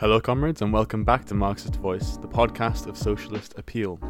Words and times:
Hello, 0.00 0.18
comrades, 0.18 0.62
and 0.62 0.72
welcome 0.72 1.04
back 1.04 1.26
to 1.26 1.34
Marxist 1.34 1.76
Voice, 1.76 2.16
the 2.16 2.26
podcast 2.26 2.86
of 2.86 2.96
socialist 2.96 3.52
appeal. 3.58 4.00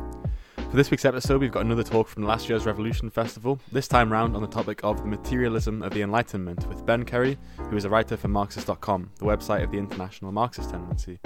For 0.57 0.77
this 0.77 0.89
week's 0.89 1.05
episode, 1.05 1.41
we've 1.41 1.51
got 1.51 1.65
another 1.65 1.83
talk 1.83 2.07
from 2.07 2.23
last 2.23 2.49
year's 2.49 2.65
Revolution 2.65 3.11
Festival, 3.11 3.59
this 3.73 3.89
time 3.89 4.13
round 4.13 4.37
on 4.37 4.43
the 4.43 4.47
topic 4.47 4.85
of 4.85 4.99
the 4.99 5.09
materialism 5.09 5.83
of 5.83 5.93
the 5.93 6.03
Enlightenment 6.03 6.65
with 6.69 6.87
Ben 6.87 7.05
Curry, 7.05 7.37
who 7.69 7.77
is 7.77 7.85
a 7.85 7.91
writer 7.91 8.17
for 8.17 8.29
Marxist.com, 8.29 9.11
the 9.17 9.25
website 9.25 9.65
of 9.65 9.73
the 9.73 9.79
International 9.79 10.31
Marxist 10.31 10.71
Tendency. 10.71 11.19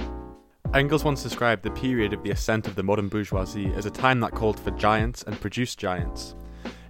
Engels 0.73 1.05
once 1.05 1.23
described 1.23 1.62
the 1.62 1.71
period 1.73 2.15
of 2.15 2.23
the 2.23 2.31
ascent 2.31 2.67
of 2.67 2.75
the 2.75 2.83
modern 2.83 3.09
bourgeoisie 3.09 3.71
as 3.75 3.85
a 3.85 3.91
time 3.91 4.19
that 4.21 4.33
called 4.33 4.59
for 4.59 4.71
giants 4.71 5.23
and 5.25 5.39
produced 5.43 5.79
giants. 5.79 6.37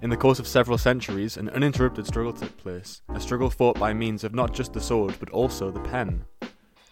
In 0.01 0.11
the 0.11 0.17
course 0.17 0.39
of 0.39 0.47
several 0.47 0.79
centuries, 0.79 1.39
an 1.39 1.49
uninterrupted 1.49 2.07
struggle 2.07 2.35
took 2.35 2.57
place, 2.57 3.03
a 3.09 3.19
struggle 3.19 3.51
fought 3.51 3.81
by 3.81 3.93
means 3.93 4.23
of 4.23 4.33
not 4.33 4.55
just 4.55 4.75
the 4.75 4.81
sword 4.81 5.17
but 5.19 5.31
also 5.31 5.73
the 5.73 5.81
pen. 5.81 6.25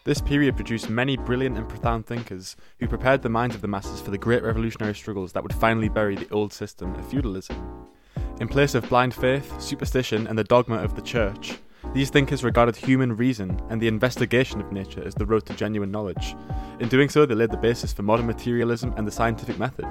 This 0.05 0.21
period 0.21 0.57
produced 0.57 0.91
many 0.91 1.17
brilliant 1.17 1.57
and 1.57 1.69
profound 1.69 2.07
thinkers 2.07 2.57
who 2.81 2.89
prepared 2.89 3.23
the 3.23 3.29
minds 3.29 3.55
of 3.55 3.61
the 3.61 3.69
masses 3.69 4.01
for 4.01 4.11
the 4.11 4.19
great 4.19 4.43
revolutionary 4.43 4.97
struggles 4.97 5.31
that 5.33 5.45
would 5.45 5.55
finally 5.55 5.89
bury 5.89 6.17
the 6.17 6.29
old 6.31 6.53
system 6.53 6.93
of 6.97 7.09
feudalism. 7.09 7.55
In 8.41 8.49
place 8.49 8.75
of 8.75 8.89
blind 8.89 9.15
faith, 9.15 9.61
superstition, 9.61 10.27
and 10.27 10.37
the 10.37 10.43
dogma 10.43 10.79
of 10.79 10.97
the 10.97 11.03
church, 11.03 11.59
these 11.95 12.11
thinkers 12.11 12.43
regarded 12.43 12.75
human 12.75 13.17
reason 13.17 13.61
and 13.71 13.81
the 13.81 13.87
investigation 13.87 14.61
of 14.61 14.73
nature 14.73 15.05
as 15.05 15.15
the 15.15 15.27
road 15.27 15.47
to 15.47 15.55
genuine 15.55 15.93
knowledge. 15.93 16.35
In 16.81 16.89
doing 16.89 17.09
so, 17.09 17.25
they 17.25 17.37
laid 17.37 17.53
the 17.53 17.57
basis 17.57 17.93
for 17.93 18.03
modern 18.03 18.27
materialism 18.27 18.93
and 18.97 19.07
the 19.07 19.13
scientific 19.13 19.57
method, 19.57 19.87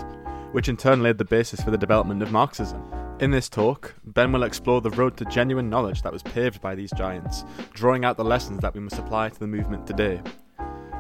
which 0.52 0.70
in 0.70 0.78
turn 0.78 1.02
laid 1.02 1.18
the 1.18 1.26
basis 1.26 1.62
for 1.62 1.72
the 1.72 1.78
development 1.78 2.22
of 2.22 2.32
Marxism. 2.32 2.84
In 3.20 3.32
this 3.32 3.50
talk, 3.50 3.94
Ben 4.04 4.32
will 4.32 4.44
explore 4.44 4.82
the 4.82 4.90
road 4.90 5.16
to 5.18 5.26
genuine 5.26 5.70
knowledge 5.70 6.02
that 6.02 6.12
was 6.12 6.24
paved 6.24 6.60
by 6.60 6.76
these 6.76 6.92
giants, 6.98 7.46
drawing 7.74 8.04
out 8.04 8.18
the 8.18 8.24
lessons 8.24 8.60
that 8.62 8.74
we 8.74 8.80
must 8.80 8.98
apply 8.98 9.30
to 9.30 9.40
the 9.40 9.48
movement 9.48 9.86
today. 9.86 10.22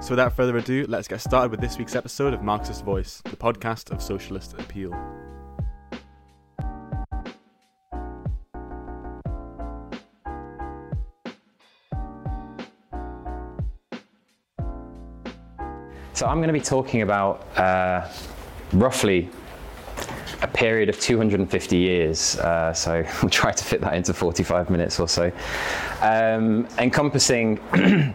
So, 0.01 0.11
without 0.11 0.35
further 0.35 0.57
ado, 0.57 0.85
let's 0.87 1.07
get 1.07 1.21
started 1.21 1.51
with 1.51 1.61
this 1.61 1.77
week's 1.77 1.95
episode 1.95 2.33
of 2.33 2.41
Marxist 2.41 2.83
Voice, 2.83 3.21
the 3.25 3.35
podcast 3.35 3.91
of 3.91 4.01
socialist 4.01 4.53
appeal. 4.53 4.91
So, 16.13 16.27
I'm 16.27 16.37
going 16.37 16.47
to 16.47 16.53
be 16.53 16.61
talking 16.61 17.01
about 17.01 17.45
uh, 17.57 18.07
roughly 18.73 19.29
a 20.41 20.47
period 20.47 20.89
of 20.89 20.99
250 20.99 21.77
years. 21.77 22.37
Uh, 22.37 22.73
so 22.73 23.03
we'll 23.21 23.29
try 23.29 23.51
to 23.51 23.63
fit 23.63 23.81
that 23.81 23.93
into 23.93 24.13
45 24.13 24.69
minutes 24.69 24.99
or 24.99 25.07
so, 25.07 25.31
um, 26.01 26.67
encompassing. 26.77 27.59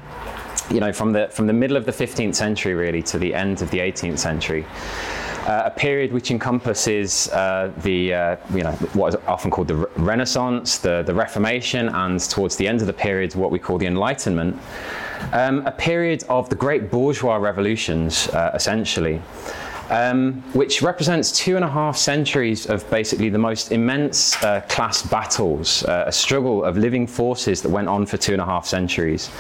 you 0.71 0.81
know, 0.81 0.93
from 0.93 1.13
the 1.13 1.29
from 1.29 1.47
the 1.47 1.53
middle 1.53 1.77
of 1.77 1.87
the 1.87 1.93
15th 1.93 2.35
century 2.35 2.75
really 2.75 3.03
to 3.03 3.19
the 3.19 3.33
end 3.33 3.63
of 3.63 3.71
the 3.71 3.79
18th 3.79 4.19
century, 4.19 4.65
uh, 5.47 5.63
a 5.67 5.71
period 5.71 6.13
which 6.13 6.31
encompasses 6.31 7.29
uh, 7.29 7.73
the 7.79 8.13
uh, 8.13 8.37
you 8.53 8.63
know 8.63 8.73
what 8.95 9.15
is 9.15 9.21
often 9.27 9.51
called 9.51 9.69
the 9.69 9.77
Renaissance, 9.97 10.79
the 10.79 11.03
the 11.07 11.15
Reformation, 11.15 11.89
and 11.89 12.19
towards 12.21 12.57
the 12.57 12.67
end 12.67 12.81
of 12.81 12.89
the 12.89 12.93
period 12.93 13.35
what 13.35 13.51
we 13.51 13.59
call 13.59 13.79
the 13.79 13.87
Enlightenment, 13.87 14.59
um, 15.33 15.65
a 15.67 15.73
period 15.73 16.25
of 16.29 16.49
the 16.49 16.57
great 16.57 16.91
bourgeois 16.91 17.37
revolutions, 17.37 18.29
uh, 18.31 18.51
essentially 18.55 19.23
um, 19.91 20.43
which 20.53 20.83
represents 20.83 21.33
two 21.33 21.57
and 21.57 21.65
a 21.65 21.69
half 21.69 21.97
centuries 21.97 22.67
of 22.67 22.89
basically 22.91 23.29
the 23.29 23.39
most 23.39 23.73
immense 23.73 24.43
uh, 24.43 24.61
class 24.69 25.03
battles, 25.03 25.85
uh, 25.85 26.05
a 26.07 26.13
struggle 26.13 26.65
of 26.65 26.77
living 26.77 27.07
forces 27.07 27.63
that 27.63 27.69
went 27.69 27.89
on 27.89 28.07
for 28.07 28.17
two 28.17 28.33
and 28.33 28.43
a 28.43 28.45
half 28.45 28.67
centuries. 28.67 29.31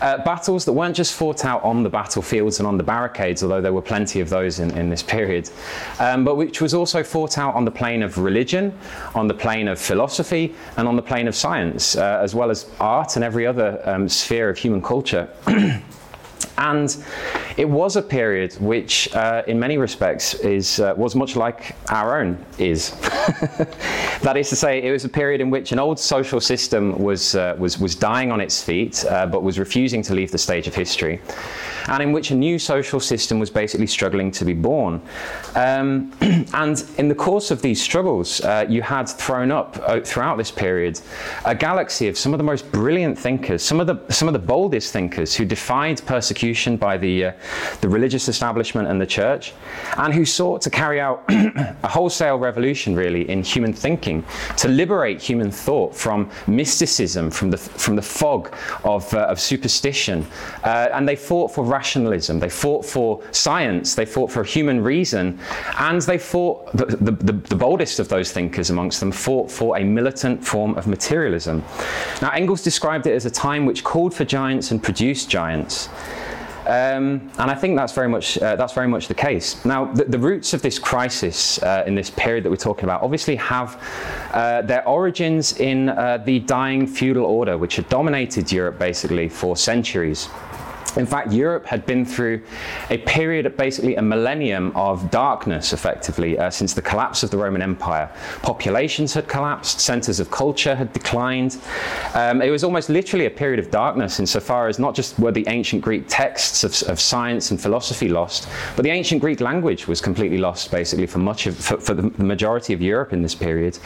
Uh, 0.00 0.18
battles 0.24 0.64
that 0.64 0.72
weren't 0.72 0.96
just 0.96 1.14
fought 1.14 1.44
out 1.44 1.62
on 1.62 1.82
the 1.82 1.88
battlefields 1.88 2.58
and 2.58 2.66
on 2.66 2.76
the 2.76 2.82
barricades, 2.82 3.42
although 3.42 3.60
there 3.60 3.72
were 3.72 3.82
plenty 3.82 4.20
of 4.20 4.28
those 4.28 4.58
in, 4.58 4.70
in 4.76 4.88
this 4.88 5.02
period, 5.02 5.50
um, 6.00 6.24
but 6.24 6.36
which 6.36 6.60
was 6.60 6.74
also 6.74 7.02
fought 7.02 7.38
out 7.38 7.54
on 7.54 7.64
the 7.64 7.70
plane 7.70 8.02
of 8.02 8.18
religion, 8.18 8.76
on 9.14 9.26
the 9.26 9.34
plane 9.34 9.68
of 9.68 9.78
philosophy, 9.78 10.54
and 10.76 10.88
on 10.88 10.96
the 10.96 11.02
plane 11.02 11.28
of 11.28 11.34
science, 11.34 11.96
uh, 11.96 12.20
as 12.22 12.34
well 12.34 12.50
as 12.50 12.70
art 12.80 13.16
and 13.16 13.24
every 13.24 13.46
other 13.46 13.80
um, 13.84 14.08
sphere 14.08 14.48
of 14.48 14.58
human 14.58 14.82
culture. 14.82 15.28
And 16.58 16.96
it 17.56 17.68
was 17.68 17.96
a 17.96 18.02
period 18.02 18.54
which, 18.54 19.14
uh, 19.14 19.42
in 19.46 19.58
many 19.58 19.78
respects, 19.78 20.34
is, 20.34 20.80
uh, 20.80 20.94
was 20.96 21.14
much 21.14 21.36
like 21.36 21.76
our 21.90 22.20
own 22.20 22.38
is. 22.58 22.90
that 24.22 24.36
is 24.36 24.48
to 24.48 24.56
say, 24.56 24.82
it 24.82 24.90
was 24.90 25.04
a 25.04 25.08
period 25.08 25.40
in 25.40 25.50
which 25.50 25.72
an 25.72 25.78
old 25.78 25.98
social 25.98 26.40
system 26.40 26.98
was, 26.98 27.34
uh, 27.34 27.56
was, 27.58 27.78
was 27.78 27.94
dying 27.94 28.32
on 28.32 28.40
its 28.40 28.62
feet, 28.62 29.04
uh, 29.06 29.26
but 29.26 29.42
was 29.42 29.58
refusing 29.58 30.02
to 30.02 30.14
leave 30.14 30.30
the 30.30 30.38
stage 30.38 30.66
of 30.66 30.74
history, 30.74 31.20
and 31.88 32.02
in 32.02 32.12
which 32.12 32.30
a 32.30 32.34
new 32.34 32.58
social 32.58 33.00
system 33.00 33.38
was 33.38 33.50
basically 33.50 33.86
struggling 33.86 34.30
to 34.32 34.44
be 34.44 34.54
born. 34.54 35.00
Um, 35.54 36.12
and 36.54 36.84
in 36.98 37.08
the 37.08 37.14
course 37.14 37.50
of 37.50 37.62
these 37.62 37.80
struggles, 37.82 38.40
uh, 38.40 38.66
you 38.68 38.82
had 38.82 39.08
thrown 39.08 39.50
up 39.50 39.78
uh, 39.82 40.00
throughout 40.00 40.36
this 40.36 40.50
period 40.50 41.00
a 41.44 41.54
galaxy 41.54 42.08
of 42.08 42.16
some 42.16 42.34
of 42.34 42.38
the 42.38 42.44
most 42.44 42.70
brilliant 42.72 43.18
thinkers, 43.18 43.62
some 43.62 43.80
of 43.80 43.86
the, 43.86 43.98
some 44.12 44.28
of 44.28 44.32
the 44.32 44.38
boldest 44.38 44.92
thinkers 44.92 45.34
who 45.34 45.44
defied 45.44 46.04
persecution 46.06 46.76
by 46.76 46.96
the, 46.96 47.26
uh, 47.26 47.32
the 47.80 47.88
religious 47.88 48.28
establishment 48.28 48.88
and 48.88 49.00
the 49.00 49.06
church, 49.06 49.52
and 49.98 50.12
who 50.12 50.24
sought 50.24 50.60
to 50.62 50.70
carry 50.70 51.00
out 51.00 51.24
a 51.28 51.88
wholesale 51.88 52.38
revolution, 52.38 52.94
really, 52.94 53.28
in 53.28 53.42
human 53.42 53.72
thinking, 53.72 54.24
to 54.56 54.68
liberate 54.68 55.20
human 55.20 55.50
thought 55.50 55.94
from 55.94 56.30
mysticism, 56.46 57.30
from 57.30 57.50
the, 57.50 57.56
from 57.56 57.96
the 57.96 58.02
fog 58.02 58.54
of, 58.84 59.12
uh, 59.14 59.20
of 59.20 59.40
superstition. 59.40 60.26
Uh, 60.64 60.88
and 60.92 61.08
they 61.08 61.16
fought 61.16 61.52
for 61.52 61.64
rationalism, 61.78 62.34
they 62.38 62.52
fought 62.64 62.84
for 62.94 63.08
science, 63.32 63.94
they 63.94 64.06
fought 64.14 64.30
for 64.30 64.42
human 64.56 64.78
reason, 64.94 65.24
and 65.78 66.00
they 66.10 66.18
fought, 66.18 66.56
the, 66.80 66.86
the, 67.06 67.12
the, 67.28 67.34
the 67.54 67.58
boldest 67.66 67.96
of 68.02 68.08
those 68.08 68.28
thinkers 68.36 68.70
amongst 68.70 69.00
them, 69.00 69.12
fought 69.12 69.50
for 69.50 69.70
a 69.80 69.84
militant 69.84 70.38
form 70.52 70.72
of 70.78 70.86
materialism. 70.86 71.56
Now, 72.22 72.30
Engels 72.40 72.62
described 72.62 73.06
it 73.06 73.14
as 73.20 73.26
a 73.26 73.30
time 73.30 73.62
which 73.66 73.80
called 73.84 74.12
for 74.14 74.24
giants 74.38 74.70
and 74.72 74.78
produced 74.82 75.30
giants. 75.38 75.88
Um, 76.66 77.30
and 77.38 77.48
I 77.54 77.54
think 77.54 77.76
that's 77.76 77.92
very 77.92 78.08
much 78.08 78.38
uh, 78.38 78.56
that's 78.56 78.74
very 78.74 78.88
much 78.88 79.06
the 79.06 79.14
case. 79.28 79.64
Now, 79.64 79.80
the, 79.98 80.04
the 80.04 80.18
roots 80.18 80.52
of 80.52 80.60
this 80.62 80.78
crisis 80.80 81.62
uh, 81.62 81.84
in 81.86 81.94
this 81.94 82.10
period 82.10 82.42
that 82.44 82.50
we're 82.50 82.64
talking 82.70 82.84
about 82.88 83.02
obviously 83.02 83.36
have 83.36 83.70
uh, 84.32 84.62
their 84.62 84.82
origins 84.88 85.60
in 85.60 85.88
uh, 85.88 86.18
the 86.28 86.40
dying 86.40 86.88
feudal 86.88 87.24
order, 87.24 87.56
which 87.56 87.76
had 87.76 87.88
dominated 87.88 88.50
Europe 88.50 88.78
basically 88.80 89.28
for 89.28 89.56
centuries. 89.56 90.28
In 90.96 91.06
fact, 91.06 91.32
Europe 91.32 91.66
had 91.66 91.84
been 91.86 92.04
through 92.04 92.42
a 92.90 92.98
period, 92.98 93.56
basically 93.56 93.96
a 93.96 94.02
millennium 94.02 94.72
of 94.74 95.10
darkness, 95.10 95.72
effectively, 95.72 96.38
uh, 96.38 96.50
since 96.50 96.74
the 96.74 96.82
collapse 96.82 97.22
of 97.22 97.30
the 97.30 97.36
Roman 97.36 97.62
Empire. 97.62 98.10
Populations 98.42 99.14
had 99.14 99.28
collapsed, 99.28 99.80
centers 99.80 100.20
of 100.20 100.30
culture 100.30 100.74
had 100.74 100.92
declined. 100.92 101.58
Um, 102.14 102.42
it 102.42 102.50
was 102.50 102.64
almost 102.64 102.88
literally 102.88 103.26
a 103.26 103.30
period 103.30 103.58
of 103.58 103.70
darkness 103.70 104.20
insofar 104.20 104.68
as 104.68 104.78
not 104.78 104.94
just 104.94 105.18
were 105.18 105.32
the 105.32 105.46
ancient 105.48 105.82
Greek 105.82 106.04
texts 106.08 106.64
of, 106.64 106.88
of 106.88 107.00
science 107.00 107.50
and 107.50 107.60
philosophy 107.60 108.08
lost, 108.08 108.48
but 108.74 108.82
the 108.82 108.90
ancient 108.90 109.20
Greek 109.20 109.40
language 109.40 109.86
was 109.86 110.00
completely 110.00 110.38
lost, 110.38 110.70
basically, 110.70 111.06
for 111.06 111.18
much 111.18 111.46
of, 111.46 111.56
for, 111.56 111.78
for 111.78 111.94
the 111.94 112.10
majority 112.22 112.72
of 112.72 112.80
Europe 112.80 113.12
in 113.12 113.22
this 113.22 113.34
period. 113.34 113.78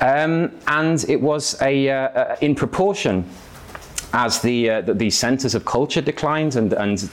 Um, 0.00 0.52
and 0.66 1.04
it 1.08 1.20
was 1.20 1.60
a, 1.62 1.88
uh, 1.88 1.94
uh, 1.94 2.36
in 2.40 2.54
proportion, 2.54 3.24
as 4.12 4.40
the, 4.40 4.70
uh, 4.70 4.80
the, 4.82 4.94
the, 4.94 5.10
centers 5.10 5.54
of 5.54 5.64
culture 5.64 6.00
declined 6.00 6.56
and, 6.56 6.72
and 6.74 7.08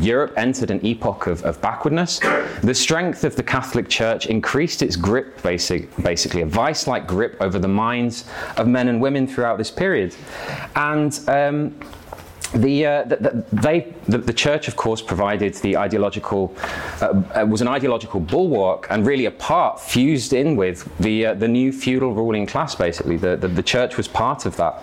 Europe 0.00 0.32
entered 0.36 0.70
an 0.70 0.84
epoch 0.84 1.26
of, 1.26 1.42
of, 1.44 1.60
backwardness, 1.60 2.20
the 2.62 2.74
strength 2.74 3.24
of 3.24 3.36
the 3.36 3.42
Catholic 3.42 3.88
Church 3.88 4.26
increased 4.26 4.82
its 4.82 4.96
grip, 4.96 5.42
basic, 5.42 5.94
basically, 6.02 6.42
a 6.42 6.46
vice 6.46 6.86
like 6.86 7.06
grip 7.06 7.36
over 7.40 7.58
the 7.58 7.68
minds 7.68 8.24
of 8.56 8.66
men 8.66 8.88
and 8.88 9.00
women 9.00 9.26
throughout 9.26 9.58
this 9.58 9.70
period. 9.70 10.14
And 10.74 11.18
um, 11.28 11.78
the, 12.54 12.86
uh, 12.86 13.02
the, 13.04 13.16
the, 13.16 13.44
they, 13.52 13.92
the, 14.06 14.18
the, 14.18 14.32
church, 14.32 14.68
of 14.68 14.76
course, 14.76 15.02
provided 15.02 15.54
the 15.54 15.76
ideological, 15.76 16.54
uh, 17.00 17.22
uh, 17.34 17.46
was 17.46 17.60
an 17.60 17.68
ideological 17.68 18.20
bulwark 18.20 18.86
and 18.90 19.06
really 19.06 19.26
a 19.26 19.30
part 19.30 19.80
fused 19.80 20.32
in 20.32 20.56
with 20.56 20.88
the, 20.98 21.26
uh, 21.26 21.34
the 21.34 21.48
new 21.48 21.72
feudal 21.72 22.14
ruling 22.14 22.46
class, 22.46 22.74
basically. 22.74 23.16
The, 23.16 23.36
the, 23.36 23.48
the 23.48 23.62
church 23.62 23.96
was 23.96 24.06
part 24.06 24.46
of 24.46 24.56
that. 24.56 24.82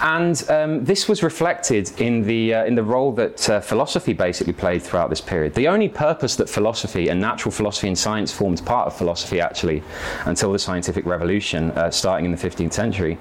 And 0.00 0.50
um, 0.50 0.84
this 0.84 1.08
was 1.08 1.22
reflected 1.22 1.90
in 2.00 2.22
the, 2.22 2.54
uh, 2.54 2.64
in 2.64 2.74
the 2.74 2.82
role 2.82 3.12
that 3.12 3.48
uh, 3.48 3.60
philosophy 3.60 4.12
basically 4.12 4.52
played 4.52 4.82
throughout 4.82 5.08
this 5.08 5.20
period. 5.20 5.54
The 5.54 5.68
only 5.68 5.88
purpose 5.88 6.36
that 6.36 6.48
philosophy 6.48 7.08
and 7.08 7.20
natural 7.20 7.52
philosophy 7.52 7.88
and 7.88 7.98
science 7.98 8.32
formed 8.32 8.64
part 8.66 8.86
of 8.86 8.96
philosophy, 8.96 9.40
actually, 9.40 9.82
until 10.26 10.52
the 10.52 10.58
scientific 10.58 11.06
revolution 11.06 11.72
starting 11.90 12.26
in 12.26 12.32
the 12.32 12.36
15th 12.36 12.72
century, 12.72 13.18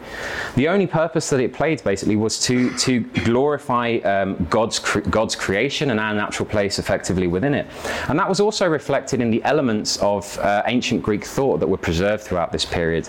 the 0.56 0.68
only 0.68 0.88
purpose 0.88 1.30
that 1.30 1.40
it 1.40 1.54
played 1.54 1.84
basically 1.84 2.16
was 2.16 2.40
to, 2.40 2.76
to 2.78 3.02
glorify 3.24 3.63
glorify 3.64 3.96
um, 4.10 4.48
God's, 4.50 4.80
cre- 4.80 5.00
God's 5.00 5.36
creation 5.36 5.92
and 5.92 6.00
our 6.00 6.14
natural 6.14 6.48
place 6.48 6.80
effectively 6.80 7.28
within 7.28 7.54
it. 7.54 7.68
And 8.08 8.20
that 8.20 8.28
was 8.28 8.40
also 8.40 8.68
reflected 8.68 9.22
in 9.22 9.32
the 9.32 9.44
elements 9.44 9.98
of 9.98 10.38
uh, 10.40 10.64
ancient 10.66 11.02
Greek 11.02 11.26
thought 11.26 11.60
that 11.60 11.68
were 11.68 11.78
preserved 11.78 12.24
throughout 12.24 12.52
this 12.52 12.66
period, 12.66 13.08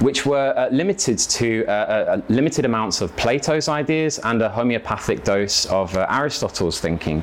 which 0.00 0.26
were 0.26 0.54
uh, 0.56 0.68
limited 0.70 1.18
to 1.18 1.64
uh, 1.66 1.70
uh, 1.70 1.74
uh 1.74 2.20
limited 2.28 2.64
amounts 2.64 3.00
of 3.00 3.14
Plato's 3.16 3.68
ideas 3.68 4.18
and 4.24 4.42
a 4.42 4.48
homeopathic 4.48 5.24
dose 5.24 5.66
of 5.66 5.96
uh, 5.96 6.06
Aristotle's 6.08 6.80
thinking. 6.80 7.22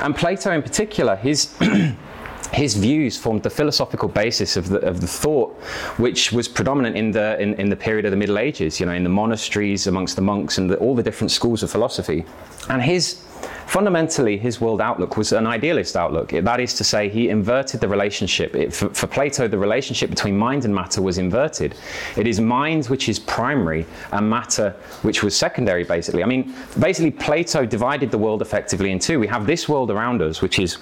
And 0.00 0.14
Plato, 0.14 0.52
in 0.52 0.62
particular, 0.62 1.16
his 1.16 1.54
his 2.52 2.74
views 2.74 3.16
formed 3.16 3.42
the 3.42 3.50
philosophical 3.50 4.08
basis 4.08 4.56
of 4.56 4.68
the, 4.68 4.78
of 4.80 5.00
the 5.00 5.06
thought 5.06 5.54
which 5.98 6.32
was 6.32 6.48
predominant 6.48 6.96
in 6.96 7.10
the, 7.10 7.40
in, 7.40 7.54
in 7.54 7.68
the 7.68 7.76
period 7.76 8.04
of 8.04 8.10
the 8.10 8.16
Middle 8.16 8.38
Ages, 8.38 8.80
you 8.80 8.86
know, 8.86 8.92
in 8.92 9.04
the 9.04 9.10
monasteries, 9.10 9.86
amongst 9.86 10.16
the 10.16 10.22
monks, 10.22 10.58
and 10.58 10.70
the, 10.70 10.76
all 10.76 10.94
the 10.94 11.02
different 11.02 11.30
schools 11.30 11.62
of 11.62 11.70
philosophy. 11.70 12.24
And 12.70 12.82
his 12.82 13.24
fundamentally, 13.66 14.38
his 14.38 14.60
world 14.60 14.80
outlook 14.80 15.16
was 15.16 15.32
an 15.32 15.46
idealist 15.46 15.94
outlook. 15.94 16.30
That 16.30 16.58
is 16.58 16.74
to 16.74 16.84
say, 16.84 17.08
he 17.08 17.28
inverted 17.28 17.80
the 17.80 17.88
relationship. 17.88 18.54
It, 18.56 18.72
for, 18.72 18.88
for, 18.90 19.06
Plato, 19.06 19.46
the 19.46 19.58
relationship 19.58 20.08
between 20.08 20.36
mind 20.36 20.64
and 20.64 20.74
matter 20.74 21.02
was 21.02 21.18
inverted. 21.18 21.74
It 22.16 22.26
is 22.26 22.40
mind 22.40 22.86
which 22.86 23.08
is 23.08 23.18
primary 23.18 23.86
and 24.12 24.28
matter 24.28 24.74
which 25.02 25.22
was 25.22 25.36
secondary, 25.36 25.84
basically. 25.84 26.22
I 26.22 26.26
mean, 26.26 26.54
basically, 26.80 27.10
Plato 27.10 27.66
divided 27.66 28.10
the 28.10 28.18
world 28.18 28.40
effectively 28.40 28.90
in 28.90 28.98
two. 28.98 29.20
We 29.20 29.26
have 29.26 29.46
this 29.46 29.68
world 29.68 29.90
around 29.90 30.22
us, 30.22 30.40
which 30.40 30.58
is 30.58 30.78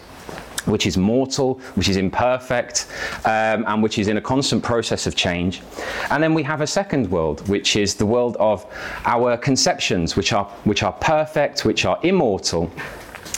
which 0.66 0.86
is 0.86 0.96
mortal, 0.96 1.54
which 1.74 1.88
is 1.88 1.96
imperfect, 1.96 2.86
um, 3.24 3.64
and 3.66 3.82
which 3.82 3.98
is 3.98 4.08
in 4.08 4.16
a 4.16 4.20
constant 4.20 4.62
process 4.62 5.06
of 5.06 5.14
change. 5.16 5.62
And 6.10 6.22
then 6.22 6.34
we 6.34 6.42
have 6.42 6.60
a 6.60 6.66
second 6.66 7.10
world, 7.10 7.48
which 7.48 7.76
is 7.76 7.94
the 7.94 8.06
world 8.06 8.36
of 8.38 8.66
our 9.04 9.36
conceptions, 9.36 10.16
which 10.16 10.32
are, 10.32 10.44
which 10.64 10.82
are 10.82 10.92
perfect, 10.92 11.64
which 11.64 11.84
are 11.84 11.98
immortal, 12.02 12.70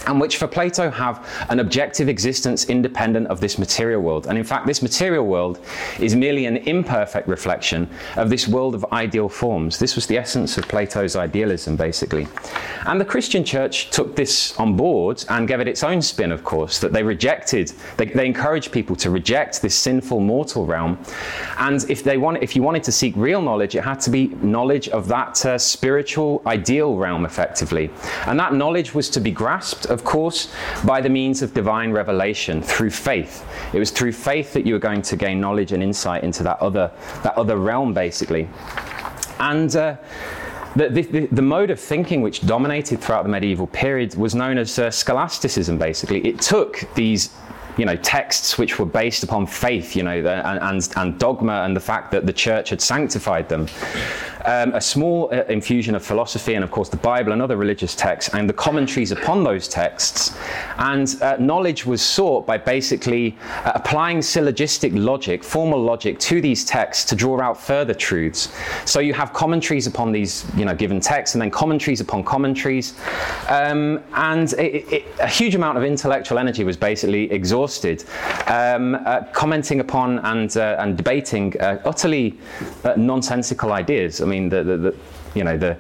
and 0.07 0.21
which 0.21 0.37
for 0.37 0.47
Plato 0.47 0.91
have 0.91 1.27
an 1.51 1.61
objective 1.61 2.09
existence 2.09 2.65
independent 2.67 3.27
of 3.29 3.41
this 3.41 3.59
material 3.59 4.03
world. 4.03 4.27
And 4.27 4.39
in 4.39 4.45
fact, 4.45 4.67
this 4.67 4.83
material 4.83 5.27
world 5.27 5.61
is 5.99 6.15
merely 6.15 6.47
an 6.47 6.59
imperfect 6.59 7.29
reflection 7.29 7.89
of 8.17 8.31
this 8.31 8.49
world 8.49 8.75
of 8.75 8.85
ideal 8.93 9.29
forms. 9.29 9.79
This 9.79 9.97
was 9.97 10.07
the 10.07 10.17
essence 10.17 10.59
of 10.59 10.69
Plato's 10.69 11.17
idealism, 11.17 11.77
basically. 11.77 12.27
And 12.87 13.01
the 13.01 13.05
Christian 13.05 13.45
church 13.45 13.91
took 13.91 14.17
this 14.17 14.59
on 14.59 14.77
board 14.77 15.25
and 15.29 15.49
gave 15.49 15.61
it 15.61 15.69
its 15.69 15.83
own 15.83 16.01
spin, 16.01 16.33
of 16.33 16.45
course, 16.45 16.79
that 16.81 16.93
they 16.93 17.03
rejected, 17.03 17.73
they, 17.97 18.07
they 18.07 18.27
encouraged 18.27 18.73
people 18.73 18.97
to 18.97 19.11
reject 19.11 19.63
this 19.63 19.75
sinful 19.75 20.21
mortal 20.21 20.65
realm. 20.65 20.99
And 21.59 21.85
if, 21.91 22.03
they 22.03 22.19
want, 22.19 22.43
if 22.43 22.55
you 22.57 22.63
wanted 22.63 22.85
to 22.85 22.93
seek 22.93 23.15
real 23.17 23.43
knowledge, 23.43 23.75
it 23.75 23.85
had 23.85 24.01
to 24.01 24.11
be 24.11 24.29
knowledge 24.43 24.89
of 24.89 25.09
that 25.09 25.45
uh, 25.45 25.59
spiritual 25.59 26.43
ideal 26.47 26.97
realm, 26.97 27.25
effectively. 27.25 27.91
And 28.27 28.39
that 28.39 28.55
knowledge 28.55 28.95
was 28.95 29.11
to 29.11 29.21
be 29.21 29.31
grasped 29.31 29.87
of 29.89 30.05
course, 30.05 30.53
by 30.85 31.01
the 31.01 31.09
means 31.09 31.43
of 31.43 31.55
divine 31.55 31.93
revelation 31.93 32.63
through 32.63 32.91
faith. 32.91 33.45
It 33.73 33.79
was 33.79 33.91
through 33.91 34.13
faith 34.13 34.53
that 34.53 34.67
you 34.67 34.75
were 34.75 34.81
going 34.81 35.03
to 35.03 35.17
gain 35.17 35.41
knowledge 35.41 35.73
and 35.73 35.83
insight 35.83 36.25
into 36.25 36.43
that 36.45 36.61
other, 36.61 36.91
that 37.23 37.37
other 37.37 37.57
realm, 37.57 37.93
basically. 37.95 38.49
And 39.39 39.75
uh, 39.77 39.97
the, 40.77 40.89
the, 40.89 41.27
the, 41.27 41.43
mode 41.43 41.71
of 41.71 41.81
thinking 41.81 42.23
which 42.23 42.47
dominated 42.47 43.01
throughout 43.01 43.23
the 43.23 43.29
medieval 43.29 43.67
period 43.67 44.15
was 44.17 44.35
known 44.35 44.59
as 44.59 44.79
uh, 44.79 44.91
scholasticism, 44.91 45.79
basically. 45.79 46.27
It 46.27 46.41
took 46.41 46.85
these 46.95 47.31
you 47.79 47.85
know, 47.85 47.97
texts 47.97 48.59
which 48.59 48.79
were 48.79 48.87
based 48.87 49.23
upon 49.23 49.47
faith, 49.47 49.95
you 49.95 50.03
know, 50.03 50.19
and, 50.19 50.59
and, 50.61 50.89
and 50.97 51.19
dogma 51.19 51.63
and 51.63 51.77
the 51.77 51.81
fact 51.81 52.11
that 52.11 52.27
the 52.27 52.33
church 52.33 52.71
had 52.71 52.83
sanctified 52.83 53.49
them 53.49 53.69
um, 54.45 54.75
a 54.75 54.81
small 54.81 55.29
uh, 55.33 55.45
infusion 55.49 55.95
of 55.95 56.05
philosophy 56.05 56.55
and, 56.55 56.65
of 56.65 56.71
course, 56.71 56.89
the 56.89 56.97
Bible 56.97 57.33
and 57.33 57.43
other 57.43 57.57
religious 57.57 57.95
texts 57.95 58.35
and 58.35 58.49
the 58.49 58.53
commentaries 58.53 59.13
upon 59.13 59.45
those 59.45 59.69
texts. 59.69 60.37
And 60.79 61.09
uh, 61.23 61.37
knowledge 61.39 61.87
was 61.87 62.03
sought 62.03 62.47
by 62.47 62.59
basically 62.59 63.37
uh, 63.65 63.73
applying 63.75 64.23
syllogistic 64.23 64.93
logic, 64.95 65.45
formal 65.45 65.83
logic, 65.83 66.19
to 66.21 66.41
these 66.41 66.65
texts 66.65 67.05
to 67.11 67.17
draw 67.17 67.41
out 67.41 67.61
further 67.61 67.95
truths. 67.95 68.53
So 68.85 69.01
you 69.01 69.15
have 69.15 69.33
commentaries 69.33 69.87
upon 69.87 70.13
these, 70.13 70.47
you 70.57 70.65
know, 70.65 70.75
given 70.75 71.01
texts, 71.01 71.35
and 71.35 71.43
then 71.43 71.51
commentaries 71.51 72.01
upon 72.01 72.25
commentaries, 72.25 72.95
um, 73.49 74.01
and 74.15 74.53
it, 74.55 74.93
it, 74.93 75.05
a 75.21 75.27
huge 75.27 75.55
amount 75.55 75.79
of 75.79 75.85
intellectual 75.85 76.39
energy 76.39 76.65
was 76.65 76.77
basically 76.77 77.31
exhausted, 77.31 78.05
um, 78.47 78.95
uh, 78.95 79.23
commenting 79.33 79.81
upon 79.81 80.19
and 80.21 80.57
uh, 80.57 80.77
and 80.79 80.97
debating 80.97 81.59
uh, 81.61 81.81
utterly 81.85 82.39
nonsensical 82.97 83.73
ideas. 83.73 84.21
I 84.21 84.25
mean, 84.25 84.38
the, 84.47 84.63
the, 84.63 84.77
the 84.77 84.95
you 85.35 85.45
know 85.45 85.57
the 85.57 85.77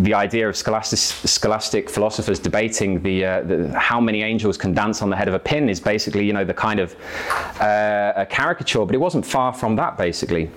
the 0.00 0.14
idea 0.14 0.48
of 0.48 0.56
scholastic, 0.56 0.98
scholastic 1.28 1.90
philosophers 1.90 2.38
debating 2.38 3.02
the, 3.02 3.24
uh, 3.24 3.42
the, 3.42 3.78
how 3.78 4.00
many 4.00 4.22
angels 4.22 4.56
can 4.56 4.72
dance 4.72 5.02
on 5.02 5.10
the 5.10 5.16
head 5.16 5.28
of 5.28 5.34
a 5.34 5.38
pin 5.38 5.68
is 5.68 5.80
basically 5.80 6.24
you 6.24 6.32
know 6.32 6.44
the 6.44 6.54
kind 6.54 6.80
of 6.80 6.94
uh, 7.60 8.12
a 8.16 8.26
caricature, 8.26 8.84
but 8.86 8.94
it 8.94 9.00
wasn't 9.00 9.24
far 9.26 9.52
from 9.52 9.76
that 9.76 9.96
basically. 9.96 10.50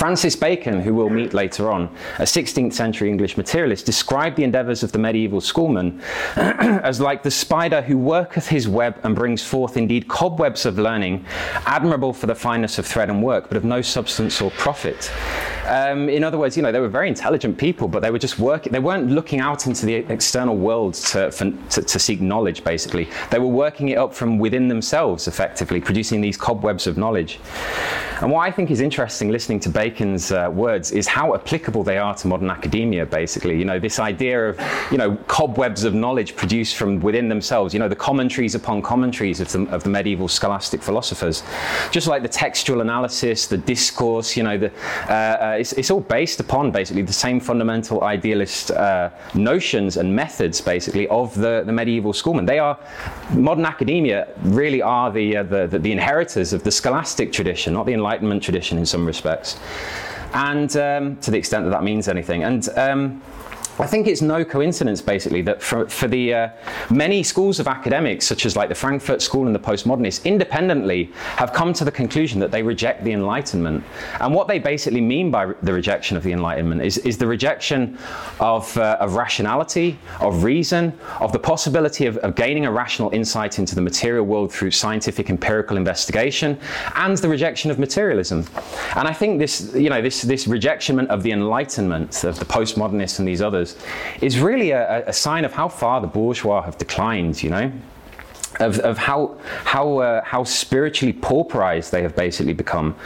Francis 0.00 0.34
Bacon, 0.34 0.80
who 0.80 0.94
we'll 0.94 1.10
meet 1.10 1.34
later 1.34 1.70
on, 1.70 1.94
a 2.20 2.22
16th 2.22 2.72
century 2.72 3.10
English 3.10 3.36
materialist, 3.36 3.84
described 3.84 4.34
the 4.34 4.44
endeavours 4.44 4.82
of 4.82 4.92
the 4.92 4.98
medieval 4.98 5.42
schoolman 5.42 6.00
as 6.36 7.02
like 7.02 7.22
the 7.22 7.30
spider 7.30 7.82
who 7.82 7.98
worketh 7.98 8.48
his 8.48 8.66
web 8.66 8.98
and 9.02 9.14
brings 9.14 9.44
forth 9.44 9.76
indeed 9.76 10.08
cobwebs 10.08 10.64
of 10.64 10.78
learning, 10.78 11.22
admirable 11.66 12.14
for 12.14 12.26
the 12.26 12.34
fineness 12.34 12.78
of 12.78 12.86
thread 12.86 13.10
and 13.10 13.22
work, 13.22 13.48
but 13.48 13.58
of 13.58 13.64
no 13.64 13.82
substance 13.82 14.40
or 14.40 14.50
profit. 14.52 15.12
Um, 15.66 16.08
in 16.08 16.24
other 16.24 16.38
words, 16.38 16.56
you 16.56 16.62
know, 16.62 16.72
they 16.72 16.80
were 16.80 16.88
very 16.88 17.06
intelligent 17.06 17.58
people, 17.58 17.86
but 17.86 18.00
they 18.00 18.10
were 18.10 18.18
just 18.18 18.38
working, 18.38 18.72
they 18.72 18.78
weren't 18.78 19.10
looking 19.10 19.38
out 19.38 19.66
into 19.66 19.84
the 19.84 19.96
external 19.96 20.56
world 20.56 20.94
to, 20.94 21.30
for, 21.30 21.50
to, 21.50 21.82
to 21.82 21.98
seek 21.98 22.22
knowledge, 22.22 22.64
basically. 22.64 23.06
They 23.30 23.38
were 23.38 23.46
working 23.46 23.90
it 23.90 23.98
up 23.98 24.14
from 24.14 24.38
within 24.38 24.66
themselves, 24.66 25.28
effectively, 25.28 25.78
producing 25.78 26.22
these 26.22 26.38
cobwebs 26.38 26.86
of 26.86 26.96
knowledge. 26.96 27.38
And 28.20 28.30
what 28.30 28.40
I 28.40 28.50
think 28.50 28.70
is 28.70 28.80
interesting 28.80 29.30
listening 29.30 29.60
to 29.60 29.68
Bacon's 29.90 30.30
uh, 30.30 30.48
words 30.52 30.92
is 30.92 31.06
how 31.06 31.34
applicable 31.34 31.82
they 31.82 31.98
are 31.98 32.14
to 32.14 32.28
modern 32.28 32.50
academia, 32.50 33.04
basically. 33.04 33.58
You 33.58 33.64
know, 33.64 33.78
this 33.78 33.98
idea 33.98 34.50
of, 34.50 34.60
you 34.92 34.98
know, 34.98 35.16
cobwebs 35.26 35.84
of 35.84 35.94
knowledge 35.94 36.36
produced 36.36 36.76
from 36.76 37.00
within 37.00 37.28
themselves, 37.28 37.74
you 37.74 37.80
know, 37.80 37.88
the 37.88 37.96
commentaries 37.96 38.54
upon 38.54 38.82
commentaries 38.82 39.40
of 39.40 39.50
the, 39.52 39.62
of 39.70 39.82
the 39.82 39.90
medieval 39.90 40.28
scholastic 40.28 40.82
philosophers. 40.82 41.42
Just 41.90 42.06
like 42.06 42.22
the 42.22 42.28
textual 42.28 42.80
analysis, 42.80 43.46
the 43.46 43.58
discourse, 43.58 44.36
you 44.36 44.42
know, 44.42 44.56
the, 44.56 44.70
uh, 45.08 45.12
uh, 45.12 45.56
it's, 45.58 45.72
it's, 45.72 45.90
all 45.90 46.00
based 46.00 46.38
upon 46.38 46.70
basically 46.70 47.02
the 47.02 47.12
same 47.12 47.40
fundamental 47.40 48.04
idealist 48.04 48.70
uh, 48.70 49.10
notions 49.34 49.96
and 49.96 50.14
methods, 50.14 50.60
basically, 50.60 51.08
of 51.08 51.34
the, 51.34 51.64
the 51.66 51.72
medieval 51.72 52.12
schoolmen. 52.12 52.46
They 52.46 52.60
are, 52.60 52.78
modern 53.34 53.64
academia 53.64 54.28
really 54.42 54.82
are 54.82 55.10
the, 55.10 55.38
uh, 55.38 55.42
the, 55.42 55.66
the, 55.66 55.78
the 55.80 55.90
inheritors 55.90 56.52
of 56.52 56.62
the 56.62 56.70
scholastic 56.70 57.32
tradition, 57.32 57.74
not 57.74 57.86
the 57.86 57.92
enlightenment 57.92 58.20
Enlightenment 58.20 58.42
tradition 58.42 58.78
in 58.78 58.86
some 58.86 59.06
respects. 59.06 59.58
And 60.32 60.74
um, 60.76 61.16
to 61.18 61.30
the 61.30 61.38
extent 61.38 61.64
that 61.64 61.70
that 61.70 61.82
means 61.82 62.08
anything. 62.08 62.44
And 62.44 62.68
um, 62.76 63.22
I 63.80 63.86
think 63.86 64.06
it's 64.06 64.20
no 64.20 64.44
coincidence, 64.44 65.00
basically, 65.00 65.40
that 65.42 65.62
for, 65.62 65.88
for 65.88 66.06
the 66.06 66.34
uh, 66.34 66.48
many 66.90 67.22
schools 67.22 67.58
of 67.60 67.66
academics, 67.66 68.26
such 68.26 68.44
as 68.44 68.54
like 68.54 68.68
the 68.68 68.74
Frankfurt 68.74 69.22
School 69.22 69.46
and 69.46 69.54
the 69.54 69.58
postmodernists, 69.58 70.22
independently 70.24 71.10
have 71.36 71.54
come 71.54 71.72
to 71.72 71.84
the 71.84 71.90
conclusion 71.90 72.40
that 72.40 72.50
they 72.50 72.62
reject 72.62 73.04
the 73.04 73.12
Enlightenment. 73.12 73.82
And 74.20 74.34
what 74.34 74.48
they 74.48 74.58
basically 74.58 75.00
mean 75.00 75.30
by 75.30 75.54
the 75.62 75.72
rejection 75.72 76.18
of 76.18 76.22
the 76.22 76.32
Enlightenment 76.32 76.82
is, 76.82 76.98
is 76.98 77.16
the 77.16 77.26
rejection 77.26 77.96
of, 78.38 78.76
uh, 78.76 78.98
of 79.00 79.14
rationality, 79.14 79.98
of 80.20 80.44
reason, 80.44 80.92
of 81.18 81.32
the 81.32 81.38
possibility 81.38 82.04
of, 82.04 82.18
of 82.18 82.34
gaining 82.34 82.66
a 82.66 82.70
rational 82.70 83.08
insight 83.10 83.58
into 83.58 83.74
the 83.74 83.80
material 83.80 84.26
world 84.26 84.52
through 84.52 84.72
scientific 84.72 85.30
empirical 85.30 85.78
investigation, 85.78 86.58
and 86.96 87.16
the 87.16 87.28
rejection 87.28 87.70
of 87.70 87.78
materialism. 87.78 88.44
And 88.94 89.08
I 89.08 89.14
think 89.14 89.38
this, 89.38 89.74
you 89.74 89.88
know, 89.88 90.02
this, 90.02 90.20
this 90.20 90.46
rejection 90.46 91.00
of 91.06 91.22
the 91.22 91.32
Enlightenment, 91.32 92.24
of 92.24 92.38
the 92.38 92.44
postmodernists 92.44 93.18
and 93.18 93.26
these 93.26 93.40
others, 93.40 93.69
is 94.20 94.38
really 94.38 94.70
a, 94.70 95.08
a 95.08 95.12
sign 95.12 95.44
of 95.44 95.52
how 95.52 95.68
far 95.68 96.00
the 96.00 96.06
bourgeois 96.06 96.62
have 96.62 96.78
declined, 96.78 97.42
you 97.42 97.50
know? 97.50 97.72
Of, 98.58 98.78
of 98.80 98.98
how, 98.98 99.38
how, 99.64 99.98
uh, 99.98 100.24
how 100.24 100.44
spiritually 100.44 101.12
pauperized 101.12 101.90
they 101.90 102.02
have 102.02 102.14
basically 102.16 102.52
become. 102.52 102.96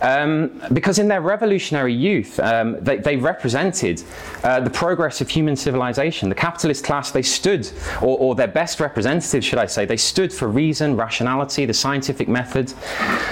Um, 0.00 0.62
because 0.72 0.98
in 0.98 1.08
their 1.08 1.20
revolutionary 1.20 1.92
youth, 1.92 2.38
um, 2.40 2.76
they, 2.80 2.98
they, 2.98 3.16
represented 3.16 4.02
uh, 4.44 4.60
the 4.60 4.70
progress 4.70 5.20
of 5.20 5.28
human 5.28 5.56
civilization. 5.56 6.28
The 6.28 6.36
capitalist 6.36 6.84
class, 6.84 7.10
they 7.10 7.22
stood, 7.22 7.68
or, 8.00 8.16
or, 8.18 8.34
their 8.36 8.46
best 8.46 8.78
representatives, 8.78 9.44
should 9.44 9.58
I 9.58 9.66
say, 9.66 9.84
they 9.86 9.96
stood 9.96 10.32
for 10.32 10.46
reason, 10.46 10.96
rationality, 10.96 11.66
the 11.66 11.74
scientific 11.74 12.28
method, 12.28 12.72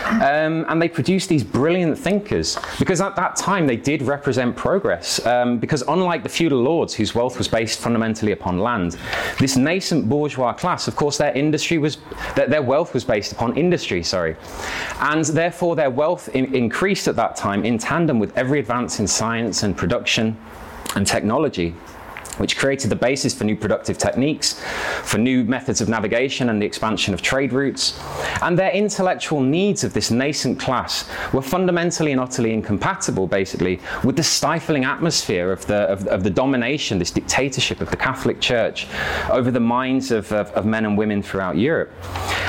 um, 0.08 0.66
and 0.68 0.82
they 0.82 0.88
produced 0.88 1.28
these 1.28 1.44
brilliant 1.44 1.96
thinkers. 1.96 2.58
Because 2.80 3.00
at 3.00 3.14
that 3.14 3.36
time, 3.36 3.68
they 3.68 3.76
did 3.76 4.02
represent 4.02 4.56
progress. 4.56 5.24
Um, 5.24 5.58
because 5.58 5.82
unlike 5.82 6.24
the 6.24 6.28
feudal 6.28 6.60
lords, 6.60 6.94
whose 6.94 7.14
wealth 7.14 7.38
was 7.38 7.46
based 7.46 7.78
fundamentally 7.78 8.32
upon 8.32 8.58
land, 8.58 8.96
this 9.38 9.56
nascent 9.56 10.08
bourgeois 10.08 10.52
class, 10.52 10.88
of 10.88 10.96
course, 10.96 11.16
their 11.16 11.32
industry 11.32 11.78
was, 11.78 11.98
their, 12.34 12.48
their 12.48 12.62
wealth 12.62 12.92
was 12.92 13.04
based 13.04 13.30
upon 13.30 13.56
industry, 13.56 14.02
sorry, 14.02 14.36
and 15.00 15.24
therefore 15.26 15.76
their 15.76 15.90
wealth 15.90 16.28
in, 16.30 16.55
increased 16.56 17.08
at 17.08 17.16
that 17.16 17.36
time 17.36 17.64
in 17.64 17.78
tandem 17.78 18.18
with 18.18 18.36
every 18.36 18.58
advance 18.58 19.00
in 19.00 19.06
science 19.06 19.62
and 19.62 19.76
production 19.76 20.36
and 20.94 21.06
technology. 21.06 21.74
Which 22.38 22.56
created 22.58 22.90
the 22.90 22.96
basis 22.96 23.34
for 23.34 23.44
new 23.44 23.56
productive 23.56 23.98
techniques, 23.98 24.60
for 25.02 25.18
new 25.18 25.44
methods 25.44 25.80
of 25.80 25.88
navigation 25.88 26.50
and 26.50 26.60
the 26.60 26.66
expansion 26.66 27.14
of 27.14 27.22
trade 27.22 27.52
routes. 27.52 27.98
And 28.42 28.58
their 28.58 28.70
intellectual 28.70 29.40
needs 29.40 29.84
of 29.84 29.92
this 29.92 30.10
nascent 30.10 30.58
class 30.60 31.08
were 31.32 31.42
fundamentally 31.42 32.12
and 32.12 32.20
utterly 32.20 32.52
incompatible, 32.52 33.26
basically, 33.26 33.80
with 34.04 34.16
the 34.16 34.22
stifling 34.22 34.84
atmosphere 34.84 35.52
of 35.52 35.66
the, 35.66 35.82
of, 35.88 36.06
of 36.08 36.22
the 36.22 36.30
domination, 36.30 36.98
this 36.98 37.10
dictatorship 37.10 37.80
of 37.80 37.90
the 37.90 37.96
Catholic 37.96 38.40
Church 38.40 38.86
over 39.30 39.50
the 39.50 39.60
minds 39.60 40.10
of, 40.10 40.30
of, 40.32 40.50
of, 40.52 40.66
men 40.66 40.84
and 40.84 40.98
women 40.98 41.22
throughout 41.22 41.56
Europe. 41.56 41.92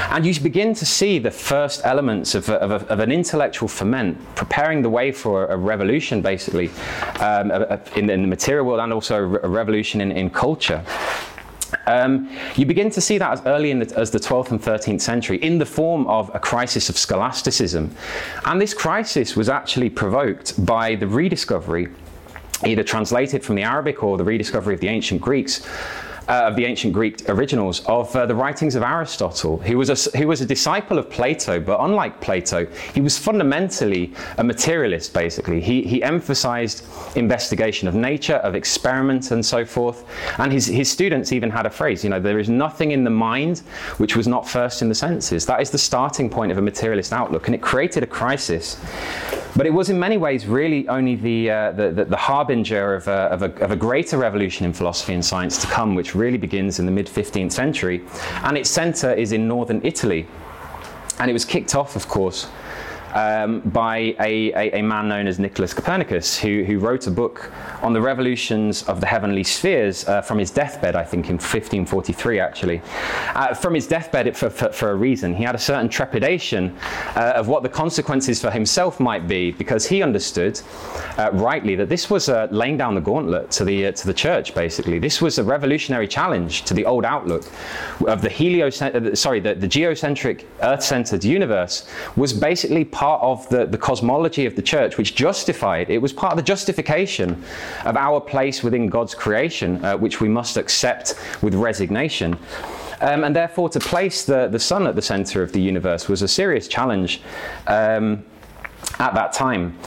And 0.10 0.26
you 0.26 0.38
begin 0.40 0.74
to 0.76 0.86
see 0.86 1.20
the 1.20 1.32
first 1.32 1.82
elements 1.86 2.36
of, 2.36 2.50
of 2.50 3.00
an 3.00 3.12
intellectual 3.12 3.68
ferment 3.68 4.18
preparing 4.36 4.82
the 4.82 4.90
way 4.90 5.12
for 5.12 5.46
a 5.48 5.58
revolution, 5.58 6.22
basically, 6.22 6.70
um, 7.20 7.52
in, 7.96 8.10
in 8.10 8.22
the 8.22 8.28
material 8.28 8.66
world 8.66 8.80
and 8.80 8.92
also 8.92 9.18
a 9.18 9.48
revolution 9.48 9.77
in, 10.02 10.12
in 10.12 10.30
culture. 10.30 10.84
Um, 11.86 12.30
you 12.56 12.66
begin 12.66 12.90
to 12.92 13.02
see 13.02 13.18
that 13.18 13.32
as 13.32 13.46
early 13.46 13.72
the, 13.74 13.98
as 13.98 14.12
the 14.12 14.20
12th 14.20 14.52
and 14.52 14.62
13th 14.62 15.02
century 15.02 15.38
in 15.38 15.58
the 15.58 15.66
form 15.66 16.08
of 16.08 16.34
a 16.34 16.40
crisis 16.40 16.90
of 16.90 16.98
scholasticism. 16.98 17.94
And 18.46 18.62
this 18.62 18.74
crisis 18.74 19.36
was 19.36 19.50
actually 19.50 19.90
provoked 19.90 20.66
by 20.66 20.96
the 20.96 21.08
rediscovery, 21.08 21.90
either 22.66 22.84
translated 22.84 23.44
from 23.44 23.56
the 23.56 23.64
Arabic 23.64 24.04
or 24.04 24.18
the 24.18 24.24
rediscovery 24.24 24.74
of 24.74 24.80
the 24.80 24.88
ancient 24.88 25.22
Greeks, 25.22 25.68
uh, 26.28 26.44
of 26.46 26.56
the 26.56 26.66
ancient 26.66 26.94
Greek 26.94 27.28
originals 27.30 27.86
of 27.86 28.14
uh, 28.16 28.26
the 28.26 28.36
writings 28.36 28.76
of 28.76 28.84
Aristotle, 28.84 29.58
who 29.58 29.78
was, 29.78 29.90
a, 29.90 30.18
who 30.18 30.28
was 30.28 30.42
a 30.42 30.46
disciple 30.46 30.98
of 30.98 31.10
Plato, 31.10 31.60
but 31.60 31.80
unlike 31.80 32.20
Plato, 32.22 32.66
he 32.94 33.02
was 33.02 33.18
fundamentally 33.18 34.14
a 34.38 34.44
materialist, 34.44 35.14
basically. 35.14 35.62
He, 35.62 35.82
he 35.82 36.04
emphasized 36.04 36.86
investigation 37.16 37.88
of 37.88 37.96
nature, 37.96 38.36
of 38.36 38.56
experiment, 38.56 39.32
and 39.32 39.46
so 39.46 39.66
forth. 39.66 40.06
And 40.38 40.52
his, 40.52 40.66
his 40.68 40.90
students 40.90 41.32
even 41.32 41.50
had 41.50 41.66
a 41.66 41.70
phrase, 41.70 42.04
you 42.04 42.10
know, 42.10 42.20
there 42.20 42.40
is 42.40 42.50
nothing 42.50 42.92
in 42.92 43.04
the 43.04 43.10
mind 43.10 43.60
which 43.98 44.16
was 44.16 44.28
not 44.28 44.48
first 44.48 44.82
in 44.82 44.90
the 44.90 44.96
senses. 44.96 45.46
That 45.46 45.62
is 45.62 45.72
the 45.72 45.78
starting 45.78 46.30
point 46.30 46.52
of 46.52 46.58
a 46.58 46.62
materialist 46.62 47.14
outlook, 47.14 47.48
and 47.48 47.56
it 47.56 47.62
created 47.62 48.04
a 48.04 48.08
crisis 48.08 48.78
but 49.58 49.66
it 49.66 49.74
was 49.74 49.90
in 49.90 50.00
many 50.00 50.18
ways 50.18 50.46
really 50.46 50.88
only 50.88 51.16
the, 51.16 51.50
uh, 51.50 51.72
the, 51.72 51.92
the, 51.92 52.06
the, 52.06 52.16
harbinger 52.16 52.94
of 52.94 53.08
a, 53.08 53.12
of, 53.12 53.42
a, 53.42 53.52
of 53.64 53.72
a 53.72 53.76
greater 53.76 54.16
revolution 54.16 54.68
in 54.68 54.72
philosophy 54.72 55.16
and 55.16 55.26
science 55.26 55.60
to 55.60 55.68
come, 55.68 55.96
which 55.96 56.14
really 56.18 56.38
begins 56.38 56.80
in 56.80 56.86
the 56.86 56.92
mid 56.92 57.08
15th 57.08 57.52
century. 57.52 58.04
And 58.44 58.58
its 58.58 58.70
centre 58.70 59.14
is 59.14 59.32
in 59.32 59.48
northern 59.48 59.82
Italy. 59.84 60.28
And 61.20 61.30
it 61.30 61.34
was 61.34 61.46
kicked 61.46 61.76
off, 61.76 61.96
of 61.96 62.08
course, 62.08 62.48
um, 63.18 63.62
by 63.62 64.16
a, 64.20 64.54
a, 64.54 64.80
a, 64.80 64.82
man 64.84 65.08
known 65.08 65.26
as 65.26 65.40
Nicholas 65.40 65.74
Copernicus, 65.74 66.38
who, 66.38 66.64
who 66.64 66.78
wrote 66.78 67.08
a 67.08 67.12
book 67.12 67.52
on 67.82 67.92
the 67.92 68.00
revolutions 68.00 68.84
of 68.84 69.02
the 69.02 69.08
heavenly 69.08 69.44
spheres 69.44 70.08
uh, 70.08 70.22
from 70.22 70.38
his 70.38 70.52
deathbed, 70.52 70.96
I 70.96 71.04
think 71.04 71.26
in 71.26 71.36
1543 71.36 72.40
actually. 72.40 72.82
Uh, 73.34 73.56
from 73.56 73.74
his 73.74 73.88
deathbed 73.88 74.38
for, 74.38 74.52
for, 74.52 74.72
for, 74.72 74.92
a 74.92 74.96
reason. 74.96 75.34
He 75.34 75.44
had 75.44 75.56
a 75.56 75.60
certain 75.60 75.90
trepidation 75.90 76.78
uh, 77.16 77.34
of 77.36 77.48
what 77.48 77.64
the 77.64 77.70
consequences 77.70 78.40
for 78.40 78.52
himself 78.52 79.00
might 79.00 79.28
be 79.28 79.52
because 79.52 79.88
he 79.88 80.04
understood 80.04 80.62
uh, 81.18 81.32
rightly 81.34 81.76
that 81.76 81.90
this 81.90 82.12
was 82.12 82.30
uh, 82.30 82.48
laying 82.52 82.78
down 82.78 82.94
the 82.94 83.02
gauntlet 83.02 83.50
to 83.52 83.66
the, 83.66 83.88
uh, 83.88 83.92
to 83.94 84.06
the 84.06 84.14
church 84.14 84.54
basically. 84.54 85.00
This 85.00 85.24
was 85.24 85.40
a 85.40 85.44
revolutionary 85.44 86.08
challenge 86.08 86.66
to 86.66 86.76
the 86.76 86.86
old 86.86 87.04
outlook 87.04 87.46
of 88.08 88.22
the 88.22 88.30
heliocent- 88.30 89.18
sorry, 89.18 89.40
the, 89.40 89.56
the 89.56 89.68
geocentric 89.68 90.46
earth-centered 90.62 91.24
universe 91.24 91.90
was 92.16 92.32
basically 92.32 92.86
part 92.86 93.07
of 93.08 93.48
the, 93.50 93.66
the 93.66 93.78
cosmology 93.78 94.46
of 94.46 94.56
the 94.56 94.62
church 94.62 94.98
which 94.98 95.16
justified, 95.16 95.90
it 95.90 96.00
was 96.00 96.14
part 96.14 96.34
of 96.34 96.38
the 96.38 96.44
justification 96.44 97.44
of 97.86 97.96
our 97.98 98.20
place 98.20 98.64
within 98.64 98.88
God's 98.88 99.16
creation, 99.16 99.84
uh, 99.84 99.98
which 99.98 100.22
we 100.22 100.30
must 100.30 100.58
accept 100.58 101.16
with 101.42 101.56
resignation. 101.56 102.38
Um, 103.00 103.24
and 103.24 103.36
therefore, 103.36 103.70
to 103.70 103.80
place 103.80 104.26
the, 104.26 104.48
the 104.48 104.60
sun 104.60 104.88
at 104.88 104.96
the 104.96 105.02
center 105.02 105.44
of 105.44 105.52
the 105.52 105.62
universe 105.62 106.08
was 106.08 106.22
a 106.22 106.28
serious 106.28 106.68
challenge. 106.68 107.22
Um, 107.68 108.24
at 109.00 109.14
that 109.14 109.34
time. 109.34 109.78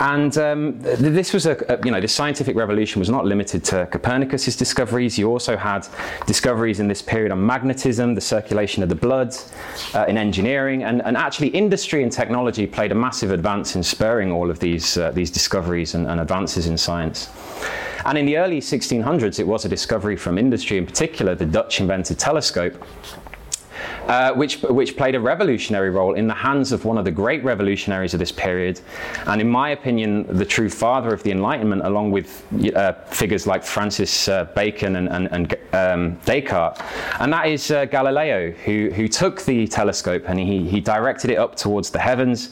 And 0.00 0.36
um, 0.38 0.80
this 0.80 1.32
was 1.32 1.46
a, 1.46 1.56
a, 1.68 1.84
you 1.84 1.90
know, 1.90 2.00
the 2.00 2.08
scientific 2.08 2.56
revolution 2.56 3.00
was 3.00 3.08
not 3.08 3.24
limited 3.24 3.64
to 3.64 3.86
Copernicus's 3.86 4.56
discoveries. 4.56 5.18
You 5.18 5.28
also 5.28 5.56
had 5.56 5.86
discoveries 6.26 6.80
in 6.80 6.88
this 6.88 7.02
period 7.02 7.32
on 7.32 7.44
magnetism, 7.44 8.14
the 8.14 8.20
circulation 8.20 8.82
of 8.82 8.88
the 8.88 8.94
blood, 8.94 9.34
uh, 9.94 10.04
in 10.06 10.16
engineering, 10.18 10.84
and, 10.84 11.02
and, 11.02 11.16
actually 11.16 11.48
industry 11.48 12.02
and 12.02 12.12
technology 12.12 12.66
played 12.66 12.92
a 12.92 12.94
massive 12.94 13.32
advance 13.32 13.74
in 13.74 13.82
spurring 13.82 14.30
all 14.30 14.50
of 14.50 14.60
these, 14.60 14.96
uh, 14.96 15.10
these 15.10 15.30
discoveries 15.30 15.94
and, 15.94 16.06
and 16.06 16.20
advances 16.20 16.66
in 16.66 16.78
science. 16.78 17.28
And 18.04 18.16
in 18.16 18.26
the 18.26 18.38
early 18.38 18.60
1600s, 18.60 19.40
it 19.40 19.46
was 19.46 19.64
a 19.64 19.68
discovery 19.68 20.16
from 20.16 20.38
industry, 20.38 20.78
in 20.78 20.86
particular, 20.86 21.34
the 21.34 21.46
Dutch 21.46 21.80
invented 21.80 22.18
telescope, 22.18 22.84
uh, 24.08 24.32
which, 24.32 24.62
which 24.62 24.96
played 24.96 25.14
a 25.14 25.20
revolutionary 25.20 25.90
role 25.90 26.14
in 26.14 26.26
the 26.26 26.34
hands 26.34 26.72
of 26.72 26.84
one 26.84 26.98
of 26.98 27.04
the 27.04 27.10
great 27.10 27.44
revolutionaries 27.44 28.14
of 28.14 28.20
this 28.20 28.32
period, 28.32 28.80
and 29.26 29.40
in 29.40 29.48
my 29.48 29.70
opinion, 29.70 30.26
the 30.36 30.44
true 30.44 30.70
father 30.70 31.12
of 31.12 31.22
the 31.22 31.30
Enlightenment, 31.30 31.82
along 31.84 32.10
with 32.10 32.44
uh, 32.74 32.92
figures 33.06 33.46
like 33.46 33.62
Francis 33.62 34.28
uh, 34.28 34.44
Bacon 34.56 34.96
and, 34.96 35.08
and, 35.08 35.28
and 35.32 35.52
um, 35.72 36.16
Descartes. 36.24 36.80
And 37.20 37.32
that 37.32 37.46
is 37.46 37.70
uh, 37.70 37.84
Galileo, 37.84 38.50
who, 38.50 38.90
who 38.90 39.08
took 39.08 39.42
the 39.42 39.66
telescope 39.68 40.24
and 40.28 40.38
he, 40.38 40.68
he 40.68 40.80
directed 40.80 41.30
it 41.30 41.38
up 41.38 41.54
towards 41.54 41.90
the 41.90 41.98
heavens, 41.98 42.50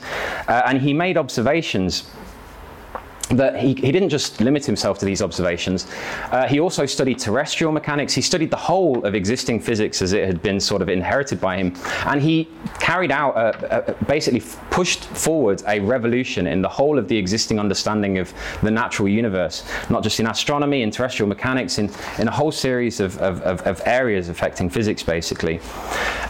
uh, 0.48 0.62
and 0.66 0.80
he 0.80 0.92
made 0.92 1.16
observations 1.16 2.10
that 3.30 3.58
he, 3.58 3.68
he 3.74 3.92
didn't 3.92 4.08
just 4.08 4.40
limit 4.40 4.64
himself 4.64 4.98
to 5.00 5.04
these 5.04 5.20
observations. 5.20 5.86
Uh, 6.30 6.46
he 6.46 6.60
also 6.60 6.86
studied 6.86 7.18
terrestrial 7.18 7.72
mechanics. 7.72 8.12
He 8.12 8.22
studied 8.22 8.50
the 8.50 8.56
whole 8.56 9.04
of 9.04 9.14
existing 9.14 9.60
physics 9.60 10.00
as 10.00 10.12
it 10.12 10.26
had 10.26 10.42
been 10.42 10.60
sort 10.60 10.82
of 10.82 10.88
inherited 10.88 11.40
by 11.40 11.56
him. 11.56 11.74
And 12.06 12.22
he 12.22 12.48
carried 12.78 13.10
out, 13.10 13.36
a, 13.36 13.90
a, 13.90 14.04
basically 14.04 14.42
pushed 14.70 15.04
forward 15.04 15.62
a 15.66 15.80
revolution 15.80 16.46
in 16.46 16.62
the 16.62 16.68
whole 16.68 16.98
of 16.98 17.08
the 17.08 17.16
existing 17.16 17.58
understanding 17.58 18.18
of 18.18 18.32
the 18.62 18.70
natural 18.70 19.08
universe, 19.08 19.64
not 19.90 20.02
just 20.02 20.20
in 20.20 20.26
astronomy, 20.26 20.82
in 20.82 20.90
terrestrial 20.90 21.28
mechanics, 21.28 21.78
in, 21.78 21.90
in 22.18 22.28
a 22.28 22.30
whole 22.30 22.52
series 22.52 23.00
of, 23.00 23.18
of, 23.18 23.40
of 23.42 23.82
areas 23.86 24.28
affecting 24.28 24.70
physics, 24.70 25.02
basically. 25.02 25.60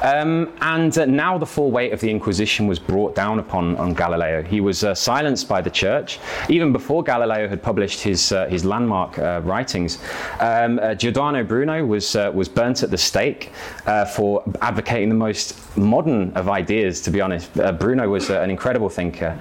Um, 0.02 0.52
and 0.60 0.96
uh, 0.96 1.04
now 1.04 1.36
the 1.36 1.46
full 1.46 1.70
weight 1.70 1.92
of 1.92 2.00
the 2.00 2.10
Inquisition 2.10 2.66
was 2.66 2.78
brought 2.78 3.14
down 3.14 3.38
upon 3.38 3.76
on 3.76 3.92
Galileo. 3.92 4.42
He 4.42 4.60
was 4.60 4.84
uh, 4.84 4.94
silenced 4.94 5.48
by 5.48 5.60
the 5.60 5.70
church, 5.70 6.18
even 6.48 6.72
before 6.72 6.85
before 6.86 7.02
Galileo 7.02 7.48
had 7.48 7.64
published 7.64 8.00
his, 8.00 8.30
uh, 8.30 8.46
his 8.46 8.64
landmark 8.64 9.18
uh, 9.18 9.40
writings, 9.42 9.98
um, 10.38 10.78
uh, 10.78 10.94
Giordano 10.94 11.42
Bruno 11.42 11.84
was, 11.84 12.14
uh, 12.14 12.30
was 12.32 12.48
burnt 12.48 12.84
at 12.84 12.92
the 12.92 12.96
stake 12.96 13.50
uh, 13.86 14.04
for 14.04 14.44
advocating 14.62 15.08
the 15.08 15.16
most 15.16 15.58
modern 15.76 16.32
of 16.34 16.48
ideas, 16.48 17.00
to 17.00 17.10
be 17.10 17.20
honest. 17.20 17.58
Uh, 17.58 17.72
Bruno 17.72 18.08
was 18.08 18.30
an 18.30 18.50
incredible 18.50 18.88
thinker. 18.88 19.36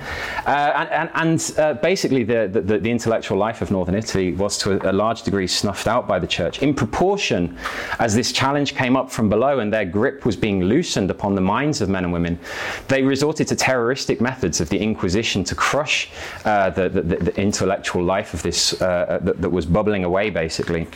and, 0.48 0.90
and, 1.14 1.52
and 1.60 1.82
basically, 1.84 2.24
the, 2.24 2.50
the, 2.52 2.80
the, 2.80 2.90
intellectual 2.90 3.38
life 3.38 3.62
of 3.62 3.70
northern 3.70 3.94
Italy 3.94 4.34
was 4.34 4.58
to 4.58 4.90
a, 4.90 4.92
large 4.92 5.22
degree 5.22 5.46
snuffed 5.46 5.88
out 5.88 6.08
by 6.08 6.18
the 6.18 6.26
church. 6.26 6.64
In 6.64 6.74
proportion 6.74 7.56
as 8.00 8.16
this 8.16 8.32
challenge 8.32 8.74
came 8.74 8.98
up 8.98 9.12
from 9.12 9.30
below 9.30 9.60
and 9.60 9.72
their 9.72 9.86
grip 9.86 10.26
was 10.26 10.36
being 10.36 10.64
loosened 10.64 11.12
upon 11.12 11.36
the 11.36 11.42
minds 11.42 11.80
of 11.80 11.90
men 11.90 12.06
and 12.06 12.12
women, 12.12 12.40
they 12.88 13.04
resorted 13.04 13.48
to 13.50 13.56
terroristic 13.56 14.20
methods 14.20 14.60
of 14.60 14.70
the 14.70 14.80
Inquisition 14.80 15.44
to 15.44 15.54
crush 15.54 16.10
the, 16.44 16.90
the, 16.92 17.02
the, 17.02 17.35
intellectual 17.38 18.04
life 18.04 18.34
of 18.34 18.42
this 18.44 18.82
uh, 18.82 18.86
uh, 18.86 19.20
that, 19.20 19.42
that, 19.42 19.50
was 19.50 19.66
bubbling 19.66 20.04
away, 20.04 20.30
basically. 20.30 20.88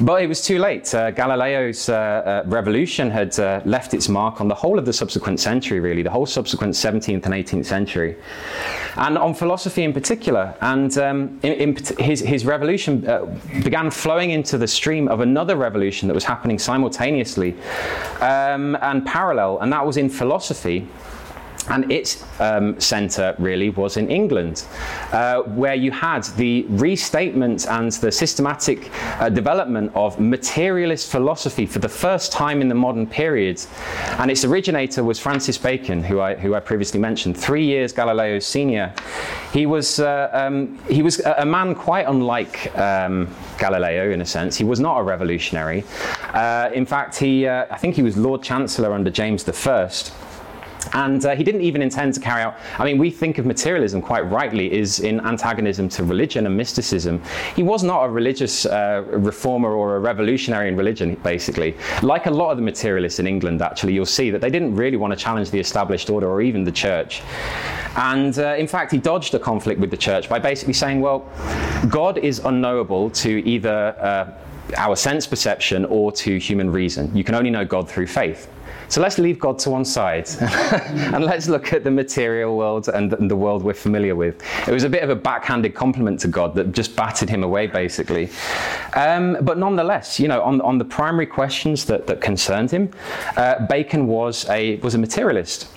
But 0.00 0.22
it 0.22 0.26
was 0.26 0.42
too 0.42 0.58
late. 0.58 0.94
Uh, 0.94 1.10
Galileo's 1.10 1.88
uh, 1.88 1.94
uh 1.94 2.42
revolution 2.46 3.10
had 3.10 3.36
left 3.66 3.94
its 3.94 4.08
mark 4.08 4.40
on 4.40 4.48
the 4.48 4.54
whole 4.54 4.78
of 4.78 4.84
the 4.84 4.92
subsequent 4.92 5.40
century, 5.40 5.80
really, 5.80 6.02
the 6.02 6.10
whole 6.10 6.26
subsequent 6.26 6.74
17th 6.74 7.24
and 7.24 7.34
18th 7.34 7.66
century, 7.66 8.16
and 8.96 9.18
on 9.18 9.34
philosophy 9.34 9.82
in 9.84 9.92
particular. 9.92 10.54
And 10.60 10.96
um, 10.98 11.40
in, 11.42 11.52
in 11.52 11.76
his, 11.98 12.20
his 12.20 12.44
revolution 12.44 13.00
began 13.62 13.90
flowing 13.90 14.30
into 14.30 14.58
the 14.58 14.68
stream 14.68 15.08
of 15.08 15.20
another 15.20 15.56
revolution 15.56 16.08
that 16.08 16.14
was 16.14 16.24
happening 16.24 16.58
simultaneously 16.58 17.56
um, 18.20 18.76
and 18.82 19.04
parallel, 19.04 19.58
and 19.60 19.72
that 19.72 19.84
was 19.84 19.96
in 19.96 20.08
philosophy 20.08 20.86
and 21.68 21.90
its 21.90 22.24
um, 22.40 22.78
centre 22.80 23.34
really 23.38 23.70
was 23.70 23.96
in 23.96 24.10
England, 24.10 24.64
uh, 25.12 25.42
where 25.42 25.74
you 25.74 25.90
had 25.90 26.24
the 26.36 26.64
restatement 26.68 27.66
and 27.66 27.92
the 27.92 28.12
systematic 28.12 28.90
uh, 29.20 29.28
development 29.28 29.90
of 29.94 30.18
materialist 30.20 31.10
philosophy 31.10 31.66
for 31.66 31.78
the 31.78 31.88
first 31.88 32.32
time 32.32 32.60
in 32.60 32.68
the 32.68 32.74
modern 32.74 33.06
period. 33.06 33.60
And 34.18 34.30
its 34.30 34.44
originator 34.44 35.02
was 35.04 35.18
Francis 35.18 35.58
Bacon, 35.58 36.02
who 36.02 36.20
I, 36.20 36.34
who 36.34 36.54
I 36.54 36.60
previously 36.60 37.00
mentioned, 37.00 37.36
three 37.36 37.64
years 37.64 37.92
Galileo's 37.92 38.46
senior. 38.46 38.94
He 39.52 39.66
was, 39.66 40.00
uh, 40.00 40.30
um, 40.32 40.78
he 40.88 41.02
was 41.02 41.20
a, 41.20 41.46
man 41.46 41.74
quite 41.74 42.06
unlike 42.08 42.76
um, 42.76 43.32
Galileo 43.58 44.10
in 44.10 44.20
a 44.20 44.26
sense. 44.26 44.56
He 44.56 44.64
was 44.64 44.80
not 44.80 44.98
a 44.98 45.02
revolutionary. 45.02 45.84
Uh, 46.34 46.70
in 46.74 46.84
fact, 46.84 47.16
he, 47.16 47.46
uh, 47.46 47.66
I 47.70 47.78
think 47.78 47.94
he 47.94 48.02
was 48.02 48.16
Lord 48.16 48.42
Chancellor 48.42 48.92
under 48.92 49.10
James 49.10 49.44
I. 49.44 50.10
And 50.92 51.24
uh, 51.24 51.34
he 51.34 51.44
didn't 51.44 51.62
even 51.62 51.82
intend 51.82 52.14
to 52.14 52.20
carry 52.20 52.42
out, 52.42 52.56
I 52.78 52.84
mean, 52.84 52.98
we 52.98 53.10
think 53.10 53.38
of 53.38 53.46
materialism 53.46 54.02
quite 54.02 54.22
rightly 54.30 54.72
is 54.72 55.00
in 55.00 55.20
antagonism 55.20 55.88
to 55.90 56.04
religion 56.04 56.46
and 56.46 56.56
mysticism. 56.56 57.22
He 57.54 57.62
was 57.62 57.82
not 57.82 58.04
a 58.04 58.08
religious 58.08 58.66
uh, 58.66 59.04
reformer 59.06 59.72
or 59.72 59.96
a 59.96 60.00
revolutionary 60.00 60.68
in 60.68 60.76
religion, 60.76 61.14
basically. 61.16 61.76
Like 62.02 62.26
a 62.26 62.30
lot 62.30 62.50
of 62.50 62.56
the 62.56 62.62
materialists 62.62 63.18
in 63.18 63.26
England, 63.26 63.62
actually, 63.62 63.94
you'll 63.94 64.06
see 64.06 64.30
that 64.30 64.40
they 64.40 64.50
didn't 64.50 64.74
really 64.74 64.96
want 64.96 65.12
to 65.12 65.16
challenge 65.16 65.50
the 65.50 65.60
established 65.60 66.10
order 66.10 66.28
or 66.28 66.42
even 66.42 66.64
the 66.64 66.72
church. 66.72 67.22
And 67.96 68.38
uh, 68.38 68.54
in 68.56 68.66
fact, 68.66 68.92
he 68.92 68.98
dodged 68.98 69.34
a 69.34 69.38
conflict 69.38 69.80
with 69.80 69.90
the 69.90 69.96
church 69.96 70.28
by 70.28 70.38
basically 70.38 70.74
saying, 70.74 71.00
well, 71.00 71.28
God 71.88 72.18
is 72.18 72.40
unknowable 72.40 73.10
to 73.10 73.46
either 73.48 73.96
uh, 73.98 74.32
our 74.76 74.96
sense 74.96 75.26
perception 75.26 75.84
or 75.86 76.12
to 76.12 76.38
human 76.38 76.70
reason. 76.70 77.14
You 77.16 77.24
can 77.24 77.34
only 77.34 77.50
know 77.50 77.64
God 77.64 77.88
through 77.88 78.08
faith. 78.08 78.48
So 78.88 79.00
let's 79.00 79.18
leave 79.18 79.38
God 79.38 79.58
to 79.60 79.70
one 79.70 79.84
side 79.84 80.28
and 80.40 81.24
let's 81.24 81.48
look 81.48 81.72
at 81.72 81.84
the 81.84 81.90
material 81.90 82.56
world 82.56 82.88
and 82.88 83.10
the, 83.10 83.36
world 83.36 83.62
we're 83.62 83.74
familiar 83.74 84.14
with. 84.14 84.40
It 84.66 84.72
was 84.72 84.84
a 84.84 84.88
bit 84.88 85.02
of 85.02 85.10
a 85.10 85.16
backhanded 85.16 85.74
compliment 85.74 86.20
to 86.20 86.28
God 86.28 86.54
that 86.54 86.72
just 86.72 86.96
batted 86.96 87.28
him 87.28 87.42
away, 87.42 87.66
basically. 87.66 88.30
Um, 88.94 89.38
but 89.42 89.58
nonetheless, 89.58 90.20
you 90.20 90.28
know, 90.28 90.40
on, 90.42 90.60
on 90.60 90.78
the 90.78 90.84
primary 90.84 91.26
questions 91.26 91.84
that, 91.86 92.06
that 92.06 92.20
concerned 92.20 92.70
him, 92.70 92.90
uh, 93.36 93.66
Bacon 93.66 94.06
was 94.06 94.48
a, 94.48 94.76
was 94.76 94.94
a 94.94 94.98
materialist. 94.98 95.68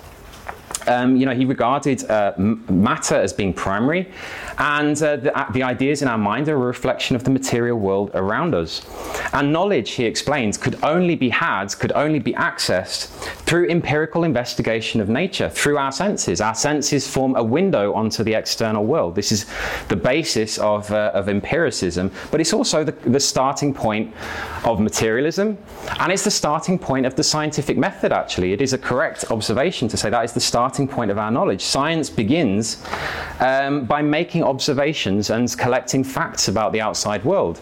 Um, 0.86 1.16
you 1.16 1.26
know, 1.26 1.34
he 1.34 1.44
regarded 1.44 2.08
uh, 2.10 2.32
matter 2.38 3.14
as 3.14 3.32
being 3.32 3.52
primary, 3.52 4.10
and 4.60 5.02
uh, 5.02 5.16
the, 5.16 5.36
uh, 5.36 5.50
the, 5.52 5.62
ideas 5.62 6.02
in 6.02 6.08
our 6.08 6.18
mind 6.18 6.46
are 6.50 6.54
a 6.54 6.58
reflection 6.58 7.16
of 7.16 7.24
the 7.24 7.30
material 7.30 7.78
world 7.78 8.10
around 8.12 8.54
us. 8.54 8.82
And 9.32 9.54
knowledge, 9.54 9.92
he 9.92 10.04
explains, 10.04 10.58
could 10.58 10.78
only 10.84 11.16
be 11.16 11.30
had, 11.30 11.68
could 11.78 11.92
only 11.92 12.18
be 12.18 12.34
accessed 12.34 13.06
through 13.46 13.70
empirical 13.70 14.22
investigation 14.22 15.00
of 15.00 15.08
nature, 15.08 15.48
through 15.48 15.78
our 15.78 15.90
senses. 15.90 16.42
Our 16.42 16.54
senses 16.54 17.08
form 17.08 17.36
a 17.36 17.42
window 17.42 17.94
onto 17.94 18.22
the 18.22 18.34
external 18.34 18.84
world. 18.84 19.14
This 19.14 19.32
is 19.32 19.46
the 19.88 19.96
basis 19.96 20.58
of, 20.58 20.90
uh, 20.92 21.10
of 21.14 21.30
empiricism, 21.30 22.10
but 22.30 22.38
it's 22.38 22.52
also 22.52 22.84
the, 22.84 22.92
the 23.08 23.20
starting 23.20 23.72
point 23.72 24.12
of 24.66 24.78
materialism, 24.78 25.56
and 25.98 26.12
it's 26.12 26.24
the 26.24 26.30
starting 26.30 26.78
point 26.78 27.06
of 27.06 27.14
the 27.14 27.24
scientific 27.24 27.78
method, 27.78 28.12
actually. 28.12 28.52
It 28.52 28.60
is 28.60 28.74
a 28.74 28.78
correct 28.78 29.30
observation 29.30 29.88
to 29.88 29.96
say 29.96 30.10
that 30.10 30.22
is 30.22 30.34
the 30.34 30.40
starting 30.40 30.86
point 30.86 31.10
of 31.10 31.16
our 31.16 31.30
knowledge. 31.30 31.62
Science 31.62 32.10
begins 32.10 32.84
um, 33.40 33.86
by 33.86 34.02
making 34.02 34.49
observations 34.50 35.30
and 35.30 35.56
collecting 35.56 36.04
facts 36.04 36.48
about 36.48 36.72
the 36.72 36.80
outside 36.80 37.24
world. 37.24 37.60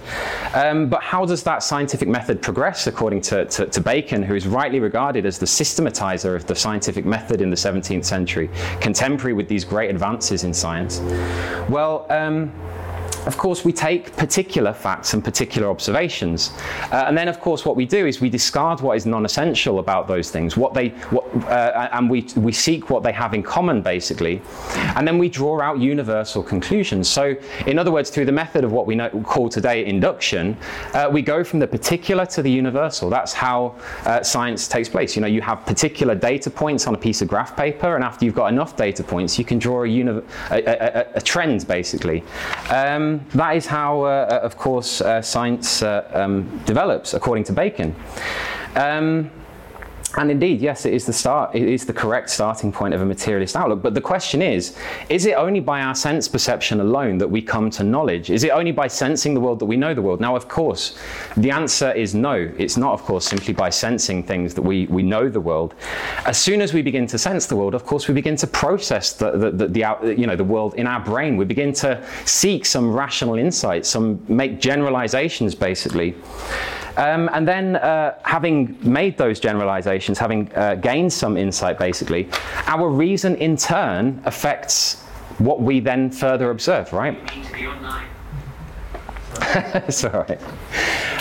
Um, 0.54 0.88
but 0.88 1.02
how 1.02 1.24
does 1.24 1.42
that 1.44 1.62
scientific 1.62 2.08
method 2.08 2.42
progress, 2.42 2.86
according 2.86 3.20
to, 3.22 3.44
to, 3.44 3.66
to, 3.66 3.80
Bacon, 3.80 4.22
who 4.22 4.34
is 4.34 4.46
rightly 4.46 4.80
regarded 4.80 5.26
as 5.26 5.38
the 5.38 5.46
systematizer 5.46 6.34
of 6.34 6.46
the 6.46 6.54
scientific 6.54 7.04
method 7.04 7.40
in 7.40 7.50
the 7.50 7.56
17th 7.56 8.04
century, 8.04 8.48
contemporary 8.80 9.34
with 9.34 9.48
these 9.48 9.64
great 9.64 9.90
advances 9.90 10.44
in 10.44 10.52
science? 10.54 11.00
Well, 11.68 12.06
um, 12.10 12.52
of 13.28 13.36
course, 13.36 13.62
we 13.62 13.74
take 13.74 14.16
particular 14.16 14.72
facts 14.72 15.12
and 15.12 15.22
particular 15.22 15.68
observations. 15.68 16.50
Uh, 16.90 17.04
and 17.06 17.16
then, 17.16 17.28
of 17.28 17.40
course, 17.40 17.66
what 17.66 17.76
we 17.76 17.84
do 17.84 18.06
is 18.06 18.22
we 18.22 18.30
discard 18.30 18.80
what 18.80 18.96
is 18.96 19.04
non 19.04 19.26
essential 19.26 19.80
about 19.80 20.08
those 20.08 20.30
things, 20.30 20.56
what 20.56 20.72
they, 20.72 20.88
what, 21.10 21.26
uh, 21.44 21.90
and 21.92 22.08
we, 22.08 22.26
we 22.36 22.52
seek 22.52 22.88
what 22.88 23.02
they 23.02 23.12
have 23.12 23.34
in 23.34 23.42
common, 23.42 23.82
basically. 23.82 24.40
And 24.96 25.06
then 25.06 25.18
we 25.18 25.28
draw 25.28 25.60
out 25.60 25.78
universal 25.78 26.42
conclusions. 26.42 27.06
So, 27.06 27.36
in 27.66 27.78
other 27.78 27.92
words, 27.92 28.08
through 28.08 28.24
the 28.24 28.32
method 28.32 28.64
of 28.64 28.72
what 28.72 28.86
we 28.86 28.94
know, 28.94 29.10
call 29.26 29.50
today 29.50 29.84
induction, 29.84 30.56
uh, 30.94 31.10
we 31.12 31.20
go 31.20 31.44
from 31.44 31.58
the 31.58 31.66
particular 31.66 32.24
to 32.24 32.40
the 32.40 32.50
universal. 32.50 33.10
That's 33.10 33.34
how 33.34 33.76
uh, 34.06 34.22
science 34.22 34.68
takes 34.68 34.88
place. 34.88 35.14
You 35.14 35.20
know, 35.20 35.28
you 35.28 35.42
have 35.42 35.66
particular 35.66 36.14
data 36.14 36.48
points 36.48 36.86
on 36.86 36.94
a 36.94 36.98
piece 36.98 37.20
of 37.20 37.28
graph 37.28 37.54
paper, 37.54 37.94
and 37.94 38.02
after 38.02 38.24
you've 38.24 38.34
got 38.34 38.46
enough 38.46 38.74
data 38.74 39.04
points, 39.04 39.38
you 39.38 39.44
can 39.44 39.58
draw 39.58 39.82
a, 39.82 39.86
uni- 39.86 40.22
a, 40.50 40.62
a, 40.64 41.06
a 41.16 41.20
trend, 41.20 41.68
basically. 41.68 42.24
Um, 42.70 43.17
that 43.34 43.56
is 43.56 43.66
how, 43.66 44.02
uh, 44.02 44.28
uh, 44.30 44.40
of 44.42 44.56
course, 44.56 45.00
uh, 45.00 45.22
science 45.22 45.82
um, 45.82 46.62
develops, 46.64 47.14
according 47.14 47.44
to 47.44 47.52
Bacon. 47.52 47.94
Um, 48.74 49.30
and 50.16 50.30
indeed, 50.30 50.60
yes, 50.60 50.86
it 50.86 50.94
is 50.94 51.04
the 51.04 51.12
start. 51.12 51.54
It 51.54 51.68
is 51.68 51.84
the 51.84 51.92
correct 51.92 52.30
starting 52.30 52.72
point 52.72 52.94
of 52.94 53.02
a 53.02 53.04
materialist 53.04 53.54
outlook. 53.54 53.82
But 53.82 53.94
the 53.94 54.00
question 54.00 54.40
is: 54.40 54.76
Is 55.08 55.26
it 55.26 55.34
only 55.34 55.60
by 55.60 55.82
our 55.82 55.94
sense 55.94 56.28
perception 56.28 56.80
alone 56.80 57.18
that 57.18 57.28
we 57.28 57.42
come 57.42 57.68
to 57.70 57.84
knowledge? 57.84 58.30
Is 58.30 58.42
it 58.42 58.50
only 58.50 58.72
by 58.72 58.86
sensing 58.86 59.34
the 59.34 59.40
world 59.40 59.58
that 59.58 59.66
we 59.66 59.76
know 59.76 59.92
the 59.92 60.02
world? 60.02 60.20
Now, 60.20 60.34
of 60.34 60.48
course, 60.48 60.98
the 61.36 61.50
answer 61.50 61.92
is 61.92 62.14
no. 62.14 62.50
It's 62.56 62.76
not, 62.76 62.94
of 62.94 63.02
course, 63.02 63.26
simply 63.26 63.52
by 63.52 63.68
sensing 63.70 64.22
things 64.22 64.54
that 64.54 64.62
we, 64.62 64.86
we 64.86 65.02
know 65.02 65.28
the 65.28 65.40
world. 65.40 65.74
As 66.24 66.38
soon 66.38 66.62
as 66.62 66.72
we 66.72 66.80
begin 66.80 67.06
to 67.08 67.18
sense 67.18 67.46
the 67.46 67.56
world, 67.56 67.74
of 67.74 67.84
course, 67.84 68.08
we 68.08 68.14
begin 68.14 68.36
to 68.36 68.46
process 68.46 69.12
the, 69.12 69.32
the, 69.32 69.50
the, 69.50 69.66
the 69.68 70.14
you 70.16 70.26
know 70.26 70.36
the 70.36 70.44
world 70.44 70.74
in 70.74 70.86
our 70.86 71.00
brain. 71.00 71.36
We 71.36 71.44
begin 71.44 71.72
to 71.74 72.02
seek 72.24 72.64
some 72.64 72.92
rational 72.92 73.34
insight, 73.34 73.84
some 73.84 74.24
make 74.28 74.58
generalizations, 74.58 75.54
basically. 75.54 76.14
Um, 76.98 77.30
and 77.32 77.46
then, 77.46 77.76
uh, 77.76 78.18
having 78.24 78.76
made 78.82 79.16
those 79.16 79.38
generalizations, 79.38 80.18
having 80.18 80.52
uh, 80.54 80.74
gained 80.74 81.12
some 81.12 81.36
insight 81.36 81.78
basically, 81.78 82.28
our 82.66 82.88
reason 82.88 83.36
in 83.36 83.56
turn 83.56 84.20
affects 84.24 85.02
what 85.38 85.60
we 85.60 85.78
then 85.78 86.10
further 86.10 86.50
observe, 86.50 86.92
right? 86.92 87.16
it's 89.88 90.02
all 90.04 90.24
right. 90.28 90.40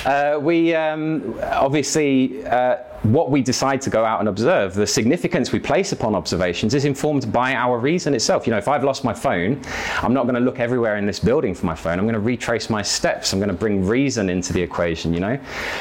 Uh, 0.06 0.40
we 0.42 0.74
um, 0.74 1.40
obviously 1.44 2.44
uh, 2.48 2.78
what 3.03 3.31
we 3.31 3.41
decide 3.41 3.81
to 3.81 3.89
go 3.89 4.03
out 4.03 4.19
and 4.19 4.29
observe, 4.29 4.73
the 4.73 4.88
significance 4.88 5.51
we 5.51 5.60
place 5.60 5.91
upon 5.91 6.15
observations 6.15 6.73
is 6.73 6.86
informed 6.86 7.31
by 7.31 7.53
our 7.53 7.77
reason 7.79 8.13
itself. 8.13 8.47
You 8.47 8.51
know, 8.51 8.57
if 8.57 8.67
I've 8.67 8.83
lost 8.83 9.03
my 9.03 9.13
phone, 9.13 9.62
I'm 10.01 10.13
not 10.13 10.23
going 10.23 10.36
to 10.36 10.41
look 10.41 10.60
everywhere 10.60 10.97
in 10.97 11.05
this 11.05 11.19
building 11.19 11.53
for 11.53 11.65
my 11.65 11.75
phone. 11.75 11.99
I'm 11.99 12.05
going 12.05 12.13
to 12.13 12.19
retrace 12.19 12.69
my 12.69 12.81
steps. 12.81 13.33
I'm 13.33 13.39
going 13.39 13.49
to 13.49 13.55
bring 13.55 13.86
reason 13.86 14.29
into 14.29 14.53
the 14.53 14.62
equation, 14.62 15.13
you 15.13 15.19
know. 15.19 15.39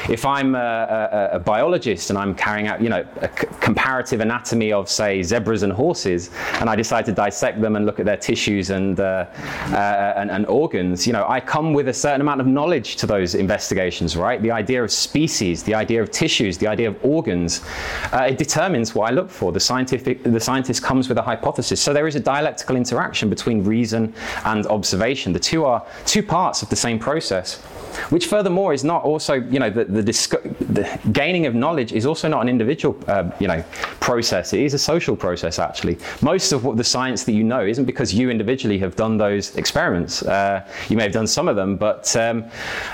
If 0.09 0.25
I'm 0.25 0.55
a, 0.55 1.29
a, 1.31 1.35
a 1.35 1.39
biologist 1.39 2.09
and 2.09 2.19
I'm 2.19 2.35
carrying 2.35 2.67
out, 2.67 2.81
you 2.81 2.89
know, 2.89 3.05
a 3.17 3.29
c- 3.29 3.47
comparative 3.59 4.21
anatomy 4.21 4.71
of, 4.71 4.89
say, 4.89 5.23
zebras 5.23 5.63
and 5.63 5.73
horses, 5.73 6.29
and 6.59 6.69
I 6.69 6.75
decide 6.75 7.05
to 7.05 7.11
dissect 7.11 7.61
them 7.61 7.75
and 7.75 7.85
look 7.85 7.99
at 7.99 8.05
their 8.05 8.17
tissues 8.17 8.69
and, 8.69 8.99
uh, 8.99 9.25
uh, 9.67 10.13
and, 10.17 10.29
and 10.31 10.45
organs, 10.45 11.07
you 11.07 11.13
know, 11.13 11.25
I 11.27 11.39
come 11.39 11.73
with 11.73 11.87
a 11.87 11.93
certain 11.93 12.21
amount 12.21 12.41
of 12.41 12.47
knowledge 12.47 12.95
to 12.97 13.07
those 13.07 13.35
investigations, 13.35 14.15
right? 14.15 14.41
The 14.41 14.51
idea 14.51 14.83
of 14.83 14.91
species, 14.91 15.63
the 15.63 15.75
idea 15.75 16.01
of 16.01 16.11
tissues, 16.11 16.57
the 16.57 16.67
idea 16.67 16.87
of 16.89 16.97
organs, 17.07 17.63
uh, 18.11 18.27
it 18.29 18.37
determines 18.37 18.93
what 18.93 19.09
I 19.09 19.13
look 19.13 19.29
for. 19.29 19.51
The, 19.51 19.59
scientific, 19.59 20.23
the 20.23 20.39
scientist 20.39 20.83
comes 20.83 21.09
with 21.09 21.17
a 21.17 21.21
hypothesis. 21.21 21.81
So 21.81 21.93
there 21.93 22.07
is 22.07 22.15
a 22.15 22.19
dialectical 22.19 22.75
interaction 22.75 23.29
between 23.29 23.63
reason 23.63 24.13
and 24.45 24.65
observation. 24.67 25.33
The 25.33 25.39
two 25.39 25.65
are 25.65 25.85
two 26.05 26.23
parts 26.23 26.61
of 26.61 26.69
the 26.69 26.75
same 26.75 26.99
process 26.99 27.61
which 28.09 28.27
furthermore 28.27 28.73
is 28.73 28.83
not 28.83 29.03
also, 29.03 29.35
you 29.35 29.59
know, 29.59 29.69
the, 29.69 29.85
the, 29.85 30.01
the 30.01 30.99
gaining 31.11 31.45
of 31.45 31.55
knowledge 31.55 31.91
is 31.93 32.05
also 32.05 32.27
not 32.27 32.41
an 32.41 32.49
individual, 32.49 32.97
uh, 33.07 33.29
you 33.39 33.47
know, 33.47 33.63
process. 33.99 34.53
It 34.53 34.61
is 34.61 34.73
a 34.73 34.79
social 34.79 35.15
process, 35.15 35.59
actually. 35.59 35.97
Most 36.21 36.51
of 36.51 36.63
what 36.63 36.77
the 36.77 36.83
science 36.83 37.23
that 37.25 37.33
you 37.33 37.43
know 37.43 37.65
isn't 37.65 37.85
because 37.85 38.13
you 38.13 38.29
individually 38.29 38.77
have 38.79 38.95
done 38.95 39.17
those 39.17 39.55
experiments. 39.55 40.23
Uh, 40.23 40.67
you 40.89 40.97
may 40.97 41.03
have 41.03 41.11
done 41.11 41.27
some 41.27 41.47
of 41.47 41.55
them, 41.55 41.75
but, 41.75 42.15
um, 42.15 42.45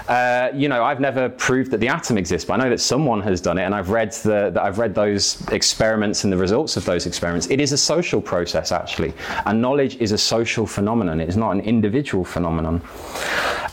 uh, 0.08 0.50
you 0.54 0.68
know, 0.70 0.84
I've 0.84 1.00
never 1.00 1.30
proved 1.30 1.72
that 1.72 1.80
the 1.80 1.88
atom 1.88 2.18
exists, 2.18 2.48
but 2.48 2.60
I 2.60 2.64
know 2.64 2.70
that 2.70 2.80
someone 2.80 3.22
has 3.22 3.42
done 3.42 3.58
it, 3.58 3.64
and 3.64 3.76
I've 3.76 3.90
read, 3.90 4.12
the, 4.12 4.52
that 4.54 4.62
I've 4.62 4.80
read 4.80 4.96
those 4.96 5.46
experiments 5.50 6.24
and 6.24 6.34
the 6.34 6.38
results 6.38 6.78
of 6.78 6.86
those 6.86 7.06
experiments. 7.06 7.48
It 7.50 7.60
is 7.60 7.72
a 7.72 7.78
social 7.78 8.22
process, 8.22 8.72
actually, 8.72 9.14
and 9.46 9.62
knowledge 9.62 9.98
is 9.98 10.12
a 10.12 10.18
social 10.18 10.66
phenomenon. 10.66 11.20
It 11.20 11.30
is 11.30 11.38
not 11.38 11.52
an 11.52 11.62
individual 11.62 12.24
phenomenon. 12.24 12.82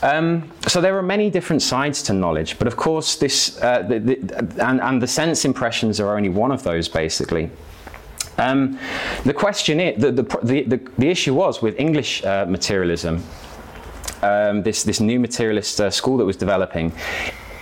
Um, 0.01 0.51
so 0.67 0.81
there 0.81 0.97
are 0.97 1.03
many 1.03 1.20
different 1.29 1.61
sides 1.61 2.01
to 2.03 2.13
knowledge, 2.13 2.57
but 2.57 2.67
of 2.67 2.75
course, 2.75 3.15
this 3.15 3.61
uh, 3.61 3.81
the, 3.83 3.99
the, 3.99 4.65
and, 4.65 4.81
and 4.81 5.01
the 5.01 5.07
sense 5.07 5.45
impressions 5.45 5.99
are 5.99 6.15
only 6.15 6.29
one 6.29 6.51
of 6.51 6.63
those, 6.63 6.87
basically. 6.87 7.49
Um, 8.37 8.79
the 9.23 9.33
question 9.33 9.79
is, 9.79 10.01
the, 10.01 10.11
the, 10.11 10.23
the, 10.41 10.79
the, 10.97 11.09
issue 11.09 11.33
was 11.33 11.61
with 11.61 11.79
English 11.79 12.23
uh, 12.23 12.45
materialism, 12.47 13.23
um, 14.23 14.63
this, 14.63 14.83
this 14.83 14.99
new 14.99 15.19
materialist 15.19 15.79
uh, 15.79 15.91
school 15.91 16.17
that 16.17 16.25
was 16.25 16.37
developing, 16.37 16.91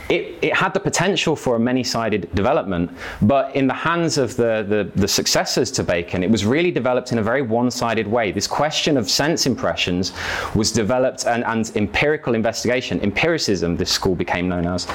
it, 0.10 0.38
it 0.42 0.56
had 0.56 0.74
the 0.74 0.80
potential 0.80 1.36
for 1.36 1.56
a 1.56 1.60
many-sided 1.60 2.34
development, 2.34 2.92
but 3.22 3.56
in 3.56 3.68
the 3.68 3.74
hands 3.74 4.18
of 4.18 4.36
the, 4.36 4.66
the, 4.68 4.92
the 5.00 5.08
successors 5.08 5.70
to 5.72 5.84
Bacon, 5.84 6.24
it 6.24 6.32
was 6.32 6.46
really 6.46 6.72
developed 6.72 7.12
in 7.12 7.20
a 7.20 7.24
very 7.24 7.44
one-sided 7.44 8.08
way. 8.08 8.32
This 8.32 8.48
question 8.48 8.98
of 8.98 9.10
sense 9.10 9.46
impressions 9.46 10.12
was 10.56 10.72
developed 10.72 11.26
and, 11.26 11.44
and 11.46 11.72
empirical 11.76 12.34
investigation, 12.34 13.00
empiricism, 13.02 13.78
this 13.78 13.92
school 13.92 14.16
became 14.16 14.50
known 14.50 14.66
as, 14.66 14.88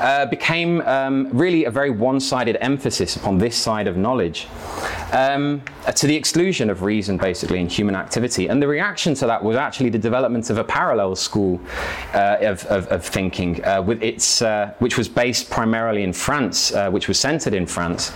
uh, 0.00 0.26
became 0.26 0.82
um, 0.82 1.28
really 1.32 1.64
a 1.64 1.70
very 1.70 1.90
one-sided 1.90 2.58
emphasis 2.60 3.16
upon 3.16 3.38
this 3.38 3.56
side 3.56 3.86
of 3.86 3.96
knowledge. 3.96 4.46
Um, 5.12 5.62
to 5.96 6.06
the 6.06 6.14
exclusion 6.14 6.70
of 6.70 6.82
reason, 6.82 7.16
basically, 7.16 7.58
in 7.58 7.68
human 7.68 7.96
activity. 7.96 8.48
And 8.48 8.62
the 8.62 8.68
reaction 8.68 9.14
to 9.14 9.26
that 9.26 9.42
was 9.42 9.56
actually 9.56 9.90
the 9.90 9.98
development 9.98 10.50
of 10.50 10.58
a 10.58 10.64
parallel 10.64 11.16
school 11.16 11.60
uh, 12.14 12.36
of, 12.40 12.64
of, 12.66 12.86
of, 12.88 13.04
thinking, 13.04 13.64
uh, 13.64 13.82
with 13.82 14.02
its 14.02 14.40
uh, 14.50 14.74
which 14.78 14.98
was 14.98 15.08
based 15.08 15.48
primarily 15.50 16.02
in 16.02 16.12
France, 16.12 16.72
uh, 16.72 16.90
which 16.90 17.06
was 17.08 17.18
centered 17.18 17.54
in 17.54 17.66
France, 17.66 18.12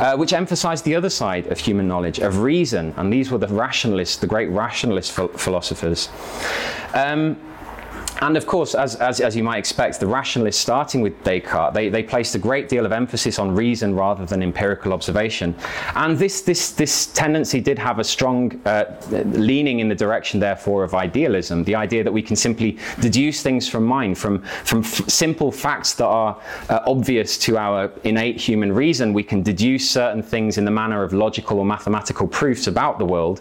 uh, 0.00 0.16
which 0.16 0.32
emphasized 0.32 0.84
the 0.84 0.94
other 0.94 1.10
side 1.10 1.46
of 1.48 1.58
human 1.58 1.88
knowledge, 1.88 2.18
of 2.20 2.38
reason, 2.38 2.94
and 2.96 3.12
these 3.12 3.30
were 3.30 3.38
the 3.38 3.48
rationalists, 3.48 4.16
the 4.16 4.26
great 4.26 4.48
rationalist 4.50 5.16
ph- 5.16 5.30
philosophers. 5.36 6.08
Um, 6.94 7.36
and 8.22 8.36
of 8.36 8.46
course, 8.46 8.76
as, 8.76 8.94
as, 8.96 9.20
as, 9.20 9.34
you 9.34 9.42
might 9.42 9.58
expect, 9.58 9.98
the 9.98 10.06
rationalists, 10.06 10.60
starting 10.60 11.00
with 11.00 11.22
Descartes, 11.24 11.74
they, 11.74 11.88
they 11.88 12.04
placed 12.04 12.36
a 12.36 12.38
great 12.38 12.68
deal 12.68 12.86
of 12.86 12.92
emphasis 12.92 13.40
on 13.40 13.52
reason 13.52 13.96
rather 13.96 14.24
than 14.24 14.44
empirical 14.44 14.92
observation. 14.92 15.56
And 15.96 16.16
this, 16.16 16.40
this, 16.42 16.70
this 16.70 17.08
tendency 17.08 17.60
did 17.60 17.80
have 17.80 17.98
a 17.98 18.04
strong 18.04 18.60
uh, 18.64 18.84
leaning 19.10 19.80
in 19.80 19.88
the 19.88 19.94
direction, 19.96 20.38
therefore, 20.38 20.84
of 20.84 20.94
idealism 20.94 21.64
the 21.64 21.74
idea 21.74 22.04
that 22.04 22.12
we 22.12 22.22
can 22.22 22.36
simply 22.36 22.78
deduce 23.00 23.42
things 23.42 23.68
from 23.68 23.84
mind, 23.84 24.16
from, 24.16 24.42
from 24.64 24.80
f- 24.80 25.08
simple 25.08 25.50
facts 25.50 25.94
that 25.94 26.06
are 26.06 26.40
uh, 26.68 26.80
obvious 26.86 27.36
to 27.38 27.58
our 27.58 27.90
innate 28.04 28.40
human 28.40 28.72
reason. 28.72 29.12
We 29.12 29.24
can 29.24 29.42
deduce 29.42 29.90
certain 29.90 30.22
things 30.22 30.58
in 30.58 30.64
the 30.64 30.70
manner 30.70 31.02
of 31.02 31.12
logical 31.12 31.58
or 31.58 31.64
mathematical 31.64 32.28
proofs 32.28 32.68
about 32.68 32.98
the 33.00 33.04
world. 33.04 33.40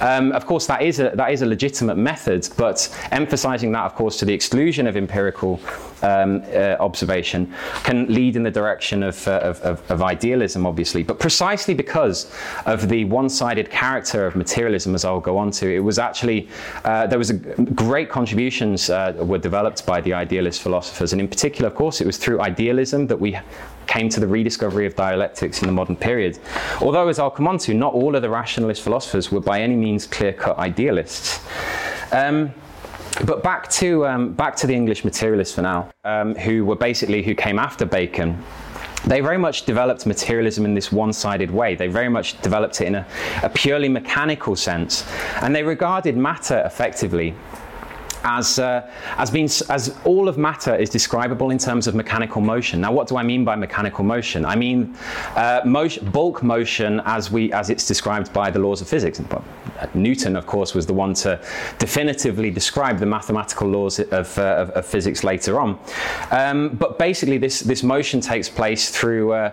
Um, 0.00 0.32
of 0.32 0.44
course, 0.44 0.66
that 0.66 0.82
is, 0.82 1.00
a, 1.00 1.12
that 1.14 1.32
is 1.32 1.40
a 1.40 1.46
legitimate 1.46 1.96
method, 1.96 2.46
but 2.58 2.94
emphasizing 3.10 3.72
that, 3.72 3.84
of 3.84 3.94
course, 3.94 4.17
to 4.18 4.24
the 4.24 4.34
exclusion 4.34 4.86
of 4.86 4.96
empirical 4.96 5.60
um, 6.02 6.42
uh, 6.48 6.76
observation 6.80 7.52
can 7.84 8.12
lead 8.12 8.36
in 8.36 8.42
the 8.42 8.50
direction 8.50 9.02
of, 9.02 9.26
uh, 9.26 9.38
of, 9.42 9.60
of, 9.62 9.90
of, 9.90 10.02
idealism, 10.02 10.66
obviously. 10.66 11.02
But 11.02 11.18
precisely 11.18 11.74
because 11.74 12.32
of 12.66 12.88
the 12.88 13.04
one 13.04 13.28
sided 13.28 13.70
character 13.70 14.26
of 14.26 14.36
materialism, 14.36 14.94
as 14.94 15.04
I'll 15.04 15.20
go 15.20 15.38
on 15.38 15.50
to, 15.52 15.72
it 15.72 15.80
was 15.80 15.98
actually, 15.98 16.48
uh, 16.84 17.06
there 17.06 17.18
was 17.18 17.30
a 17.30 17.34
great 17.34 18.10
contributions 18.10 18.90
uh, 18.90 19.14
were 19.18 19.38
developed 19.38 19.86
by 19.86 20.00
the 20.00 20.12
idealist 20.12 20.62
philosophers. 20.62 21.12
And 21.12 21.20
in 21.20 21.28
particular, 21.28 21.68
of 21.68 21.74
course, 21.74 22.00
it 22.00 22.06
was 22.06 22.16
through 22.16 22.40
idealism 22.40 23.06
that 23.06 23.18
we 23.18 23.38
came 23.86 24.08
to 24.10 24.20
the 24.20 24.28
rediscovery 24.28 24.86
of 24.86 24.94
dialectics 24.94 25.62
in 25.62 25.66
the 25.66 25.72
modern 25.72 25.96
period. 25.96 26.38
Although, 26.80 27.08
as 27.08 27.18
I'll 27.18 27.30
come 27.30 27.48
on 27.48 27.58
to, 27.58 27.74
not 27.74 27.94
all 27.94 28.14
of 28.14 28.22
the 28.22 28.30
rationalist 28.30 28.82
philosophers 28.82 29.32
were 29.32 29.40
by 29.40 29.62
any 29.62 29.76
means 29.76 30.06
clear 30.06 30.32
cut 30.32 30.58
idealists. 30.58 31.40
Um, 32.12 32.52
but 33.24 33.42
back 33.42 33.68
to 33.70 34.06
um, 34.06 34.32
back 34.32 34.56
to 34.56 34.66
the 34.66 34.74
English 34.74 35.04
materialists 35.04 35.54
for 35.54 35.62
now, 35.62 35.90
um, 36.04 36.34
who 36.36 36.64
were 36.64 36.76
basically 36.76 37.22
who 37.22 37.34
came 37.34 37.58
after 37.58 37.84
Bacon. 37.84 38.42
They 39.06 39.20
very 39.20 39.38
much 39.38 39.64
developed 39.64 40.06
materialism 40.06 40.64
in 40.64 40.74
this 40.74 40.90
one-sided 40.90 41.50
way. 41.50 41.76
They 41.76 41.86
very 41.86 42.08
much 42.08 42.40
developed 42.42 42.80
it 42.80 42.86
in 42.86 42.96
a, 42.96 43.06
a 43.42 43.48
purely 43.48 43.88
mechanical 43.88 44.56
sense, 44.56 45.06
and 45.42 45.54
they 45.54 45.62
regarded 45.62 46.16
matter 46.16 46.62
effectively 46.64 47.34
as, 48.24 48.58
uh, 48.58 48.90
as, 49.16 49.30
being, 49.30 49.46
as 49.46 49.96
all 50.04 50.28
of 50.28 50.38
matter 50.38 50.74
is 50.74 50.90
describable 50.90 51.50
in 51.50 51.58
terms 51.58 51.86
of 51.86 51.94
mechanical 51.94 52.40
motion. 52.40 52.80
Now, 52.80 52.92
what 52.92 53.08
do 53.08 53.16
I 53.16 53.22
mean 53.22 53.44
by 53.44 53.56
mechanical 53.56 54.04
motion? 54.04 54.44
I 54.44 54.56
mean 54.56 54.94
uh, 55.36 55.62
motion, 55.64 56.10
bulk 56.10 56.42
motion 56.42 57.00
as, 57.04 57.30
we, 57.30 57.52
as 57.52 57.70
it's 57.70 57.86
described 57.86 58.32
by 58.32 58.50
the 58.50 58.58
laws 58.58 58.80
of 58.80 58.88
physics. 58.88 59.20
Newton, 59.94 60.36
of 60.36 60.46
course, 60.46 60.74
was 60.74 60.86
the 60.86 60.92
one 60.92 61.14
to 61.14 61.40
definitively 61.78 62.50
describe 62.50 62.98
the 62.98 63.06
mathematical 63.06 63.68
laws 63.68 64.00
of, 64.00 64.38
uh, 64.38 64.42
of, 64.42 64.70
of 64.70 64.86
physics 64.86 65.22
later 65.22 65.60
on. 65.60 65.78
Um, 66.30 66.70
but 66.70 66.98
basically, 66.98 67.38
this, 67.38 67.60
this 67.60 67.82
motion 67.82 68.20
takes 68.20 68.48
place 68.48 68.90
through, 68.90 69.32
uh, 69.32 69.52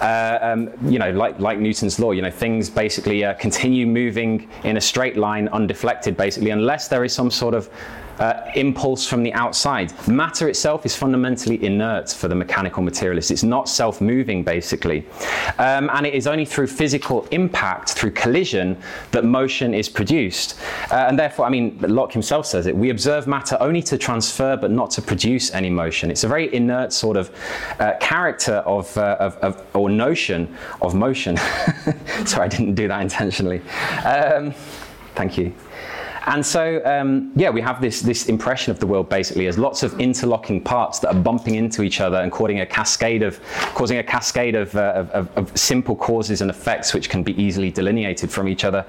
uh, 0.00 0.38
um, 0.40 0.70
you 0.90 0.98
know, 0.98 1.10
like, 1.10 1.38
like 1.38 1.58
Newton's 1.58 1.98
law, 1.98 2.12
you 2.12 2.22
know, 2.22 2.30
things 2.30 2.70
basically 2.70 3.24
uh, 3.24 3.34
continue 3.34 3.86
moving 3.86 4.48
in 4.64 4.76
a 4.76 4.80
straight 4.80 5.16
line 5.16 5.48
undeflected, 5.48 6.16
basically, 6.16 6.50
unless 6.50 6.88
there 6.88 7.04
is 7.04 7.12
some 7.12 7.30
sort 7.30 7.54
of 7.54 7.68
uh, 8.18 8.50
impulse 8.54 9.06
from 9.06 9.22
the 9.22 9.32
outside. 9.34 9.92
Matter 10.08 10.48
itself 10.48 10.86
is 10.86 10.96
fundamentally 10.96 11.62
inert 11.64 12.10
for 12.10 12.28
the 12.28 12.34
mechanical 12.34 12.82
materialist. 12.82 13.30
It's 13.30 13.42
not 13.42 13.68
self 13.68 14.00
moving, 14.00 14.42
basically. 14.42 15.06
Um, 15.58 15.90
and 15.92 16.06
it 16.06 16.14
is 16.14 16.26
only 16.26 16.44
through 16.44 16.68
physical 16.68 17.26
impact, 17.30 17.90
through 17.90 18.12
collision, 18.12 18.76
that 19.12 19.24
motion 19.24 19.74
is 19.74 19.88
produced. 19.88 20.58
Uh, 20.90 21.06
and 21.08 21.18
therefore, 21.18 21.46
I 21.46 21.50
mean, 21.50 21.78
Locke 21.80 22.12
himself 22.12 22.46
says 22.46 22.66
it 22.66 22.76
we 22.76 22.90
observe 22.90 23.26
matter 23.26 23.56
only 23.60 23.82
to 23.82 23.98
transfer, 23.98 24.56
but 24.56 24.70
not 24.70 24.90
to 24.92 25.02
produce 25.02 25.52
any 25.52 25.70
motion. 25.70 26.10
It's 26.10 26.24
a 26.24 26.28
very 26.28 26.52
inert 26.54 26.92
sort 26.92 27.16
of 27.16 27.30
uh, 27.80 27.94
character 28.00 28.56
of, 28.66 28.96
uh, 28.96 29.16
of, 29.20 29.36
of, 29.36 29.76
or 29.76 29.88
notion 29.88 30.54
of 30.82 30.94
motion. 30.94 31.36
Sorry, 32.24 32.44
I 32.44 32.48
didn't 32.48 32.74
do 32.74 32.88
that 32.88 33.00
intentionally. 33.00 33.60
Um, 34.04 34.52
thank 35.14 35.38
you. 35.38 35.54
And 36.26 36.44
so, 36.44 36.84
um, 36.84 37.30
yeah, 37.36 37.50
we 37.50 37.60
have 37.60 37.80
this, 37.80 38.00
this 38.00 38.26
impression 38.26 38.72
of 38.72 38.80
the 38.80 38.86
world 38.86 39.08
basically 39.08 39.46
as 39.46 39.58
lots 39.58 39.84
of 39.84 39.98
interlocking 40.00 40.60
parts 40.60 40.98
that 40.98 41.14
are 41.14 41.20
bumping 41.20 41.54
into 41.54 41.82
each 41.82 42.00
other 42.00 42.16
and 42.16 42.32
causing 42.32 42.60
a 42.60 42.66
cascade 42.66 43.22
of, 43.22 43.40
causing 43.74 43.98
a 43.98 44.02
cascade 44.02 44.56
of, 44.56 44.74
uh, 44.74 45.04
of, 45.12 45.30
of 45.36 45.56
simple 45.56 45.94
causes 45.94 46.40
and 46.40 46.50
effects 46.50 46.92
which 46.92 47.08
can 47.08 47.22
be 47.22 47.40
easily 47.40 47.70
delineated 47.70 48.30
from 48.30 48.48
each 48.48 48.64
other, 48.64 48.84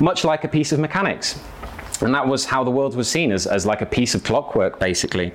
much 0.00 0.22
like 0.22 0.44
a 0.44 0.48
piece 0.48 0.70
of 0.70 0.78
mechanics. 0.78 1.40
And 2.02 2.14
that 2.14 2.26
was 2.26 2.44
how 2.44 2.64
the 2.64 2.70
world 2.70 2.94
was 2.96 3.08
seen 3.08 3.32
as, 3.32 3.46
as 3.46 3.66
like 3.66 3.80
a 3.80 3.86
piece 3.86 4.14
of 4.14 4.24
clockwork, 4.24 4.78
basically. 4.78 5.32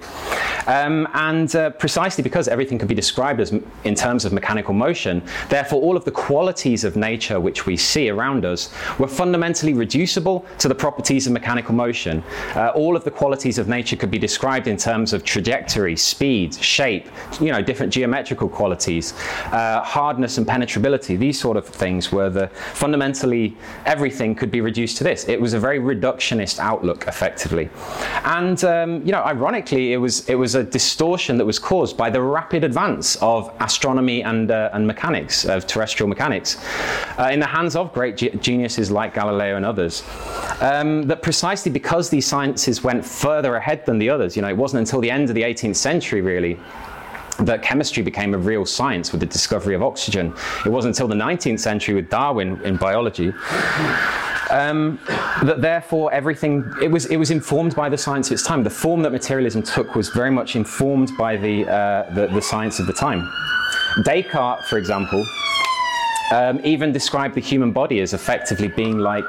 Um, 0.67 1.07
and 1.13 1.53
uh, 1.55 1.69
precisely 1.71 2.21
because 2.21 2.47
everything 2.47 2.77
could 2.77 2.87
be 2.87 2.95
described 2.95 3.39
as 3.39 3.53
in 3.83 3.95
terms 3.95 4.25
of 4.25 4.33
mechanical 4.33 4.73
motion, 4.73 5.23
therefore 5.49 5.81
all 5.81 5.95
of 5.95 6.03
the 6.05 6.11
qualities 6.11 6.83
of 6.83 6.95
nature 6.95 7.39
which 7.39 7.65
we 7.65 7.77
see 7.77 8.09
around 8.09 8.45
us 8.45 8.73
were 8.99 9.07
fundamentally 9.07 9.73
reducible 9.73 10.45
to 10.59 10.67
the 10.67 10.75
properties 10.75 11.27
of 11.27 11.33
mechanical 11.33 11.73
motion. 11.73 12.23
Uh, 12.55 12.71
all 12.75 12.95
of 12.95 13.03
the 13.03 13.11
qualities 13.11 13.57
of 13.57 13.67
nature 13.67 13.95
could 13.95 14.11
be 14.11 14.19
described 14.19 14.67
in 14.67 14.77
terms 14.77 15.13
of 15.13 15.23
trajectory, 15.23 15.95
speed, 15.95 16.53
shape, 16.55 17.07
you 17.39 17.51
know, 17.51 17.61
different 17.61 17.93
geometrical 17.93 18.49
qualities, 18.49 19.13
uh, 19.51 19.81
hardness 19.83 20.37
and 20.37 20.47
penetrability. 20.47 21.15
These 21.15 21.39
sort 21.39 21.57
of 21.57 21.65
things 21.65 22.11
were 22.11 22.29
the 22.29 22.47
fundamentally 22.73 23.55
everything 23.85 24.35
could 24.35 24.51
be 24.51 24.61
reduced 24.61 24.97
to 24.97 25.03
this. 25.03 25.27
It 25.27 25.39
was 25.39 25.53
a 25.53 25.59
very 25.59 25.79
reductionist 25.79 26.56
outlook 26.59 27.07
effectively. 27.07 27.69
And 28.23 28.63
um, 28.63 29.05
you 29.05 29.11
know, 29.11 29.23
ironically, 29.23 29.93
it 29.93 29.97
was 29.97 30.27
it 30.29 30.35
was 30.35 30.55
a 30.55 30.63
distortion 30.63 31.37
that 31.37 31.45
was 31.45 31.59
caused 31.59 31.97
by 31.97 32.09
the 32.09 32.21
rapid 32.21 32.63
advance 32.63 33.15
of 33.21 33.53
astronomy 33.59 34.23
and 34.23 34.51
uh, 34.51 34.69
and 34.73 34.85
mechanics 34.85 35.45
of 35.45 35.67
terrestrial 35.67 36.07
mechanics 36.07 36.57
uh, 37.19 37.29
in 37.31 37.39
the 37.39 37.47
hands 37.47 37.75
of 37.75 37.93
great 37.93 38.17
ge- 38.17 38.39
geniuses 38.41 38.91
like 38.91 39.13
Galileo 39.13 39.55
and 39.55 39.65
others. 39.65 40.03
Um, 40.61 41.03
that 41.03 41.21
precisely 41.21 41.71
because 41.71 42.09
these 42.09 42.25
sciences 42.25 42.83
went 42.83 43.05
further 43.05 43.55
ahead 43.55 43.85
than 43.85 43.99
the 43.99 44.09
others, 44.09 44.35
you 44.35 44.41
know, 44.41 44.49
it 44.49 44.57
wasn't 44.57 44.79
until 44.79 44.99
the 45.01 45.11
end 45.11 45.29
of 45.29 45.35
the 45.35 45.43
18th 45.43 45.75
century 45.75 46.21
really 46.21 46.57
that 47.39 47.61
chemistry 47.61 48.03
became 48.03 48.33
a 48.33 48.37
real 48.37 48.65
science 48.65 49.11
with 49.11 49.21
the 49.21 49.27
discovery 49.27 49.75
of 49.75 49.83
oxygen. 49.83 50.33
It 50.65 50.69
wasn't 50.69 50.95
until 50.95 51.07
the 51.07 51.15
19th 51.15 51.59
century 51.59 51.95
with 51.95 52.09
Darwin 52.09 52.59
in 52.63 52.77
biology 52.77 53.33
um, 54.49 54.99
that 55.43 55.61
therefore 55.61 56.11
everything 56.13 56.63
it 56.81 56.89
was 56.89 57.05
it 57.07 57.17
was 57.17 57.31
informed 57.31 57.75
by 57.75 57.89
the 57.89 57.97
science 57.97 58.27
of 58.27 58.33
its 58.33 58.43
time. 58.43 58.63
The 58.63 58.69
form 58.69 59.01
that 59.03 59.11
materialism 59.11 59.63
took 59.63 59.95
was 59.95 60.09
very 60.09 60.31
much 60.31 60.55
informed 60.55 61.11
by 61.17 61.37
the 61.37 61.67
uh, 61.67 62.13
the, 62.13 62.27
the, 62.27 62.41
science 62.41 62.79
of 62.79 62.87
the 62.87 62.93
time. 62.93 63.29
Descartes, 64.03 64.67
for 64.69 64.77
example, 64.77 65.25
um, 66.33 66.61
even 66.63 66.91
described 66.91 67.35
the 67.35 67.41
human 67.41 67.71
body 67.71 67.99
as 67.99 68.13
effectively 68.13 68.67
being 68.67 68.97
like 68.97 69.25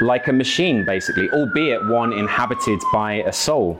like 0.00 0.28
a 0.28 0.32
machine, 0.32 0.84
basically, 0.84 1.30
albeit 1.30 1.84
one 1.86 2.12
inhabited 2.12 2.80
by 2.92 3.14
a 3.14 3.32
soul. 3.32 3.78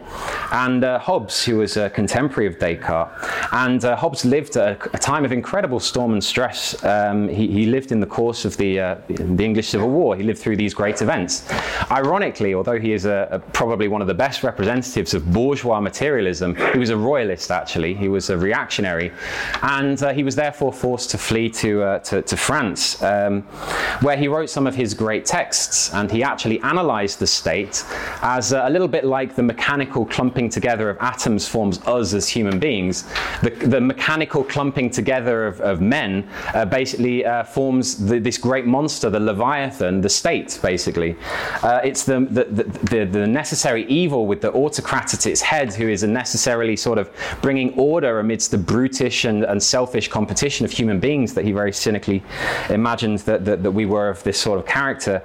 And 0.52 0.84
uh, 0.84 0.98
Hobbes, 0.98 1.44
who 1.44 1.58
was 1.58 1.76
a 1.76 1.90
contemporary 1.90 2.46
of 2.46 2.58
Descartes, 2.58 3.10
and 3.52 3.84
uh, 3.84 3.96
Hobbes 3.96 4.24
lived 4.24 4.56
a, 4.56 4.78
a, 4.92 4.98
time 4.98 5.24
of 5.24 5.32
incredible 5.32 5.80
storm 5.80 6.12
and 6.12 6.22
stress. 6.22 6.82
Um, 6.84 7.28
he, 7.28 7.46
he, 7.48 7.66
lived 7.66 7.92
in 7.92 8.00
the 8.00 8.06
course 8.06 8.44
of 8.44 8.56
the, 8.56 8.80
uh, 8.80 8.96
the 9.08 9.44
English 9.44 9.68
Civil 9.68 9.90
War. 9.90 10.16
He 10.16 10.22
lived 10.22 10.38
through 10.38 10.56
these 10.56 10.74
great 10.74 11.02
events. 11.02 11.50
Ironically, 11.90 12.54
although 12.54 12.78
he 12.78 12.92
is 12.92 13.04
a, 13.04 13.28
a, 13.30 13.38
probably 13.38 13.88
one 13.88 14.00
of 14.00 14.06
the 14.06 14.14
best 14.14 14.42
representatives 14.42 15.14
of 15.14 15.32
bourgeois 15.32 15.80
materialism, 15.80 16.56
he 16.72 16.78
was 16.78 16.90
a 16.90 16.96
royalist 16.96 17.50
actually. 17.50 17.94
He 17.94 18.08
was 18.08 18.30
a 18.30 18.38
reactionary, 18.38 19.12
and 19.62 20.02
uh, 20.02 20.12
he 20.12 20.22
was 20.22 20.34
therefore 20.36 20.72
forced 20.72 21.10
to 21.10 21.18
flee 21.18 21.50
to, 21.50 21.82
uh, 21.82 21.98
to, 22.00 22.22
to, 22.22 22.36
France, 22.36 23.02
um, 23.02 23.42
where 24.00 24.16
he 24.16 24.28
wrote 24.28 24.50
some 24.50 24.66
of 24.66 24.74
his 24.74 24.94
great 24.94 25.24
texts. 25.24 25.92
And 25.92 26.05
and 26.06 26.12
he 26.12 26.22
actually 26.22 26.60
analyzed 26.60 27.18
the 27.18 27.26
state 27.26 27.84
as 28.22 28.52
a 28.52 28.70
little 28.70 28.86
bit 28.86 29.04
like 29.04 29.34
the 29.34 29.42
mechanical 29.42 30.06
clumping 30.06 30.48
together 30.48 30.88
of 30.88 30.96
atoms 31.00 31.48
forms 31.48 31.80
us 31.84 32.14
as 32.14 32.28
human 32.28 32.60
beings. 32.60 33.02
The, 33.42 33.50
the 33.50 33.80
mechanical 33.80 34.44
clumping 34.44 34.90
together 34.90 35.48
of, 35.48 35.60
of 35.60 35.80
men 35.80 36.28
uh, 36.54 36.64
basically 36.64 37.24
uh, 37.24 37.42
forms 37.42 38.06
the, 38.06 38.20
this 38.20 38.38
great 38.38 38.66
monster, 38.66 39.10
the 39.10 39.18
Leviathan, 39.18 40.00
the 40.00 40.08
state, 40.08 40.60
basically. 40.62 41.16
Uh, 41.64 41.80
it's 41.82 42.04
the, 42.04 42.20
the, 42.30 42.44
the, 42.44 43.04
the 43.04 43.26
necessary 43.26 43.84
evil 43.86 44.28
with 44.28 44.40
the 44.40 44.52
autocrat 44.52 45.12
at 45.12 45.26
its 45.26 45.40
head 45.40 45.74
who 45.74 45.88
is 45.88 46.04
necessarily 46.04 46.76
sort 46.76 46.98
of 46.98 47.10
bringing 47.42 47.76
order 47.76 48.20
amidst 48.20 48.52
the 48.52 48.58
brutish 48.58 49.24
and, 49.24 49.42
and 49.42 49.60
selfish 49.60 50.06
competition 50.06 50.64
of 50.64 50.70
human 50.70 51.00
beings 51.00 51.34
that 51.34 51.44
he 51.44 51.50
very 51.50 51.72
cynically 51.72 52.22
imagined 52.70 53.18
that, 53.20 53.44
that, 53.44 53.64
that 53.64 53.72
we 53.72 53.86
were 53.86 54.08
of 54.08 54.22
this 54.22 54.38
sort 54.38 54.60
of 54.60 54.66
character. 54.66 55.20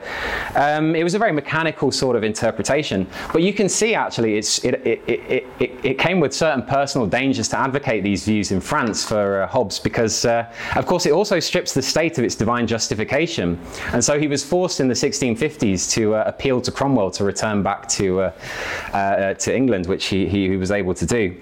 Uh, 0.56 0.71
Um, 0.72 0.96
it 0.96 1.04
was 1.04 1.16
a 1.16 1.20
very 1.20 1.32
mechanical 1.32 1.92
sort 1.92 2.16
of 2.16 2.24
interpretation, 2.24 3.08
but 3.34 3.42
you 3.42 3.54
can 3.54 3.68
see 3.68 3.94
actually 3.96 4.38
it, 4.38 4.64
it, 4.64 5.02
it, 5.08 5.72
it 5.84 6.00
came 6.00 6.20
with 6.20 6.34
certain 6.34 6.64
personal 6.64 7.08
dangers 7.08 7.48
to 7.50 7.60
advocate 7.60 8.04
these 8.04 8.26
views 8.26 8.52
in 8.52 8.62
France 8.62 9.06
for 9.06 9.44
uh, 9.44 9.48
Hobbes 9.48 9.80
because, 9.80 10.26
uh, 10.26 10.52
of 10.76 10.86
course, 10.86 11.06
it 11.06 11.12
also 11.12 11.40
strips 11.40 11.74
the 11.74 11.82
state 11.82 12.18
of 12.18 12.24
its 12.24 12.36
divine 12.36 12.68
justification. 12.68 13.60
And 13.92 14.04
so 14.04 14.20
he 14.20 14.28
was 14.28 14.44
forced 14.44 14.80
in 14.80 14.88
the 14.88 14.94
1650s 14.94 15.92
to 15.92 16.16
uh, 16.16 16.24
appeal 16.26 16.62
to 16.62 16.72
Cromwell 16.72 17.12
to 17.12 17.24
return 17.24 17.64
back 17.64 17.88
to, 17.90 18.22
uh, 18.22 18.32
uh, 18.94 19.34
to 19.36 19.56
England, 19.56 19.88
which 19.88 20.06
he, 20.06 20.28
he 20.28 20.56
was 20.56 20.72
able 20.72 20.94
to 20.94 21.06
do. 21.06 21.36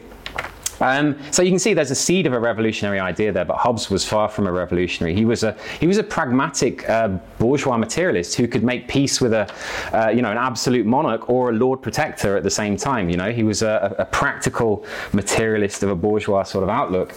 Um, 0.82 1.18
so 1.32 1.42
you 1.42 1.52
can 1.52 1.60
see 1.60 1.74
there's 1.74 1.92
a 1.92 1.96
seed 1.96 2.26
of 2.26 2.34
a 2.34 2.39
revolutionary 2.39 3.00
idea 3.00 3.32
there, 3.32 3.46
but 3.46 3.58
Hobbes 3.58 3.89
was 3.89 4.06
far 4.06 4.30
from 4.30 4.48
a 4.48 4.52
revolutionary. 4.52 5.15
He 5.15 5.26
was 5.26 5.44
a 5.44 5.56
he 5.80 5.88
was 5.88 5.98
a 5.98 6.04
pragmatic 6.04 6.88
uh, 6.89 7.10
bourgeois 7.38 7.78
materialist 7.78 8.36
who 8.36 8.48
could 8.48 8.63
make 8.63 8.88
peace 8.88 9.22
with 9.22 9.34
a 9.34 9.52
uh, 9.94 10.10
you 10.10 10.22
know 10.22 10.32
an 10.32 10.38
absolute 10.38 10.86
monarch 10.86 11.30
or 11.30 11.50
a 11.50 11.54
lord 11.54 11.82
protector 11.82 12.38
at 12.38 12.44
the 12.44 12.50
same 12.50 12.78
time. 12.78 13.10
You 13.10 13.18
know 13.18 13.32
he 13.32 13.44
was 13.44 13.62
a, 13.62 13.96
a 14.00 14.06
practical 14.06 14.86
materialist 15.13 15.84
of 15.84 15.89
a 15.89 15.96
bourgeois 15.96 16.44
sort 16.44 16.63
of 16.63 16.70
outlook. 16.70 17.13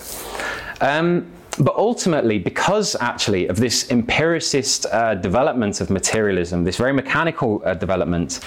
Um, 0.80 1.30
but 1.58 1.76
ultimately, 1.76 2.38
because 2.38 2.96
actually 3.00 3.46
of 3.46 3.56
this 3.56 3.90
empiricist 3.90 4.86
uh, 4.86 5.14
development 5.14 5.82
of 5.82 5.90
materialism, 5.90 6.64
this 6.64 6.78
very 6.78 6.94
mechanical 6.94 7.60
uh, 7.64 7.74
development, 7.74 8.40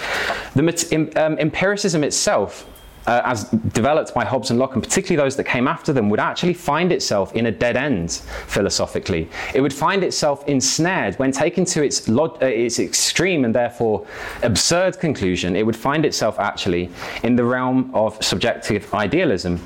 the 0.56 1.12
um, 1.16 1.38
empiricism 1.38 2.04
itself 2.04 2.66
uh, 3.08 3.22
as 3.26 3.46
developed 3.74 4.14
by 4.14 4.26
Hobbes 4.26 4.50
and 4.50 4.60
Locke, 4.60 4.74
and 4.74 4.84
particularly 4.84 5.24
those 5.24 5.36
that 5.36 5.46
came 5.46 5.68
after 5.68 5.94
them, 5.94 6.10
would 6.10 6.20
actually 6.20 6.54
find 6.54 6.92
itself 6.92 7.34
in 7.36 7.46
a 7.46 7.52
dead 7.52 7.78
end 7.78 8.12
philosophically. 8.48 9.30
It 9.54 9.62
would 9.62 9.74
find 9.74 10.04
itself 10.04 10.48
ensnared 10.48 11.16
when 11.16 11.32
taken 11.32 11.66
to 11.66 11.84
its, 11.84 12.08
log- 12.08 12.42
uh, 12.42 12.48
its 12.48 12.80
extreme 12.80 13.46
and 13.46 13.54
therefore 13.54 14.06
absurd 14.44 15.00
conclusion. 15.00 15.56
It 15.56 15.66
would 15.66 15.76
find 15.76 16.06
itself 16.06 16.40
actually 16.40 16.90
in 17.24 17.36
the 17.36 17.44
realm 17.44 17.92
of 17.94 18.22
subjective 18.24 18.94
idealism. 18.94 19.60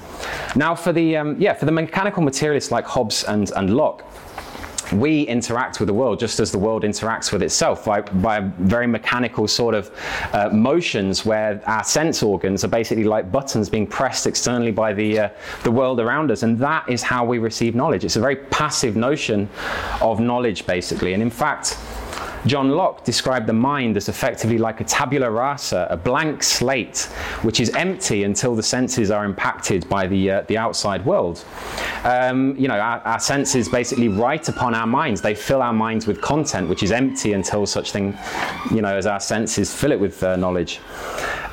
Now, 0.56 0.76
for 0.76 0.92
the 0.92 1.18
um, 1.18 1.36
yeah, 1.40 1.54
for 1.54 1.66
the 1.66 1.72
mechanical 1.72 2.24
materialists 2.24 2.72
like 2.72 2.86
Hobbes 2.86 3.24
and, 3.24 3.52
and 3.56 3.76
Locke, 3.76 4.04
we 4.92 5.24
interact 5.24 5.80
with 5.80 5.88
the 5.88 5.94
world 5.94 6.20
just 6.20 6.40
as 6.40 6.52
the 6.52 6.58
world 6.58 6.84
interacts 6.84 7.32
with 7.32 7.42
itself 7.42 7.86
by, 7.86 8.02
by 8.02 8.40
very 8.60 8.88
mechanical 8.88 9.48
sort 9.48 9.76
of 9.76 9.92
uh, 10.34 10.50
motions 10.50 11.26
where 11.26 11.62
our 11.68 11.84
sense 11.84 12.24
organs 12.24 12.64
are 12.64 12.70
basically 12.70 13.04
like 13.04 13.32
buttons 13.32 13.70
being 13.70 13.88
pressed 13.88 14.28
externally 14.28 14.72
by 14.72 14.94
the, 14.94 15.20
uh, 15.20 15.30
the 15.64 15.72
world 15.72 16.00
around 16.00 16.32
us. 16.32 16.44
And 16.44 16.58
that 16.60 16.90
is 16.90 17.04
how 17.04 17.26
we 17.26 17.38
receive 17.38 17.76
knowledge. 17.76 18.04
It's 18.04 18.16
a 18.16 18.22
very 18.22 18.38
passive 18.38 18.96
notion 18.96 19.50
of 20.02 20.20
knowledge, 20.20 20.66
basically. 20.66 21.14
And 21.14 21.22
in 21.22 21.30
fact, 21.30 21.78
John 22.46 22.70
Locke 22.70 23.04
described 23.04 23.48
the 23.48 23.54
mind 23.54 23.98
as 23.98 24.08
effectively 24.08 24.58
like 24.58 24.80
a 24.80 24.86
tabula 24.86 25.30
rasa, 25.30 25.88
a 25.90 25.98
blank 25.98 26.42
slate, 26.42 27.04
which 27.42 27.60
is 27.60 27.70
empty 27.72 28.24
until 28.24 28.56
the 28.56 28.64
senses 28.64 29.12
are 29.12 29.26
impacted 29.26 29.88
by 29.90 30.08
the, 30.08 30.32
uh, 30.32 30.42
the 30.48 30.58
outside 30.58 31.06
world. 31.06 31.44
Um, 32.04 32.56
you 32.56 32.68
know, 32.68 32.80
our, 32.80 33.00
our, 33.02 33.20
senses 33.20 33.68
basically 33.68 34.08
write 34.08 34.48
upon 34.48 34.74
our 34.74 34.88
minds. 34.88 35.22
They 35.22 35.36
fill 35.36 35.62
our 35.62 35.74
minds 35.74 36.08
with 36.08 36.22
content, 36.22 36.70
which 36.70 36.82
is 36.82 36.92
empty 36.92 37.34
until 37.34 37.66
such 37.66 37.92
thing, 37.92 38.18
you 38.72 38.82
know, 38.82 38.96
as 38.96 39.06
our 39.06 39.20
senses 39.20 39.74
fill 39.74 39.92
it 39.92 40.00
with 40.00 40.24
uh, 40.24 40.38
knowledge. 40.38 40.80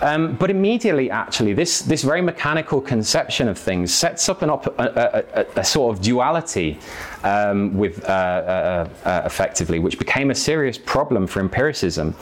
Um, 0.03 0.37
but 0.37 0.51
immediately, 0.51 1.11
actually, 1.11 1.55
this, 1.55 1.81
this 1.81 2.03
very 2.03 2.21
mechanical 2.21 2.81
conception 2.81 3.49
of 3.49 3.59
things 3.59 3.93
sets 3.93 4.29
up 4.29 4.43
an 4.43 4.51
op- 4.51 4.79
a, 4.79 5.25
a, 5.35 5.41
a, 5.41 5.61
a 5.61 5.65
sort 5.65 5.97
of 5.97 6.03
duality 6.03 6.79
um, 7.27 7.77
with 7.77 8.05
uh, 8.05 8.13
uh, 8.13 8.89
uh, 9.05 9.23
effectively, 9.25 9.79
which 9.79 9.99
became 9.99 10.31
a 10.31 10.35
serious 10.35 10.79
problem 10.79 11.27
for 11.27 11.41
empiricism. 11.41 12.15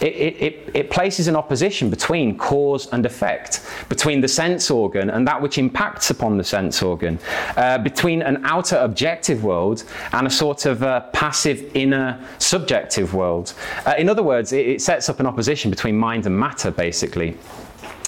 It, 0.00 0.14
it, 0.46 0.70
it, 0.74 0.90
places 0.90 1.26
an 1.26 1.36
opposition 1.36 1.88
between 1.88 2.36
cause 2.36 2.86
and 2.92 3.06
effect, 3.06 3.66
between 3.88 4.20
the 4.20 4.28
sense 4.28 4.70
organ 4.70 5.08
and 5.10 5.26
that 5.26 5.40
which 5.40 5.56
impacts 5.56 6.10
upon 6.10 6.36
the 6.36 6.44
sense 6.44 6.82
organ, 6.82 7.18
uh, 7.56 7.78
between 7.78 8.20
an 8.20 8.44
outer 8.44 8.76
objective 8.76 9.42
world 9.42 9.84
and 10.12 10.26
a 10.26 10.30
sort 10.30 10.66
of 10.66 10.82
uh, 10.82 11.00
passive 11.12 11.74
inner 11.74 12.22
subjective 12.38 13.14
world. 13.14 13.54
Uh, 13.86 13.94
in 13.96 14.08
other 14.08 14.22
words, 14.22 14.52
it, 14.52 14.66
it 14.66 14.82
sets 14.82 15.08
up 15.08 15.18
an 15.20 15.26
opposition 15.26 15.70
between 15.70 15.96
mind 15.96 16.26
and 16.26 16.38
matter, 16.38 16.70
basically 16.70 17.36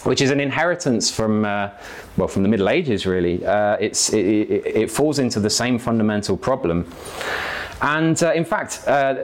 which 0.05 0.21
is 0.21 0.31
an 0.31 0.41
inheritance 0.41 1.11
from, 1.11 1.45
uh, 1.45 1.71
well, 2.17 2.29
from 2.29 2.43
the 2.43 2.49
Middle 2.49 2.69
Ages, 2.69 3.07
really. 3.07 3.45
Uh, 3.45 3.77
it, 3.77 4.13
it, 4.13 4.67
it, 4.77 4.91
falls 4.91 5.19
into 5.19 5.41
the 5.41 5.51
same 5.51 5.79
fundamental 5.79 6.37
problem. 6.37 6.91
And 7.83 8.23
uh, 8.23 8.33
in 8.33 8.45
fact, 8.45 8.85
uh, 8.87 9.17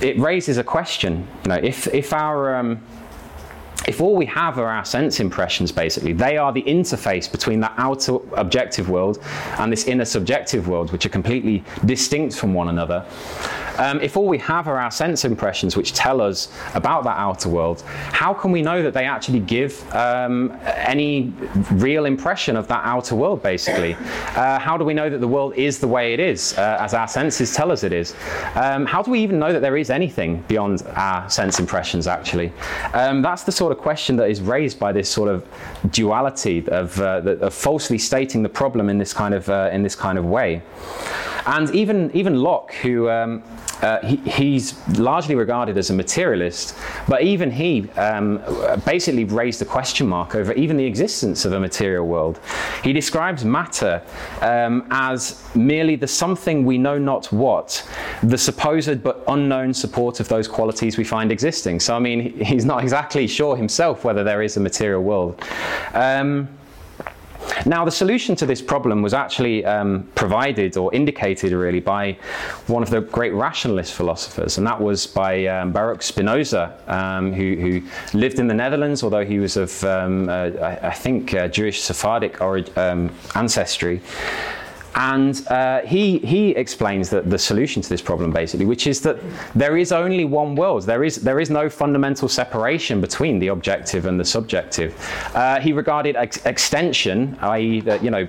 it 0.00 0.18
raises 0.18 0.58
a 0.58 0.64
question. 0.64 1.26
You 1.44 1.48
know, 1.50 1.60
if, 1.62 1.86
if 1.94 2.12
our. 2.12 2.56
Um, 2.56 2.82
if 3.86 4.00
all 4.00 4.14
we 4.14 4.26
have 4.26 4.58
are 4.58 4.66
our 4.66 4.84
sense 4.84 5.20
impressions, 5.20 5.72
basically, 5.72 6.12
they 6.12 6.36
are 6.36 6.52
the 6.52 6.62
interface 6.62 7.30
between 7.30 7.60
that 7.60 7.72
outer 7.76 8.18
objective 8.34 8.88
world 8.88 9.18
and 9.58 9.72
this 9.72 9.86
inner 9.86 10.04
subjective 10.04 10.68
world, 10.68 10.92
which 10.92 11.06
are 11.06 11.10
completely 11.10 11.64
distinct 11.86 12.36
from 12.36 12.54
one 12.54 12.68
another. 12.68 13.06
Um, 13.78 13.98
if 14.02 14.16
all 14.16 14.26
we 14.26 14.36
have 14.38 14.68
are 14.68 14.78
our 14.78 14.90
sense 14.90 15.24
impressions 15.24 15.74
which 15.74 15.94
tell 15.94 16.20
us 16.20 16.52
about 16.74 17.02
that 17.04 17.16
outer 17.16 17.48
world, 17.48 17.80
how 18.12 18.34
can 18.34 18.52
we 18.52 18.60
know 18.60 18.82
that 18.82 18.92
they 18.92 19.06
actually 19.06 19.40
give 19.40 19.82
um, 19.94 20.54
any 20.64 21.32
real 21.72 22.04
impression 22.04 22.56
of 22.56 22.68
that 22.68 22.82
outer 22.84 23.16
world, 23.16 23.42
basically? 23.42 23.94
Uh, 24.36 24.58
how 24.58 24.76
do 24.76 24.84
we 24.84 24.92
know 24.92 25.08
that 25.08 25.18
the 25.18 25.28
world 25.28 25.54
is 25.54 25.78
the 25.78 25.88
way 25.88 26.12
it 26.12 26.20
is, 26.20 26.58
uh, 26.58 26.76
as 26.78 26.92
our 26.92 27.08
senses 27.08 27.54
tell 27.54 27.72
us 27.72 27.82
it 27.82 27.92
is? 27.92 28.14
Um, 28.54 28.84
how 28.84 29.02
do 29.02 29.10
we 29.10 29.20
even 29.20 29.38
know 29.38 29.52
that 29.52 29.60
there 29.60 29.78
is 29.78 29.88
anything 29.88 30.44
beyond 30.46 30.82
our 30.96 31.28
sense 31.30 31.58
impressions, 31.58 32.06
actually? 32.06 32.52
Um, 32.92 33.22
that's 33.22 33.44
the 33.44 33.52
sort 33.52 33.69
of 33.70 33.78
question 33.78 34.16
that 34.16 34.28
is 34.30 34.40
raised 34.40 34.78
by 34.78 34.92
this 34.92 35.08
sort 35.08 35.28
of 35.28 35.46
duality 35.90 36.66
of, 36.68 37.00
uh, 37.00 37.22
of 37.40 37.54
falsely 37.54 37.98
stating 37.98 38.42
the 38.42 38.48
problem 38.48 38.88
in 38.88 38.98
this 38.98 39.12
kind 39.12 39.34
of, 39.34 39.48
uh, 39.48 39.70
in 39.72 39.82
this 39.82 39.94
kind 39.94 40.18
of 40.18 40.24
way. 40.24 40.62
And 41.46 41.70
even, 41.74 42.10
even 42.14 42.42
Locke, 42.42 42.72
who 42.74 43.08
um, 43.08 43.42
uh, 43.82 44.00
he, 44.06 44.16
he's 44.16 44.88
largely 44.98 45.34
regarded 45.34 45.78
as 45.78 45.90
a 45.90 45.94
materialist, 45.94 46.76
but 47.08 47.22
even 47.22 47.50
he 47.50 47.88
um, 47.90 48.42
basically 48.84 49.24
raised 49.24 49.62
a 49.62 49.64
question 49.64 50.06
mark 50.06 50.34
over 50.34 50.52
even 50.54 50.76
the 50.76 50.84
existence 50.84 51.44
of 51.44 51.52
a 51.52 51.60
material 51.60 52.06
world. 52.06 52.40
He 52.84 52.92
describes 52.92 53.44
matter 53.44 54.02
um, 54.40 54.86
as 54.90 55.42
merely 55.54 55.96
the 55.96 56.06
something 56.08 56.64
we 56.64 56.78
know 56.78 56.98
not 56.98 57.26
what, 57.32 57.86
the 58.22 58.38
supposed 58.38 59.02
but 59.02 59.22
unknown 59.28 59.74
support 59.74 60.20
of 60.20 60.28
those 60.28 60.48
qualities 60.48 60.96
we 60.96 61.04
find 61.04 61.32
existing. 61.32 61.80
So, 61.80 61.96
I 61.96 61.98
mean, 61.98 62.38
he's 62.44 62.64
not 62.64 62.82
exactly 62.82 63.26
sure 63.26 63.56
himself 63.56 64.04
whether 64.04 64.24
there 64.24 64.42
is 64.42 64.56
a 64.56 64.60
material 64.60 65.02
world. 65.02 65.42
Um, 65.94 66.48
now, 67.66 67.84
the 67.84 67.90
solution 67.90 68.34
to 68.36 68.46
this 68.46 68.62
problem 68.62 69.02
was 69.02 69.12
actually 69.12 69.64
um, 69.64 70.08
provided 70.14 70.76
or 70.76 70.94
indicated 70.94 71.52
really 71.52 71.80
by 71.80 72.16
one 72.66 72.82
of 72.82 72.90
the 72.90 73.00
great 73.00 73.32
rationalist 73.32 73.92
philosophers, 73.94 74.58
and 74.58 74.66
that 74.66 74.80
was 74.80 75.06
by 75.06 75.46
um, 75.46 75.72
Baruch 75.72 76.02
Spinoza, 76.02 76.78
um, 76.86 77.32
who, 77.32 77.54
who, 77.56 77.82
lived 78.18 78.38
in 78.38 78.46
the 78.46 78.54
Netherlands, 78.54 79.02
although 79.02 79.24
he 79.24 79.38
was 79.38 79.56
of, 79.56 79.84
um, 79.84 80.28
uh, 80.28 80.50
I, 80.60 80.88
I, 80.88 80.92
think, 80.92 81.34
uh, 81.34 81.48
Jewish 81.48 81.82
Sephardic 81.82 82.40
um, 82.40 83.10
ancestry. 83.34 84.00
And 84.94 85.46
uh, 85.48 85.82
he, 85.82 86.18
he 86.18 86.50
explains 86.50 87.10
that 87.10 87.30
the 87.30 87.38
solution 87.38 87.82
to 87.82 87.88
this 87.88 88.02
problem, 88.02 88.32
basically, 88.32 88.66
which 88.66 88.86
is 88.86 89.00
that 89.02 89.18
there 89.54 89.76
is 89.76 89.92
only 89.92 90.24
one 90.24 90.56
world. 90.56 90.82
There 90.84 91.04
is, 91.04 91.16
there 91.16 91.40
is 91.40 91.50
no 91.50 91.70
fundamental 91.70 92.28
separation 92.28 93.00
between 93.00 93.38
the 93.38 93.48
objective 93.48 94.06
and 94.06 94.18
the 94.18 94.24
subjective. 94.24 94.94
Uh, 95.34 95.60
he 95.60 95.72
regarded 95.72 96.16
ex- 96.16 96.44
extension, 96.44 97.36
i.e., 97.40 97.80
the, 97.80 97.98
you 97.98 98.10
know, 98.10 98.26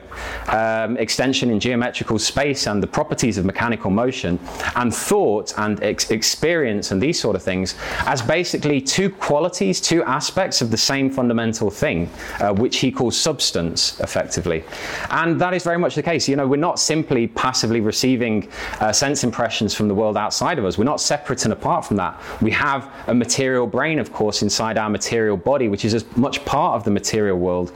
um, 0.48 0.98
extension 0.98 1.50
in 1.50 1.60
geometrical 1.60 2.20
space 2.20 2.68
and 2.68 2.82
the 2.82 2.88
properties 2.88 3.38
of 3.38 3.46
mechanical 3.46 3.90
motion, 3.90 4.40
and 4.76 4.94
thought 4.94 5.54
and 5.58 5.82
ex- 5.84 6.12
experience 6.12 6.92
and 6.92 7.02
these 7.02 7.20
sort 7.20 7.36
of 7.36 7.42
things, 7.42 7.76
as 8.06 8.22
basically 8.22 8.80
two 8.80 9.10
qualities, 9.10 9.82
two 9.82 10.04
aspects 10.04 10.62
of 10.62 10.70
the 10.70 10.78
same 10.78 11.10
fundamental 11.10 11.70
thing, 11.70 12.10
uh, 12.40 12.54
which 12.54 12.78
he 12.78 12.92
calls 12.92 13.18
substance, 13.18 14.00
effectively. 14.00 14.64
And 15.10 15.40
that 15.42 15.54
is 15.54 15.64
very 15.64 15.78
much 15.78 15.96
the 15.96 16.04
case. 16.04 16.30
You 16.30 16.36
know, 16.36 16.51
we're 16.52 16.58
not 16.58 16.80
simply 16.80 17.28
passively 17.28 17.80
receiving 17.80 18.50
uh, 18.82 18.92
sense 18.92 19.24
impressions 19.24 19.74
from 19.74 19.88
the 19.88 19.96
world 19.96 20.18
outside 20.18 20.60
of 20.60 20.66
us. 20.66 20.78
We're 20.78 20.84
not 20.84 21.00
separate 21.00 21.46
and 21.46 21.54
apart 21.54 21.86
from 21.86 21.96
that. 21.96 22.22
We 22.42 22.52
have 22.52 22.94
a 23.08 23.14
material 23.14 23.66
brain, 23.66 24.00
of 24.00 24.12
course, 24.12 24.42
inside 24.42 24.78
our 24.78 24.90
material 24.90 25.38
body, 25.38 25.70
which 25.70 25.86
is 25.86 25.94
as 25.94 26.06
much 26.18 26.44
part 26.44 26.76
of 26.76 26.84
the 26.84 26.92
material 26.92 27.40
world 27.40 27.72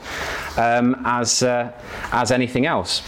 um, 0.58 0.94
as, 1.06 1.42
uh, 1.42 1.72
as 2.12 2.30
anything 2.30 2.66
else. 2.66 3.02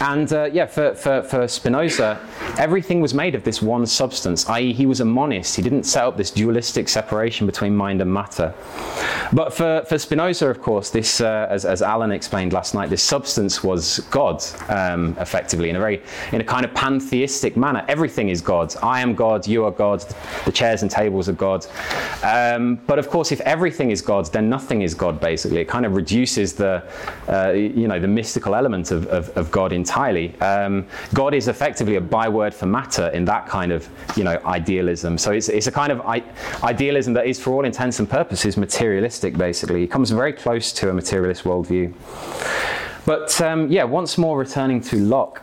And 0.00 0.32
uh, 0.32 0.44
yeah, 0.52 0.66
for, 0.66 0.94
for, 0.94 1.22
for 1.22 1.48
Spinoza, 1.48 2.20
everything 2.56 3.00
was 3.00 3.14
made 3.14 3.34
of 3.34 3.42
this 3.42 3.60
one 3.60 3.84
substance, 3.86 4.48
i.e., 4.48 4.72
he 4.72 4.86
was 4.86 5.00
a 5.00 5.04
monist. 5.04 5.56
He 5.56 5.62
didn't 5.62 5.84
set 5.84 6.04
up 6.04 6.16
this 6.16 6.30
dualistic 6.30 6.88
separation 6.88 7.46
between 7.46 7.74
mind 7.74 8.00
and 8.00 8.12
matter. 8.12 8.54
But 9.32 9.52
for, 9.52 9.84
for 9.88 9.98
Spinoza, 9.98 10.48
of 10.48 10.62
course, 10.62 10.90
this, 10.90 11.20
uh, 11.20 11.46
as, 11.50 11.64
as 11.64 11.82
Alan 11.82 12.12
explained 12.12 12.52
last 12.52 12.74
night, 12.74 12.90
this 12.90 13.02
substance 13.02 13.64
was 13.64 13.98
God, 14.10 14.42
um, 14.68 15.16
effectively, 15.18 15.68
in 15.70 15.76
a 15.76 15.80
very, 15.80 16.02
in 16.32 16.40
a 16.40 16.44
kind 16.44 16.64
of 16.64 16.72
pantheistic 16.74 17.56
manner. 17.56 17.84
Everything 17.88 18.28
is 18.28 18.40
God. 18.40 18.74
I 18.82 19.00
am 19.00 19.14
God, 19.14 19.46
you 19.46 19.64
are 19.64 19.70
God, 19.70 20.04
the 20.44 20.52
chairs 20.52 20.82
and 20.82 20.90
tables 20.90 21.28
are 21.28 21.32
God. 21.32 21.66
Um, 22.22 22.76
but 22.86 22.98
of 22.98 23.10
course, 23.10 23.32
if 23.32 23.40
everything 23.40 23.90
is 23.90 24.00
God, 24.00 24.32
then 24.32 24.48
nothing 24.48 24.82
is 24.82 24.94
God, 24.94 25.20
basically. 25.20 25.58
It 25.58 25.68
kind 25.68 25.84
of 25.84 25.96
reduces 25.96 26.54
the, 26.54 26.82
uh, 27.28 27.50
you 27.50 27.88
know, 27.88 27.98
the 27.98 28.08
mystical 28.08 28.54
element 28.54 28.90
of, 28.92 29.06
of, 29.08 29.28
of 29.36 29.50
God 29.50 29.72
in 29.72 29.84
entirely. 29.88 30.38
Um, 30.40 30.86
God 31.14 31.32
is 31.34 31.48
effectively 31.48 31.96
a 31.96 32.00
byword 32.00 32.52
for 32.52 32.66
matter 32.66 33.08
in 33.08 33.24
that 33.24 33.46
kind 33.46 33.72
of, 33.72 33.88
you 34.16 34.24
know, 34.24 34.38
idealism. 34.44 35.16
So 35.16 35.32
it's, 35.32 35.48
it's 35.48 35.66
a 35.66 35.72
kind 35.72 35.90
of 35.90 36.00
I- 36.02 36.24
idealism 36.62 37.14
that 37.14 37.26
is, 37.26 37.40
for 37.40 37.54
all 37.54 37.64
intents 37.64 37.98
and 37.98 38.08
purposes, 38.08 38.56
materialistic. 38.56 39.36
Basically, 39.36 39.82
it 39.84 39.90
comes 39.90 40.10
very 40.10 40.32
close 40.34 40.72
to 40.74 40.90
a 40.90 40.92
materialist 40.92 41.44
worldview. 41.44 41.94
But 43.06 43.40
um, 43.40 43.72
yeah, 43.72 43.84
once 43.84 44.18
more 44.18 44.36
returning 44.38 44.82
to 44.82 44.96
Locke 44.96 45.42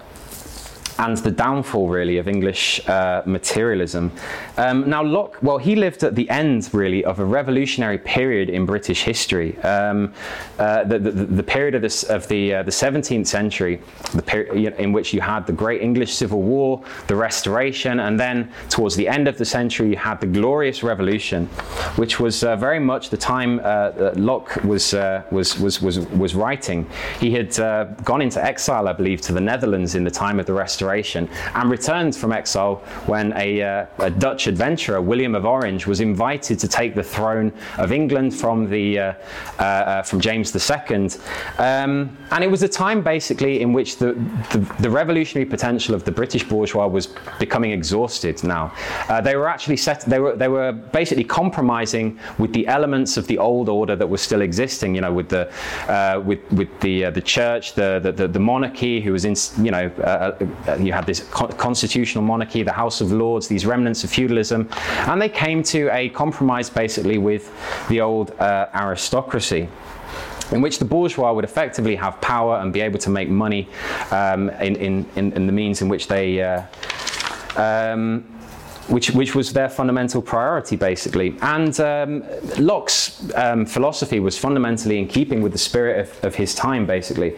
and 0.98 1.18
the 1.18 1.32
downfall, 1.32 1.90
really, 1.90 2.18
of 2.18 2.28
English 2.28 2.88
uh, 2.88 3.22
materialism. 3.26 4.12
Um, 4.58 4.90
now, 4.90 5.04
Locke, 5.04 5.38
well, 5.42 5.58
he 5.58 5.76
lived 5.76 6.04
at 6.04 6.16
the 6.16 6.30
end, 6.30 6.70
really, 6.74 7.04
of 7.04 7.20
a 7.20 7.26
revolutionary 7.26 7.98
period 7.98 8.50
in 8.50 8.66
British 8.66 9.04
history. 9.04 9.58
Um, 9.60 10.14
uh, 10.58 10.86
the, 10.86 11.00
the, 11.00 11.12
the, 11.12 11.44
period 11.44 11.76
of, 11.76 11.82
this, 11.82 12.04
of 12.04 12.28
the, 12.30 12.56
uh, 12.56 12.64
the 12.64 12.72
17th 12.72 13.28
century, 13.28 13.82
the 14.14 14.22
period 14.22 14.76
in 14.80 14.94
which 14.94 15.14
you 15.14 15.20
had 15.20 15.46
the 15.46 15.54
Great 15.54 15.82
English 15.82 16.14
Civil 16.14 16.42
War, 16.42 16.82
the 17.08 17.16
Restoration, 17.16 18.00
and 18.00 18.18
then 18.18 18.50
towards 18.70 18.96
the 18.96 19.08
end 19.08 19.28
of 19.28 19.38
the 19.38 19.46
century, 19.46 19.90
you 19.90 19.98
had 19.98 20.22
the 20.22 20.28
Glorious 20.28 20.82
Revolution, 20.82 21.48
which 21.98 22.20
was 22.20 22.44
uh, 22.44 22.56
very 22.56 22.80
much 22.80 23.10
the 23.10 23.18
time 23.18 23.60
uh, 23.64 24.12
Locke 24.16 24.64
was, 24.64 24.94
uh, 24.94 25.24
was, 25.32 25.60
was, 25.60 25.82
was, 25.82 26.00
was 26.00 26.36
writing. 26.36 26.90
He 27.20 27.32
had 27.32 27.54
gone 28.06 28.22
into 28.22 28.44
exile, 28.44 28.88
I 28.88 28.94
believe, 28.94 29.20
to 29.22 29.34
the 29.34 29.42
Netherlands 29.42 29.96
in 29.96 30.04
the 30.06 30.12
time 30.12 30.40
of 30.40 30.46
the 30.46 30.54
Restoration, 30.54 30.85
and 30.90 31.70
returned 31.70 32.16
from 32.16 32.32
exile 32.32 32.76
when 33.06 33.34
a, 33.34 33.60
a 34.00 34.10
Dutch 34.10 34.48
adventurer, 34.48 35.02
William 35.02 35.36
of 35.36 35.46
Orange, 35.46 35.88
was 35.88 36.00
invited 36.00 36.60
to 36.60 36.68
take 36.68 36.96
the 36.96 37.04
throne 37.04 37.52
of 37.78 37.92
England 37.92 38.34
from, 38.36 38.70
the, 38.70 39.00
uh, 39.00 39.14
uh, 39.60 39.64
uh 39.64 40.04
from 40.04 40.20
James 40.20 40.56
II. 40.56 41.10
Um, 41.58 42.18
and 42.32 42.44
it 42.44 42.50
was 42.50 42.64
a 42.64 42.68
time 42.68 43.02
basically 43.02 43.62
in 43.62 43.74
which 43.74 43.98
the, 43.98 44.14
the, 44.52 44.60
the, 44.80 44.90
revolutionary 44.90 45.50
potential 45.50 45.96
of 45.96 46.04
the 46.04 46.12
British 46.12 46.44
bourgeois 46.48 46.88
was 46.88 47.08
becoming 47.40 47.72
exhausted 47.72 48.44
now. 48.44 48.74
Uh, 49.10 49.22
they 49.22 49.36
were 49.36 49.48
actually 49.48 49.78
set, 49.78 50.02
they 50.02 50.20
were, 50.20 50.36
they 50.36 50.48
were 50.48 50.72
basically 50.72 51.24
compromising 51.24 52.20
with 52.38 52.54
the 52.54 52.68
elements 52.68 53.18
of 53.18 53.28
the 53.28 53.38
old 53.38 53.70
order 53.70 53.96
that 53.96 54.08
was 54.08 54.22
still 54.22 54.42
existing, 54.42 54.96
you 54.96 55.02
know, 55.02 55.14
with 55.14 55.30
the, 55.30 55.52
uh, 55.88 56.22
with, 56.26 56.40
with 56.52 56.70
the, 56.82 57.06
uh, 57.06 57.12
the 57.12 57.22
church, 57.22 57.74
the, 57.74 58.00
the, 58.16 58.28
the, 58.28 58.40
monarchy, 58.40 59.02
who 59.02 59.12
was 59.12 59.26
in, 59.26 59.36
you 59.64 59.72
know, 59.72 59.90
you 60.80 60.94
had 60.94 61.06
this 61.06 61.28
constitutional 61.30 62.24
monarchy, 62.24 62.64
the 62.64 62.72
House 62.72 63.02
of 63.02 63.12
Lords, 63.12 63.48
these 63.48 63.66
remnants 63.66 64.04
of 64.04 64.10
feudalism 64.10 64.26
feudalism, 64.26 64.68
and 65.10 65.22
they 65.22 65.30
came 65.30 65.64
to 65.64 65.90
a 65.92 66.10
compromise 66.10 66.70
basically 66.70 67.18
with 67.18 67.52
the 67.90 68.02
old 68.02 68.32
uh, 68.40 68.68
aristocracy 68.74 69.68
in 70.52 70.62
which 70.62 70.78
the 70.78 70.86
bourgeois 70.86 71.34
would 71.34 71.44
effectively 71.44 71.96
have 71.96 72.20
power 72.22 72.58
and 72.60 72.72
be 72.72 72.82
able 72.82 73.00
to 73.00 73.10
make 73.10 73.30
money 73.30 73.68
um, 74.12 74.50
in, 74.62 74.76
in, 74.76 75.06
in, 75.16 75.48
the 75.48 75.52
means 75.52 75.82
in 75.82 75.90
which 75.90 76.08
they. 76.08 76.42
Uh, 76.42 76.64
um, 77.58 78.24
which, 78.88 79.10
which 79.10 79.34
was 79.34 79.52
their 79.52 79.68
fundamental 79.68 80.22
priority, 80.22 80.76
basically. 80.76 81.36
And 81.42 81.80
um, 81.80 82.24
Locke's 82.60 83.34
um, 83.34 83.66
philosophy 83.66 84.20
was 84.20 84.38
fundamentally 84.38 85.00
in 85.00 85.08
keeping 85.08 85.42
with 85.42 85.54
the 85.54 85.58
spirit 85.58 86.02
of, 86.02 86.24
of 86.24 86.36
his 86.36 86.54
time, 86.54 86.86
basically. 86.86 87.34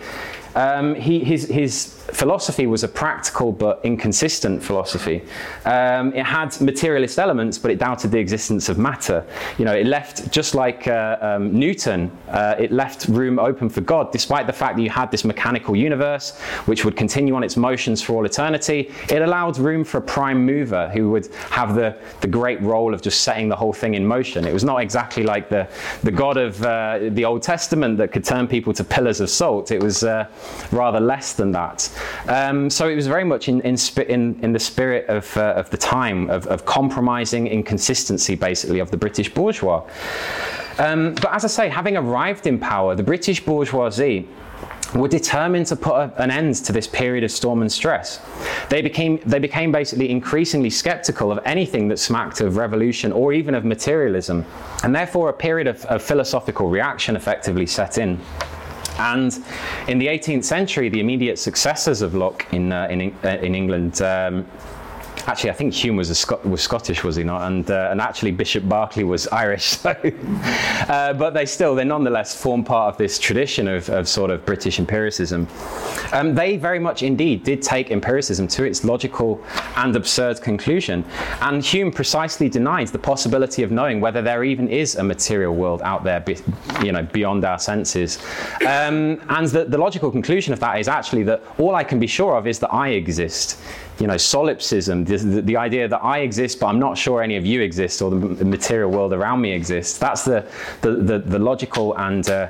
Um, 0.57 0.95
he, 0.95 1.23
his, 1.23 1.47
his 1.47 1.85
philosophy 2.13 2.65
was 2.65 2.83
a 2.83 2.87
practical 2.87 3.51
but 3.51 3.79
inconsistent 3.83 4.63
philosophy. 4.63 5.21
Um, 5.65 6.15
it 6.15 6.25
had 6.25 6.59
materialist 6.59 7.19
elements, 7.19 7.59
but 7.59 7.69
it 7.69 7.77
doubted 7.77 8.09
the 8.09 8.17
existence 8.17 8.67
of 8.67 8.79
matter. 8.79 9.23
You 9.59 9.65
know, 9.65 9.75
it 9.75 9.85
left, 9.85 10.31
just 10.31 10.55
like 10.55 10.87
uh, 10.87 11.17
um, 11.21 11.53
Newton, 11.53 12.11
uh, 12.29 12.55
it 12.57 12.71
left 12.71 13.07
room 13.07 13.37
open 13.37 13.69
for 13.69 13.81
God, 13.81 14.11
despite 14.11 14.47
the 14.47 14.53
fact 14.53 14.77
that 14.77 14.81
you 14.81 14.89
had 14.89 15.11
this 15.11 15.23
mechanical 15.23 15.75
universe 15.75 16.35
which 16.65 16.83
would 16.83 16.95
continue 16.97 17.35
on 17.35 17.43
its 17.43 17.55
motions 17.55 18.01
for 18.01 18.13
all 18.13 18.25
eternity. 18.25 18.91
It 19.09 19.21
allowed 19.21 19.59
room 19.59 19.83
for 19.83 19.99
a 19.99 20.01
prime 20.01 20.43
mover 20.43 20.89
who 20.89 21.11
would 21.11 21.27
have 21.51 21.75
the, 21.75 21.95
the 22.21 22.27
great 22.27 22.59
role 22.61 22.95
of 22.95 23.03
just 23.03 23.21
setting 23.21 23.47
the 23.47 23.55
whole 23.55 23.73
thing 23.73 23.93
in 23.93 24.07
motion. 24.07 24.43
It 24.43 24.53
was 24.53 24.63
not 24.63 24.81
exactly 24.81 25.21
like 25.21 25.49
the, 25.49 25.67
the 26.01 26.11
God 26.11 26.37
of 26.37 26.63
uh, 26.63 26.97
the 27.11 27.25
Old 27.25 27.43
Testament 27.43 27.99
that 27.99 28.11
could 28.11 28.23
turn 28.23 28.47
people 28.47 28.73
to 28.73 28.83
pillars 28.83 29.21
of 29.21 29.29
salt. 29.29 29.69
It 29.69 29.83
was 29.83 30.03
uh, 30.03 30.27
rather 30.71 30.99
less 30.99 31.33
than 31.33 31.51
that. 31.51 31.89
Um, 32.27 32.69
so 32.69 32.89
it 32.89 32.95
was 32.95 33.07
very 33.07 33.23
much 33.23 33.47
in, 33.47 33.61
in, 33.61 33.77
in, 34.07 34.39
in 34.43 34.53
the 34.53 34.59
spirit 34.59 35.07
of, 35.07 35.35
uh, 35.37 35.53
of 35.55 35.69
the 35.69 35.77
time, 35.77 36.29
of, 36.29 36.45
of, 36.47 36.65
compromising 36.65 37.47
inconsistency, 37.47 38.35
basically, 38.35 38.79
of 38.79 38.91
the 38.91 38.97
British 38.97 39.33
bourgeois. 39.33 39.83
Um, 40.79 41.15
but 41.15 41.33
as 41.33 41.43
I 41.43 41.47
say, 41.47 41.69
having 41.69 41.97
arrived 41.97 42.45
in 42.45 42.59
power, 42.59 42.95
the 42.95 43.03
British 43.03 43.43
bourgeoisie 43.43 44.27
were 44.95 45.07
determined 45.07 45.65
to 45.67 45.75
put 45.75 46.13
an 46.17 46.31
end 46.31 46.55
to 46.55 46.71
this 46.71 46.87
period 46.87 47.23
of 47.23 47.31
storm 47.31 47.61
and 47.61 47.71
stress. 47.71 48.21
They 48.69 48.81
became, 48.81 49.19
they 49.25 49.39
became 49.39 49.71
basically 49.71 50.09
increasingly 50.09 50.69
skeptical 50.69 51.31
of 51.31 51.39
anything 51.45 51.87
that 51.89 51.99
smacked 51.99 52.41
of 52.41 52.57
revolution 52.57 53.11
or 53.11 53.33
even 53.33 53.53
of 53.55 53.65
materialism, 53.65 54.45
and 54.83 54.95
therefore 54.95 55.29
a 55.29 55.33
period 55.33 55.67
of, 55.67 55.83
of 55.85 56.01
philosophical 56.01 56.69
reaction 56.69 57.15
effectively 57.15 57.65
set 57.65 57.97
in. 57.97 58.19
And 58.99 59.37
in 59.87 59.99
the 59.99 60.07
18th 60.07 60.43
century, 60.43 60.89
the 60.89 60.99
immediate 60.99 61.39
successors 61.39 62.01
of 62.01 62.15
Locke 62.15 62.45
in, 62.51 62.71
uh, 62.71 62.87
in, 62.89 63.15
uh, 63.23 63.27
in 63.27 63.55
England 63.55 64.01
um, 64.01 64.45
Actually, 65.27 65.49
I 65.49 65.53
think 65.53 65.73
Hume 65.73 65.97
was, 65.97 66.17
Scot- 66.17 66.45
was 66.45 66.61
Scottish, 66.61 67.03
was 67.03 67.17
he 67.17 67.23
not? 67.25 67.41
And, 67.41 67.69
uh, 67.69 67.89
and 67.91 67.99
actually, 67.99 68.31
Bishop 68.31 68.63
Berkeley 68.63 69.03
was 69.03 69.27
Irish. 69.43 69.65
So, 69.65 69.89
uh, 70.87 71.13
but 71.13 71.33
they 71.33 71.45
still, 71.45 71.75
they 71.75 71.83
nonetheless 71.83 72.33
form 72.41 72.63
part 72.63 72.93
of 72.93 72.97
this 72.97 73.19
tradition 73.19 73.67
of, 73.67 73.89
of 73.89 74.07
sort 74.07 74.31
of 74.31 74.45
British 74.45 74.79
empiricism. 74.79 75.45
Um, 76.13 76.33
they 76.33 76.55
very 76.55 76.79
much 76.79 77.03
indeed 77.03 77.43
did 77.43 77.61
take 77.61 77.91
empiricism 77.91 78.47
to 78.49 78.63
its 78.63 78.85
logical 78.85 79.43
and 79.75 79.93
absurd 79.97 80.41
conclusion. 80.41 81.03
And 81.41 81.61
Hume 81.61 81.91
precisely 81.91 82.47
denies 82.47 82.93
the 82.93 82.99
possibility 82.99 83.63
of 83.63 83.71
knowing 83.71 83.99
whether 83.99 84.21
there 84.21 84.45
even 84.45 84.69
is 84.69 84.95
a 84.95 85.03
material 85.03 85.53
world 85.53 85.81
out 85.81 86.05
there, 86.05 86.21
be, 86.21 86.37
you 86.81 86.93
know, 86.93 87.03
beyond 87.03 87.43
our 87.43 87.59
senses. 87.59 88.19
Um, 88.61 89.21
and 89.27 89.47
the, 89.47 89.65
the 89.65 89.77
logical 89.77 90.09
conclusion 90.09 90.53
of 90.53 90.61
that 90.61 90.79
is 90.79 90.87
actually 90.87 91.23
that 91.23 91.43
all 91.57 91.75
I 91.75 91.83
can 91.83 91.99
be 91.99 92.07
sure 92.07 92.37
of 92.37 92.47
is 92.47 92.59
that 92.59 92.73
I 92.73 92.89
exist 92.89 93.59
you 93.99 94.07
know, 94.07 94.17
solipsism, 94.17 95.03
the, 95.05 95.16
the, 95.25 95.41
the, 95.41 95.57
idea 95.57 95.87
that 95.87 96.03
I 96.03 96.19
exist, 96.19 96.59
but 96.59 96.67
I'm 96.67 96.79
not 96.79 96.97
sure 96.97 97.21
any 97.21 97.35
of 97.37 97.45
you 97.45 97.61
exist 97.61 98.01
or 98.01 98.11
the 98.11 98.45
material 98.45 98.91
world 98.91 99.13
around 99.13 99.41
me 99.41 99.51
exists. 99.51 99.97
That's 99.97 100.23
the, 100.23 100.45
the, 100.81 100.91
the, 100.91 101.19
the 101.19 101.39
logical 101.39 101.97
and, 101.97 102.27
uh, 102.29 102.49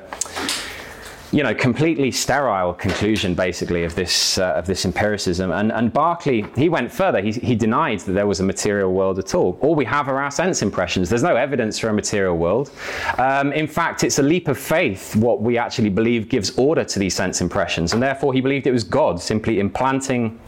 you 1.31 1.43
know, 1.43 1.53
completely 1.53 2.09
sterile 2.09 2.73
conclusion, 2.73 3.35
basically, 3.35 3.83
of 3.83 3.95
this, 3.95 4.37
uh, 4.37 4.53
of 4.53 4.65
this 4.65 4.85
empiricism. 4.85 5.51
And, 5.51 5.71
and 5.71 5.91
Berkeley, 5.91 6.45
he 6.55 6.69
went 6.69 6.91
further. 6.91 7.21
He, 7.21 7.31
he 7.33 7.55
denied 7.55 7.99
that 8.01 8.13
there 8.13 8.27
was 8.27 8.39
a 8.39 8.43
material 8.43 8.93
world 8.93 9.19
at 9.19 9.35
all. 9.35 9.57
All 9.61 9.75
we 9.75 9.85
have 9.85 10.07
are 10.07 10.21
our 10.21 10.31
sense 10.31 10.61
impressions. 10.61 11.09
There's 11.09 11.23
no 11.23 11.35
evidence 11.35 11.79
for 11.79 11.89
a 11.89 11.93
material 11.93 12.37
world. 12.37 12.71
Um, 13.17 13.51
in 13.51 13.67
fact, 13.67 14.03
it's 14.03 14.19
a 14.19 14.23
leap 14.23 14.47
of 14.47 14.57
faith 14.57 15.15
what 15.15 15.41
we 15.41 15.57
actually 15.57 15.89
believe 15.89 16.29
gives 16.29 16.57
order 16.57 16.85
to 16.85 16.99
these 16.99 17.15
sense 17.15 17.41
impressions. 17.41 17.93
And 17.93 18.01
therefore, 18.01 18.33
he 18.33 18.39
believed 18.39 18.65
it 18.65 18.71
was 18.71 18.85
God 18.85 19.19
simply 19.19 19.59
implanting 19.59 20.39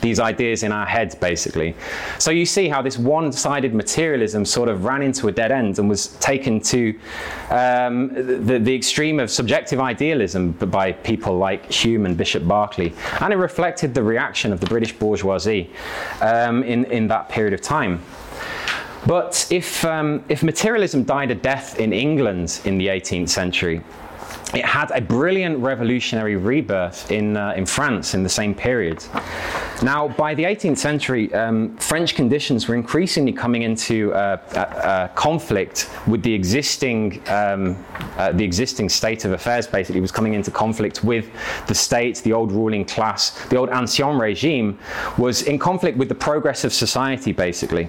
these 0.00 0.20
ideas 0.20 0.62
in 0.62 0.72
our 0.72 0.86
heads, 0.86 1.14
basically. 1.14 1.74
So 2.18 2.30
you 2.30 2.46
see 2.46 2.68
how 2.68 2.82
this 2.82 2.98
one 2.98 3.32
sided 3.32 3.74
materialism 3.74 4.44
sort 4.44 4.68
of 4.68 4.84
ran 4.84 5.02
into 5.02 5.28
a 5.28 5.32
dead 5.32 5.52
end 5.52 5.78
and 5.78 5.88
was 5.88 6.08
taken 6.18 6.60
to 6.60 6.98
um, 7.50 8.08
the, 8.46 8.58
the 8.58 8.74
extreme 8.74 9.20
of 9.20 9.30
subjective 9.30 9.80
idealism 9.80 10.52
by 10.52 10.92
people 10.92 11.36
like 11.36 11.70
Hume 11.70 12.06
and 12.06 12.16
Bishop 12.16 12.44
Berkeley. 12.44 12.92
And 13.20 13.32
it 13.32 13.36
reflected 13.36 13.94
the 13.94 14.02
reaction 14.02 14.52
of 14.52 14.60
the 14.60 14.66
British 14.66 14.92
bourgeoisie 14.92 15.70
um, 16.20 16.62
in, 16.64 16.84
in 16.86 17.08
that 17.08 17.28
period 17.28 17.54
of 17.54 17.60
time. 17.60 18.02
But 19.06 19.48
if, 19.50 19.84
um, 19.84 20.24
if 20.28 20.42
materialism 20.42 21.02
died 21.02 21.32
a 21.32 21.34
death 21.34 21.80
in 21.80 21.92
England 21.92 22.60
in 22.64 22.78
the 22.78 22.86
18th 22.86 23.30
century, 23.30 23.82
it 24.54 24.64
had 24.64 24.90
a 24.90 25.00
brilliant 25.00 25.58
revolutionary 25.58 26.36
rebirth 26.36 27.10
in, 27.10 27.36
uh, 27.36 27.54
in 27.56 27.64
France 27.64 28.14
in 28.14 28.22
the 28.22 28.28
same 28.28 28.54
period. 28.54 29.02
Now, 29.82 30.08
by 30.08 30.34
the 30.34 30.44
18th 30.44 30.78
century, 30.78 31.32
um, 31.34 31.76
French 31.78 32.14
conditions 32.14 32.68
were 32.68 32.74
increasingly 32.74 33.32
coming 33.32 33.62
into 33.62 34.12
uh, 34.12 35.08
conflict 35.14 35.90
with 36.06 36.22
the 36.22 36.32
existing, 36.32 37.22
um, 37.28 37.84
uh, 38.16 38.32
the 38.32 38.44
existing 38.44 38.88
state 38.88 39.24
of 39.24 39.32
affairs. 39.32 39.66
Basically, 39.66 40.00
was 40.00 40.12
coming 40.12 40.34
into 40.34 40.50
conflict 40.50 41.02
with 41.02 41.30
the 41.66 41.74
state, 41.74 42.18
the 42.18 42.32
old 42.32 42.52
ruling 42.52 42.84
class, 42.84 43.30
the 43.46 43.56
old 43.56 43.70
ancien 43.70 44.18
regime, 44.18 44.78
was 45.18 45.42
in 45.42 45.58
conflict 45.58 45.98
with 45.98 46.08
the 46.08 46.14
progress 46.14 46.64
of 46.64 46.72
society. 46.72 47.32
Basically, 47.32 47.88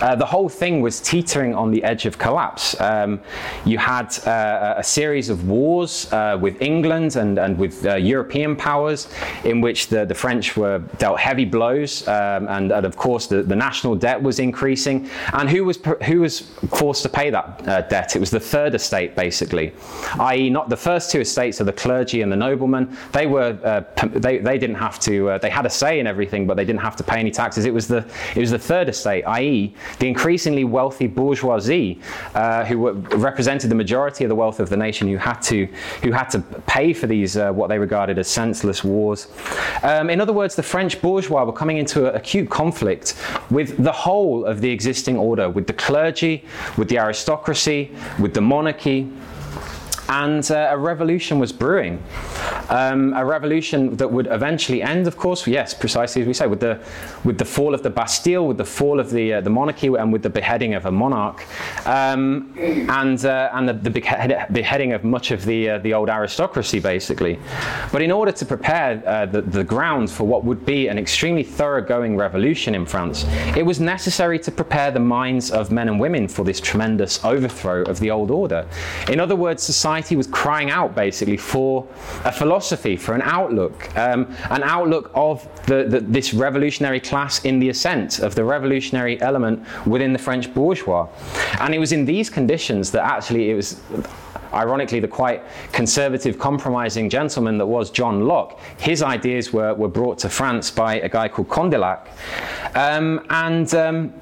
uh, 0.00 0.14
the 0.14 0.26
whole 0.26 0.48
thing 0.48 0.80
was 0.80 1.00
teetering 1.00 1.54
on 1.54 1.70
the 1.70 1.82
edge 1.84 2.06
of 2.06 2.18
collapse. 2.18 2.80
Um, 2.80 3.20
you 3.64 3.78
had 3.78 4.16
uh, 4.26 4.74
a 4.78 4.84
series 4.84 5.28
of 5.28 5.48
wars 5.48 6.03
uh, 6.12 6.38
with 6.40 6.60
England 6.60 7.16
and, 7.16 7.38
and 7.38 7.58
with 7.58 7.84
European 7.84 8.56
powers, 8.56 9.08
in 9.44 9.60
which 9.60 9.88
the, 9.88 10.04
the 10.04 10.14
French 10.14 10.56
were 10.56 10.78
dealt 10.98 11.18
heavy 11.18 11.34
heavy 11.34 11.50
blows, 11.50 12.06
um, 12.06 12.46
and, 12.48 12.70
and, 12.70 12.86
of 12.86 12.96
course 12.96 13.26
the, 13.26 13.42
the, 13.42 13.56
national 13.56 13.96
debt 13.96 14.22
was 14.22 14.38
increasing. 14.38 15.08
And 15.32 15.48
who 15.48 15.64
was 15.64 15.78
who 16.04 16.20
was 16.20 16.40
forced 16.80 17.02
to 17.02 17.08
pay 17.08 17.30
that 17.30 17.68
uh, 17.68 17.80
debt? 17.82 18.14
It 18.14 18.20
was 18.20 18.30
the 18.30 18.40
third 18.40 18.74
estate, 18.74 19.16
basically, 19.16 19.72
i.e., 20.20 20.48
not 20.50 20.68
the 20.68 20.76
first 20.76 21.10
two 21.10 21.20
estates 21.20 21.60
of 21.60 21.66
the 21.66 21.72
clergy 21.72 22.22
and 22.22 22.30
the 22.30 22.36
noblemen. 22.36 22.96
They 23.12 23.26
were 23.26 23.58
uh, 23.64 23.82
they, 24.06 24.38
they 24.38 24.58
didn't 24.58 24.76
have 24.76 24.98
to 25.00 25.30
uh, 25.30 25.38
they 25.38 25.50
had 25.50 25.66
a 25.66 25.70
say 25.70 25.98
in 25.98 26.06
everything, 26.06 26.46
but 26.46 26.56
they 26.56 26.64
didn't 26.64 26.82
have 26.82 26.96
to 26.96 27.04
pay 27.04 27.18
any 27.18 27.30
taxes. 27.30 27.64
It 27.64 27.74
was 27.74 27.88
the 27.88 28.04
it 28.36 28.40
was 28.40 28.50
the 28.50 28.64
third 28.70 28.88
estate, 28.88 29.24
i.e., 29.24 29.74
the 29.98 30.08
increasingly 30.08 30.64
wealthy 30.64 31.08
bourgeoisie 31.08 32.00
uh, 32.34 32.64
who 32.64 32.78
were, 32.78 32.92
represented 33.28 33.70
the 33.70 33.80
majority 33.84 34.24
of 34.24 34.28
the 34.28 34.36
wealth 34.36 34.60
of 34.60 34.68
the 34.68 34.76
nation, 34.76 35.08
who 35.08 35.16
had 35.16 35.40
to 35.42 35.68
who 36.02 36.12
had 36.12 36.28
to 36.30 36.40
pay 36.66 36.92
for 36.92 37.06
these 37.06 37.36
uh, 37.36 37.52
what 37.52 37.68
they 37.68 37.78
regarded 37.78 38.18
as 38.18 38.28
senseless 38.28 38.84
wars. 38.84 39.28
Um, 39.82 40.10
in 40.10 40.20
other 40.20 40.32
words, 40.32 40.54
the 40.54 40.62
French 40.62 41.00
bourgeois 41.00 41.44
were 41.44 41.52
coming 41.52 41.78
into 41.78 42.12
acute 42.14 42.50
conflict 42.50 43.14
with 43.50 43.82
the 43.82 43.92
whole 43.92 44.44
of 44.44 44.60
the 44.60 44.70
existing 44.70 45.16
order, 45.16 45.48
with 45.48 45.66
the 45.66 45.72
clergy, 45.72 46.44
with 46.76 46.88
the 46.88 46.98
aristocracy, 46.98 47.90
with 48.18 48.34
the 48.34 48.40
monarchy, 48.40 49.10
and 50.08 50.50
uh, 50.50 50.68
a 50.70 50.78
revolution 50.78 51.38
was 51.38 51.52
brewing. 51.52 52.02
Um, 52.68 53.12
a 53.14 53.24
revolution 53.24 53.96
that 53.96 54.10
would 54.10 54.26
eventually 54.26 54.82
end, 54.82 55.06
of 55.06 55.16
course, 55.16 55.46
yes, 55.46 55.74
precisely 55.74 56.22
as 56.22 56.28
we 56.28 56.34
say, 56.34 56.46
with 56.46 56.60
the, 56.60 56.80
with 57.24 57.38
the 57.38 57.44
fall 57.44 57.74
of 57.74 57.82
the 57.82 57.90
Bastille, 57.90 58.46
with 58.46 58.58
the 58.58 58.64
fall 58.64 59.00
of 59.00 59.10
the, 59.10 59.34
uh, 59.34 59.40
the 59.40 59.50
monarchy, 59.50 59.86
and 59.86 60.12
with 60.12 60.22
the 60.22 60.30
beheading 60.30 60.74
of 60.74 60.86
a 60.86 60.90
monarch, 60.90 61.44
um, 61.86 62.52
and, 62.58 63.24
uh, 63.24 63.50
and 63.52 63.68
the, 63.68 63.72
the 63.72 64.46
beheading 64.50 64.92
of 64.92 65.04
much 65.04 65.30
of 65.30 65.44
the, 65.44 65.70
uh, 65.70 65.78
the 65.78 65.94
old 65.94 66.08
aristocracy, 66.08 66.80
basically. 66.80 67.38
But 67.92 68.02
in 68.02 68.10
order 68.10 68.32
to 68.32 68.44
prepare 68.44 69.02
uh, 69.06 69.26
the, 69.26 69.42
the 69.42 69.64
ground 69.64 70.10
for 70.10 70.24
what 70.24 70.44
would 70.44 70.64
be 70.66 70.88
an 70.88 70.98
extremely 70.98 71.42
thoroughgoing 71.42 72.16
revolution 72.16 72.74
in 72.74 72.86
France, 72.86 73.24
it 73.56 73.64
was 73.64 73.80
necessary 73.80 74.38
to 74.40 74.50
prepare 74.50 74.90
the 74.90 75.00
minds 75.00 75.50
of 75.50 75.70
men 75.70 75.88
and 75.88 75.98
women 75.98 76.28
for 76.28 76.44
this 76.44 76.60
tremendous 76.60 77.24
overthrow 77.24 77.82
of 77.82 78.00
the 78.00 78.10
old 78.10 78.30
order. 78.30 78.66
In 79.08 79.20
other 79.20 79.36
words, 79.36 79.62
society 79.62 79.93
society 79.94 80.16
was 80.16 80.26
crying 80.26 80.70
out 80.70 80.94
basically 80.94 81.36
for 81.36 81.86
a 82.24 82.32
philosophy, 82.32 82.96
for 82.96 83.14
an 83.14 83.22
outlook, 83.22 83.96
um, 83.96 84.26
an 84.50 84.62
outlook 84.64 85.10
of 85.14 85.46
the, 85.66 85.84
the, 85.84 86.00
this 86.00 86.34
revolutionary 86.34 87.00
class 87.00 87.44
in 87.44 87.60
the 87.60 87.68
ascent, 87.68 88.18
of 88.18 88.34
the 88.34 88.42
revolutionary 88.42 89.20
element 89.20 89.64
within 89.86 90.12
the 90.12 90.18
French 90.18 90.52
bourgeois. 90.52 91.06
And 91.60 91.72
it 91.72 91.78
was 91.78 91.92
in 91.92 92.04
these 92.04 92.28
conditions 92.28 92.90
that 92.90 93.04
actually 93.04 93.50
it 93.50 93.54
was 93.54 93.80
ironically, 94.52 95.00
the 95.00 95.08
quite 95.08 95.42
conservative, 95.72 96.38
compromising 96.38 97.08
gentleman 97.08 97.58
that 97.58 97.66
was 97.66 97.90
John 97.90 98.26
Locke, 98.26 98.58
his 98.78 99.02
ideas 99.02 99.52
were, 99.52 99.74
were 99.74 99.88
brought 99.88 100.18
to 100.20 100.28
France 100.28 100.70
by 100.70 101.00
a 101.00 101.08
guy 101.08 101.28
called 101.28 101.48
Condillac. 101.48 102.08
Um, 102.74 103.26
and 103.30 103.72
um, 103.74 104.12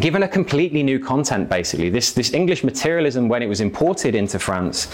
given 0.00 0.24
a 0.24 0.28
completely 0.28 0.82
new 0.82 0.98
content, 0.98 1.48
basically. 1.48 1.88
This, 1.88 2.12
this 2.12 2.32
English 2.32 2.64
materialism, 2.64 3.28
when 3.28 3.42
it 3.42 3.46
was 3.46 3.60
imported 3.60 4.14
into 4.14 4.38
France, 4.38 4.92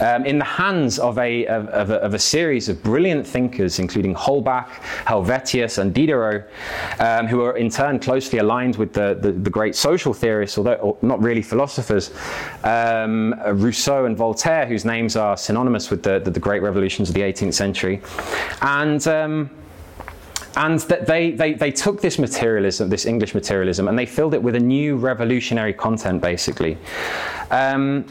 um, 0.00 0.24
in 0.24 0.38
the 0.38 0.44
hands 0.44 0.98
of 0.98 1.18
a, 1.18 1.46
of, 1.46 1.66
of, 1.68 1.90
a, 1.90 1.94
of 1.96 2.14
a, 2.14 2.18
series 2.18 2.68
of 2.68 2.82
brilliant 2.82 3.26
thinkers, 3.26 3.78
including 3.78 4.14
Holbach, 4.14 4.68
Helvetius, 5.04 5.78
and 5.78 5.92
Diderot, 5.92 6.48
um, 7.00 7.26
who 7.26 7.42
are 7.42 7.56
in 7.56 7.70
turn 7.70 7.98
closely 7.98 8.38
aligned 8.38 8.76
with 8.76 8.92
the, 8.92 9.18
the, 9.20 9.32
the 9.32 9.50
great 9.50 9.74
social 9.74 10.14
theorists, 10.14 10.58
although 10.58 10.96
not 11.02 11.20
really 11.20 11.42
philosophers, 11.42 12.12
um, 12.62 13.34
Rousseau 13.52 14.04
and 14.04 14.16
Voltaire, 14.16 14.66
whose 14.66 14.84
names 14.84 15.16
are 15.16 15.36
synonymous 15.36 15.90
with 15.90 16.02
the, 16.02 16.20
the, 16.20 16.30
the 16.30 16.40
great 16.40 16.62
revolutions 16.62 17.08
of 17.08 17.14
the 17.14 17.22
18th 17.22 17.54
century. 17.54 18.00
And 18.62 19.06
um, 19.08 19.50
and 20.56 20.80
that 20.80 21.06
they, 21.06 21.32
they, 21.32 21.52
they 21.52 21.70
took 21.70 22.00
this 22.00 22.18
materialism, 22.18 22.88
this 22.88 23.04
English 23.04 23.34
materialism, 23.34 23.88
and 23.88 23.98
they 23.98 24.06
filled 24.06 24.34
it 24.34 24.42
with 24.42 24.54
a 24.54 24.60
new 24.60 24.96
revolutionary 24.96 25.74
content, 25.74 26.22
basically. 26.22 26.78
Um, 27.50 28.06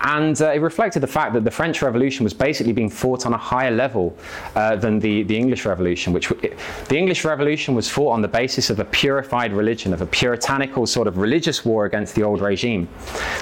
and 0.00 0.40
uh, 0.40 0.50
it 0.52 0.60
reflected 0.60 1.00
the 1.00 1.08
fact 1.08 1.34
that 1.34 1.44
the 1.44 1.50
French 1.50 1.82
Revolution 1.82 2.22
was 2.22 2.32
basically 2.32 2.72
being 2.72 2.88
fought 2.88 3.26
on 3.26 3.34
a 3.34 3.38
higher 3.38 3.70
level 3.70 4.16
uh, 4.54 4.76
than 4.76 5.00
the, 5.00 5.24
the 5.24 5.36
English 5.36 5.64
Revolution, 5.64 6.12
which 6.12 6.30
it, 6.30 6.56
the 6.88 6.96
English 6.96 7.24
Revolution 7.24 7.74
was 7.74 7.88
fought 7.88 8.12
on 8.12 8.22
the 8.22 8.28
basis 8.28 8.70
of 8.70 8.78
a 8.78 8.84
purified 8.84 9.52
religion, 9.52 9.92
of 9.92 10.00
a 10.00 10.06
puritanical 10.06 10.86
sort 10.86 11.08
of 11.08 11.18
religious 11.18 11.64
war 11.64 11.84
against 11.84 12.14
the 12.14 12.22
old 12.22 12.40
regime. 12.40 12.88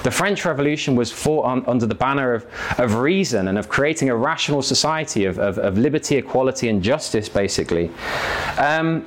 The 0.03 0.11
French 0.11 0.45
Revolution 0.45 0.95
was 0.95 1.11
fought 1.11 1.45
on, 1.45 1.63
under 1.67 1.85
the 1.85 1.95
banner 1.95 2.33
of, 2.33 2.45
of 2.79 2.95
reason 2.95 3.49
and 3.49 3.57
of 3.57 3.69
creating 3.69 4.09
a 4.09 4.15
rational 4.15 4.61
society 4.63 5.25
of, 5.25 5.37
of, 5.37 5.59
of 5.59 5.77
liberty, 5.77 6.15
equality, 6.15 6.69
and 6.69 6.81
justice, 6.81 7.29
basically. 7.29 7.91
Um, 8.57 9.05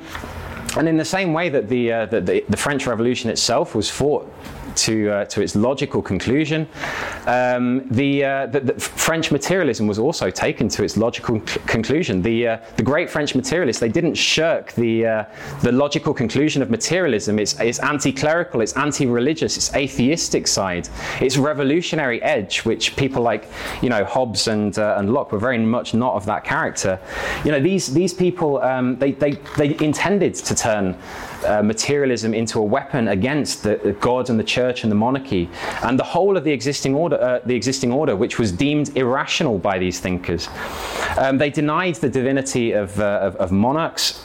and 0.77 0.89
in 0.89 0.97
the 0.97 1.05
same 1.05 1.33
way 1.33 1.49
that 1.49 1.69
the, 1.69 1.93
uh, 1.93 2.07
the, 2.07 2.45
the, 2.49 2.57
French 2.57 2.87
Revolution 2.87 3.29
itself 3.29 3.75
was 3.75 3.91
fought 3.91 4.33
to, 4.77 5.11
uh, 5.11 5.25
to 5.27 5.43
its 5.43 5.55
logical 5.57 6.03
conclusion. 6.03 6.69
Um, 7.27 7.87
the, 7.91 8.25
uh, 8.25 8.47
the, 8.47 8.61
the, 8.61 8.75
French 8.75 9.31
materialism 9.31 9.87
was 9.87 9.99
also 9.99 10.31
taken 10.31 10.69
to 10.71 10.85
its 10.85 10.97
logical 10.97 11.41
conclusion. 11.67 12.23
The, 12.23 12.49
uh, 12.49 12.59
the 12.77 12.83
great 12.83 13.11
French 13.11 13.35
materialists, 13.35 13.81
they 13.81 13.89
didn't 13.89 14.15
shirk 14.15 14.73
the, 14.73 15.07
uh, 15.07 15.25
the 15.63 15.73
logical 15.73 16.15
conclusion 16.15 16.63
of 16.63 16.71
materialism. 16.71 17.39
It's, 17.39 17.59
it's 17.61 17.79
anti-clerical, 17.81 18.61
it's 18.61 18.77
anti-religious, 18.77 19.57
it's 19.57 19.75
atheistic 19.75 20.47
side, 20.47 20.89
its 21.21 21.37
revolutionary 21.37 22.23
edge, 22.23 22.65
which 22.65 22.97
people 22.97 23.23
like, 23.23 23.49
you 23.83 23.89
know, 23.89 24.05
Hobbes 24.05 24.49
and, 24.49 24.79
uh, 24.79 24.97
and 24.99 25.13
Locke 25.13 25.33
were 25.33 25.39
very 25.39 25.59
much 25.59 25.95
not 25.95 26.15
of 26.15 26.27
that 26.27 26.45
character. 26.45 26.99
You 27.45 27.53
know, 27.53 27.61
these, 27.61 27.93
these 27.93 28.15
people, 28.15 28.61
um, 28.63 28.99
they, 28.99 29.13
they, 29.13 29.33
they 29.57 29.77
intended 29.85 30.35
to 30.35 30.55
turn 30.55 30.97
uh, 31.45 31.63
materialism 31.63 32.35
into 32.35 32.59
a 32.59 32.65
weapon 32.65 33.09
against 33.09 33.63
the, 33.63 33.77
the, 33.83 33.93
God 33.93 34.31
and 34.31 34.39
the 34.39 34.45
church 34.45 34.83
and 34.83 34.91
the 34.91 34.97
monarchy 34.97 35.49
and 35.83 35.99
the 35.99 36.05
whole 36.05 36.37
of 36.37 36.45
the 36.45 36.53
existing 36.53 36.95
order, 36.95 37.21
uh, 37.21 37.41
the 37.45 37.55
existing 37.55 37.93
order, 37.93 38.17
which 38.17 38.39
was 38.39 38.53
deemed 38.53 38.97
irrational 38.97 39.59
by 39.59 39.79
these 39.79 40.01
thinkers. 40.01 40.49
Um, 41.17 41.39
they 41.39 41.51
denied 41.51 41.97
the 41.97 42.09
divinity 42.09 42.73
of, 42.73 42.99
uh, 43.01 43.21
of, 43.23 43.37
of 43.37 43.53
monarchs 43.53 44.25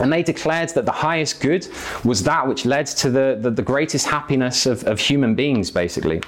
and 0.00 0.12
they 0.12 0.22
declared 0.22 0.70
that 0.70 0.86
the 0.86 0.92
highest 0.92 1.40
good 1.40 1.68
was 2.04 2.22
that 2.24 2.46
which 2.46 2.64
led 2.64 2.86
to 2.86 3.10
the, 3.10 3.38
the, 3.40 3.50
the 3.50 3.62
greatest 3.62 4.06
happiness 4.06 4.66
of, 4.66 4.82
of, 4.84 4.98
human 4.98 5.34
beings, 5.34 5.70
basically. 5.70 6.20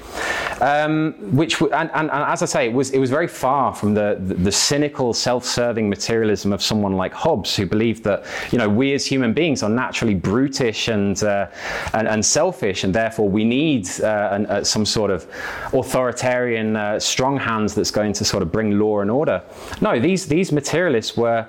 Um, 0.61 1.15
which, 1.37 1.61
and, 1.61 1.73
and, 1.73 2.11
and, 2.11 2.11
as 2.11 2.43
I 2.43 2.47
say, 2.47 2.67
it 2.67 2.73
was, 2.73 2.91
it 2.91 2.99
was 2.99 3.11
very 3.11 3.27
far 3.27 3.75
from 3.75 3.95
the, 3.95 4.17
the, 4.21 4.53
cynical, 4.53 5.13
self 5.13 5.45
serving 5.45 5.89
materialism 5.89 6.53
of 6.53 6.63
someone 6.63 6.97
like 6.97 7.13
Hobbes, 7.13 7.57
who 7.57 7.67
believed 7.67 8.05
that 8.05 8.25
you 8.53 8.59
know, 8.59 8.69
we 8.69 8.95
as 8.95 9.05
human 9.05 9.33
beings 9.33 9.63
are 9.63 9.71
naturally 9.71 10.15
brutish 10.15 10.89
and, 10.89 11.23
uh, 11.23 11.49
and, 11.95 12.07
and, 12.07 12.25
selfish, 12.25 12.85
and 12.85 12.95
therefore 12.95 13.29
we 13.29 13.45
need 13.45 13.89
uh, 14.01 14.29
an, 14.33 14.47
uh, 14.47 14.65
some 14.65 14.87
sort 14.87 15.11
of 15.11 15.27
authoritarian, 15.73 16.77
uh, 16.77 17.01
strong 17.01 17.37
hands 17.37 17.75
that's 17.75 17.91
going 17.91 18.13
to 18.13 18.25
sort 18.25 18.43
of 18.43 18.53
bring 18.53 18.79
law 18.79 19.01
and 19.01 19.11
order. 19.11 19.43
No, 19.81 19.99
these, 19.99 20.27
these 20.27 20.53
materialists 20.53 21.17
were, 21.17 21.47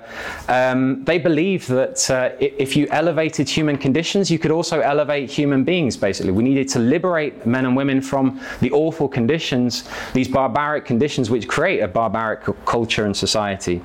um, 0.48 1.04
they 1.04 1.18
believed 1.18 1.68
that 1.68 2.07
uh, 2.10 2.34
if 2.40 2.76
you 2.76 2.86
elevated 2.90 3.48
human 3.48 3.76
conditions, 3.76 4.30
you 4.30 4.38
could 4.38 4.50
also 4.50 4.80
elevate 4.80 5.30
human 5.30 5.64
beings, 5.64 5.96
basically. 5.96 6.32
We 6.32 6.42
needed 6.42 6.68
to 6.70 6.78
liberate 6.78 7.46
men 7.46 7.66
and 7.66 7.76
women 7.76 8.00
from 8.00 8.40
the 8.60 8.70
awful 8.72 9.08
conditions, 9.08 9.88
these 10.12 10.28
barbaric 10.28 10.84
conditions 10.84 11.30
which 11.30 11.48
create 11.48 11.80
a 11.80 11.88
barbaric 11.88 12.42
culture 12.64 13.04
and 13.04 13.16
society. 13.16 13.80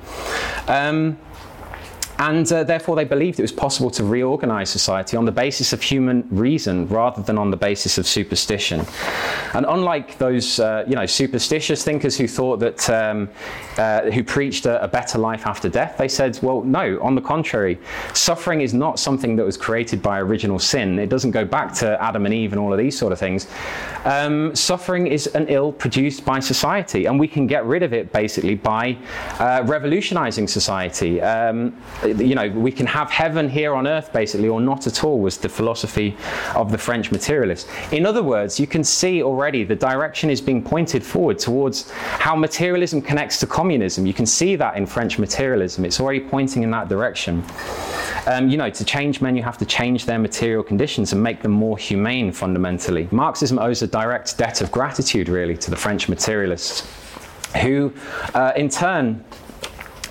Um, 0.68 1.18
and 2.24 2.50
uh, 2.50 2.64
therefore, 2.64 2.96
they 2.96 3.04
believed 3.04 3.38
it 3.38 3.42
was 3.42 3.52
possible 3.52 3.90
to 3.90 4.02
reorganize 4.02 4.70
society 4.70 5.14
on 5.14 5.26
the 5.26 5.32
basis 5.32 5.74
of 5.74 5.82
human 5.82 6.26
reason 6.30 6.88
rather 6.88 7.20
than 7.20 7.36
on 7.36 7.50
the 7.50 7.56
basis 7.56 7.98
of 7.98 8.06
superstition. 8.06 8.80
And 9.52 9.66
unlike 9.68 10.16
those, 10.16 10.58
uh, 10.58 10.84
you 10.88 10.94
know, 10.94 11.04
superstitious 11.04 11.84
thinkers 11.84 12.16
who 12.16 12.26
thought 12.26 12.60
that, 12.60 12.88
um, 12.88 13.28
uh, 13.76 14.10
who 14.10 14.24
preached 14.24 14.64
a, 14.64 14.82
a, 14.82 14.88
better 14.88 15.18
life 15.18 15.46
after 15.46 15.68
death, 15.68 15.98
they 15.98 16.08
said, 16.08 16.38
well, 16.40 16.62
no, 16.62 16.98
on 17.02 17.14
the 17.14 17.20
contrary, 17.20 17.78
suffering 18.14 18.62
is 18.62 18.72
not 18.72 18.98
something 18.98 19.36
that 19.36 19.44
was 19.44 19.58
created 19.58 20.00
by 20.00 20.18
original 20.18 20.58
sin. 20.58 20.98
It 20.98 21.10
doesn't 21.10 21.32
go 21.32 21.44
back 21.44 21.74
to 21.74 22.02
Adam 22.02 22.24
and 22.24 22.34
Eve 22.34 22.54
and 22.54 22.58
all 22.58 22.72
of 22.72 22.78
these 22.78 22.98
sort 22.98 23.12
of 23.12 23.18
things. 23.18 23.48
Um, 24.06 24.56
suffering 24.56 25.08
is 25.08 25.26
an 25.28 25.46
ill 25.48 25.72
produced 25.72 26.24
by 26.24 26.40
society, 26.40 27.04
and 27.04 27.20
we 27.20 27.28
can 27.28 27.46
get 27.46 27.66
rid 27.66 27.82
of 27.82 27.92
it 27.92 28.12
basically 28.12 28.54
by 28.54 28.96
uh, 29.38 29.62
revolutionizing 29.66 30.48
society. 30.48 31.20
Um, 31.20 31.76
you 32.18 32.34
know, 32.34 32.48
we 32.50 32.72
can 32.72 32.86
have 32.86 33.10
heaven 33.10 33.48
here 33.48 33.74
on 33.74 33.86
earth 33.86 34.12
basically, 34.12 34.48
or 34.48 34.60
not 34.60 34.86
at 34.86 35.04
all, 35.04 35.20
was 35.20 35.38
the 35.38 35.48
philosophy 35.48 36.16
of 36.54 36.70
the 36.70 36.78
French 36.78 37.10
materialists. 37.10 37.70
In 37.92 38.06
other 38.06 38.22
words, 38.22 38.58
you 38.58 38.66
can 38.66 38.84
see 38.84 39.22
already 39.22 39.64
the 39.64 39.76
direction 39.76 40.30
is 40.30 40.40
being 40.40 40.62
pointed 40.62 41.02
forward 41.02 41.38
towards 41.38 41.90
how 41.90 42.34
materialism 42.34 43.00
connects 43.02 43.38
to 43.40 43.46
communism. 43.46 44.06
You 44.06 44.14
can 44.14 44.26
see 44.26 44.56
that 44.56 44.76
in 44.76 44.86
French 44.86 45.18
materialism. 45.18 45.84
It's 45.84 46.00
already 46.00 46.20
pointing 46.20 46.62
in 46.62 46.70
that 46.70 46.88
direction. 46.88 47.44
Um, 48.26 48.48
you 48.48 48.56
know, 48.56 48.70
to 48.70 48.84
change 48.84 49.20
men, 49.20 49.36
you 49.36 49.42
have 49.42 49.58
to 49.58 49.66
change 49.66 50.06
their 50.06 50.18
material 50.18 50.62
conditions 50.62 51.12
and 51.12 51.22
make 51.22 51.42
them 51.42 51.52
more 51.52 51.76
humane 51.76 52.32
fundamentally. 52.32 53.08
Marxism 53.10 53.58
owes 53.58 53.82
a 53.82 53.86
direct 53.86 54.38
debt 54.38 54.60
of 54.60 54.70
gratitude, 54.70 55.28
really, 55.28 55.56
to 55.58 55.70
the 55.70 55.76
French 55.76 56.08
materialists, 56.08 56.88
who, 57.62 57.92
uh, 58.34 58.52
in 58.56 58.68
turn, 58.68 59.22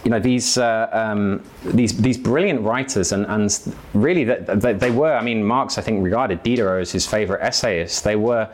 you 0.04 0.12
know 0.12 0.20
these 0.20 0.58
uh, 0.58 0.90
um, 0.92 1.42
these 1.64 1.98
these 1.98 2.18
brilliant 2.18 2.62
writers 2.62 3.12
and 3.12 3.26
and 3.28 3.76
really 3.94 4.24
that 4.26 4.60
they, 4.60 4.74
they, 4.74 4.92
were 4.92 5.14
I 5.14 5.22
mean 5.22 5.44
Marx 5.44 5.78
I 5.78 5.82
think 5.82 6.04
regarded 6.04 6.44
Diderot 6.44 6.82
as 6.82 6.92
his 6.92 7.08
favorite 7.08 7.42
essayist. 7.42 8.04
They 8.04 8.16
were 8.16 8.50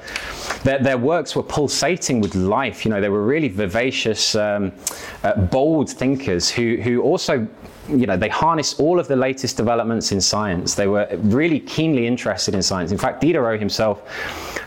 their, 0.63 0.79
their 0.79 0.97
works 0.97 1.35
were 1.35 1.43
pulsating 1.43 2.21
with 2.21 2.35
life. 2.35 2.85
You 2.85 2.91
know 2.91 3.01
they 3.01 3.09
were 3.09 3.25
really 3.25 3.47
vivacious 3.47 4.35
um, 4.35 4.71
uh, 5.23 5.35
bold 5.35 5.89
thinkers 5.89 6.49
who 6.49 6.77
who 6.77 7.01
also 7.01 7.47
you 7.89 8.05
know, 8.05 8.17
they 8.17 8.29
harnessed 8.29 8.79
all 8.79 8.99
of 8.99 9.07
the 9.07 9.15
latest 9.15 9.57
developments 9.57 10.11
in 10.11 10.21
science. 10.21 10.75
They 10.75 10.87
were 10.87 11.07
really 11.17 11.59
keenly 11.59 12.07
interested 12.07 12.55
in 12.55 12.61
science. 12.61 12.91
In 12.91 12.97
fact, 12.97 13.21
Diderot 13.21 13.59
himself 13.59 14.01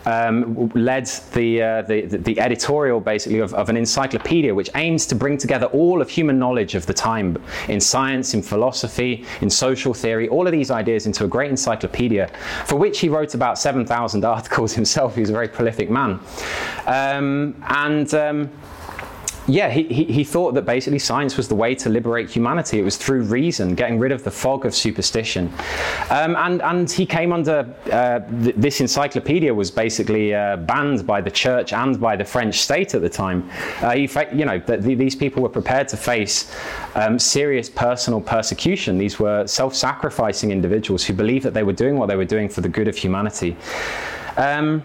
um, 0.07 0.69
led 0.75 1.07
the, 1.33 1.63
uh, 1.63 1.83
the, 1.83 2.03
the, 2.07 2.41
editorial, 2.41 3.01
basically, 3.01 3.39
of, 3.39 3.55
of, 3.55 3.69
an 3.69 3.77
encyclopedia 3.77 4.55
which 4.55 4.71
aims 4.75 5.07
to 5.07 5.15
bring 5.15 5.39
together 5.39 5.67
all 5.67 6.01
of 6.01 6.11
human 6.11 6.39
knowledge 6.39 6.75
of 6.75 6.87
the 6.87 6.95
time 6.95 7.41
in 7.69 7.81
science, 7.81 8.35
in 8.35 8.43
philosophy, 8.43 9.25
in 9.41 9.49
social 9.49 9.95
theory, 9.95 10.29
all 10.29 10.47
of 10.47 10.53
these 10.53 10.71
ideas 10.71 11.07
into 11.07 11.25
a 11.25 11.29
great 11.29 11.51
encyclopedia, 11.51 12.31
for 12.67 12.77
which 12.77 12.99
he 12.99 13.09
wrote 13.09 13.35
about 13.35 13.59
7,000 13.59 14.25
articles 14.33 14.73
himself. 14.73 15.15
He 15.15 15.21
was 15.21 15.31
a 15.31 15.35
very 15.35 15.49
prolific 15.49 15.91
man. 15.91 16.19
Um, 16.87 17.63
and 17.69 18.13
um, 18.15 18.51
yeah, 19.49 19.71
he, 19.71 19.83
he, 19.85 20.05
he, 20.05 20.25
thought 20.25 20.55
that 20.55 20.63
basically 20.63 21.01
science 21.01 21.37
was 21.37 21.49
the 21.49 21.55
way 21.55 21.75
to 21.75 21.89
liberate 21.89 22.31
humanity. 22.31 22.79
It 22.79 22.85
was 22.85 22.97
through 22.97 23.23
reason, 23.23 23.75
getting 23.75 23.99
rid 23.99 24.13
of 24.13 24.23
the 24.23 24.31
fog 24.31 24.65
of 24.65 24.75
superstition. 24.75 25.53
Um, 26.11 26.37
and, 26.37 26.63
and 26.63 26.91
he 26.91 27.05
came 27.05 27.33
under 27.33 27.75
uh, 27.91 28.21
th- 28.21 28.55
this 28.57 28.81
encyclopedia 28.81 29.53
was 29.53 29.71
basically 29.71 30.33
uh, 30.33 30.59
banned 30.59 31.07
by 31.07 31.21
the 31.21 31.31
church 31.31 31.73
and 31.73 32.01
by 32.01 32.15
the 32.15 32.25
French 32.25 32.61
state 32.61 32.95
at 32.95 33.03
the 33.03 33.09
time. 33.09 33.51
Uh, 33.83 33.93
you 33.93 34.45
know, 34.45 34.59
these 34.79 35.17
people 35.17 35.43
were 35.43 35.49
prepared 35.49 35.89
to 35.89 35.97
face 35.97 36.55
um, 36.95 37.19
serious 37.19 37.69
personal 37.69 38.21
persecution. 38.21 38.97
These 38.97 39.19
were 39.19 39.47
self 39.49 39.75
sacrificing 39.75 40.53
individuals 40.53 41.05
who 41.05 41.15
believed 41.15 41.45
that 41.45 41.55
they 41.55 41.65
were 41.65 41.73
doing 41.73 41.97
what 41.97 42.07
they 42.07 42.17
were 42.17 42.25
doing 42.25 42.49
for 42.49 42.61
the 42.61 42.69
good 42.69 42.87
of 42.87 42.97
humanity. 42.97 43.57
Um, 44.37 44.85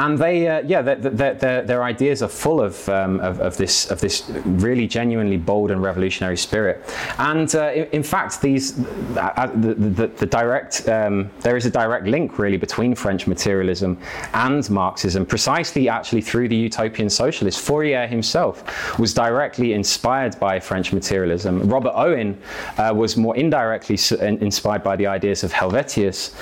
and 0.00 0.18
they, 0.18 0.48
uh, 0.48 0.62
yeah, 0.62 0.80
their, 0.80 0.96
their, 0.96 1.62
their, 1.62 1.82
ideas 1.82 2.22
are 2.22 2.28
full 2.28 2.58
of, 2.58 2.88
um, 2.88 3.20
of, 3.20 3.38
of, 3.40 3.58
this, 3.58 3.90
of 3.90 4.00
this 4.00 4.30
really 4.46 4.86
genuinely 4.86 5.36
bold 5.36 5.70
and 5.70 5.82
revolutionary 5.82 6.38
spirit. 6.38 6.82
And 7.18 7.54
uh, 7.54 7.70
in, 7.72 7.84
in, 7.92 8.02
fact, 8.02 8.40
these, 8.40 8.80
uh, 9.14 9.32
uh, 9.36 9.46
the, 9.48 9.74
the, 9.74 10.06
the, 10.06 10.24
direct, 10.24 10.88
um, 10.88 11.30
there 11.40 11.54
is 11.54 11.66
a 11.66 11.70
direct 11.70 12.06
link 12.06 12.38
really 12.38 12.56
between 12.56 12.94
French 12.94 13.26
materialism 13.26 13.98
and 14.32 14.68
Marxism, 14.70 15.26
precisely 15.26 15.86
actually 15.90 16.22
through 16.22 16.48
the 16.48 16.56
utopian 16.56 17.10
socialist. 17.10 17.60
Fourier 17.60 18.06
himself 18.06 18.98
was 18.98 19.12
directly 19.12 19.74
inspired 19.74 20.40
by 20.40 20.58
French 20.58 20.94
materialism. 20.94 21.68
Robert 21.68 21.92
Owen 21.94 22.40
uh, 22.78 22.90
was 22.96 23.18
more 23.18 23.36
indirectly 23.36 23.98
inspired 24.18 24.82
by 24.82 24.96
the 24.96 25.06
ideas 25.06 25.44
of 25.44 25.52
Helvetius. 25.52 26.32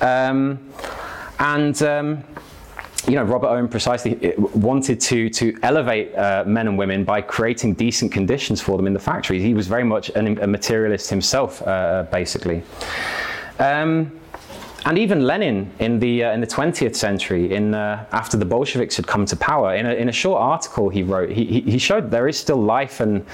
Um, 0.00 0.60
and 1.40 1.82
um, 1.82 2.24
you 3.08 3.14
know, 3.14 3.24
Robert 3.24 3.48
Owen 3.48 3.68
precisely 3.68 4.34
wanted 4.54 5.00
to 5.00 5.30
to 5.30 5.58
elevate 5.62 6.14
uh, 6.14 6.44
men 6.46 6.68
and 6.68 6.76
women 6.76 7.04
by 7.04 7.22
creating 7.22 7.74
decent 7.74 8.12
conditions 8.12 8.60
for 8.60 8.76
them 8.76 8.86
in 8.86 8.92
the 8.92 9.00
factories. 9.00 9.42
He 9.42 9.54
was 9.54 9.66
very 9.66 9.84
much 9.84 10.10
an, 10.10 10.38
a 10.38 10.46
materialist 10.46 11.08
himself, 11.08 11.62
uh, 11.66 12.04
basically. 12.12 12.62
Um, 13.58 14.12
and 14.88 14.96
even 14.96 15.20
Lenin 15.20 15.70
in 15.80 15.98
the 15.98 16.24
uh, 16.24 16.32
in 16.32 16.40
the 16.40 16.46
20th 16.46 16.96
century, 16.96 17.52
in 17.54 17.74
uh, 17.74 18.06
after 18.12 18.38
the 18.38 18.46
Bolsheviks 18.46 18.96
had 18.96 19.06
come 19.06 19.26
to 19.26 19.36
power, 19.36 19.74
in 19.74 19.84
a, 19.84 19.92
in 19.92 20.08
a 20.08 20.12
short 20.12 20.40
article 20.40 20.88
he 20.88 21.02
wrote, 21.02 21.28
he, 21.28 21.60
he 21.60 21.76
showed 21.76 22.10
there 22.10 22.26
is 22.26 22.38
still 22.38 22.56
life 22.56 23.00
and 23.00 23.26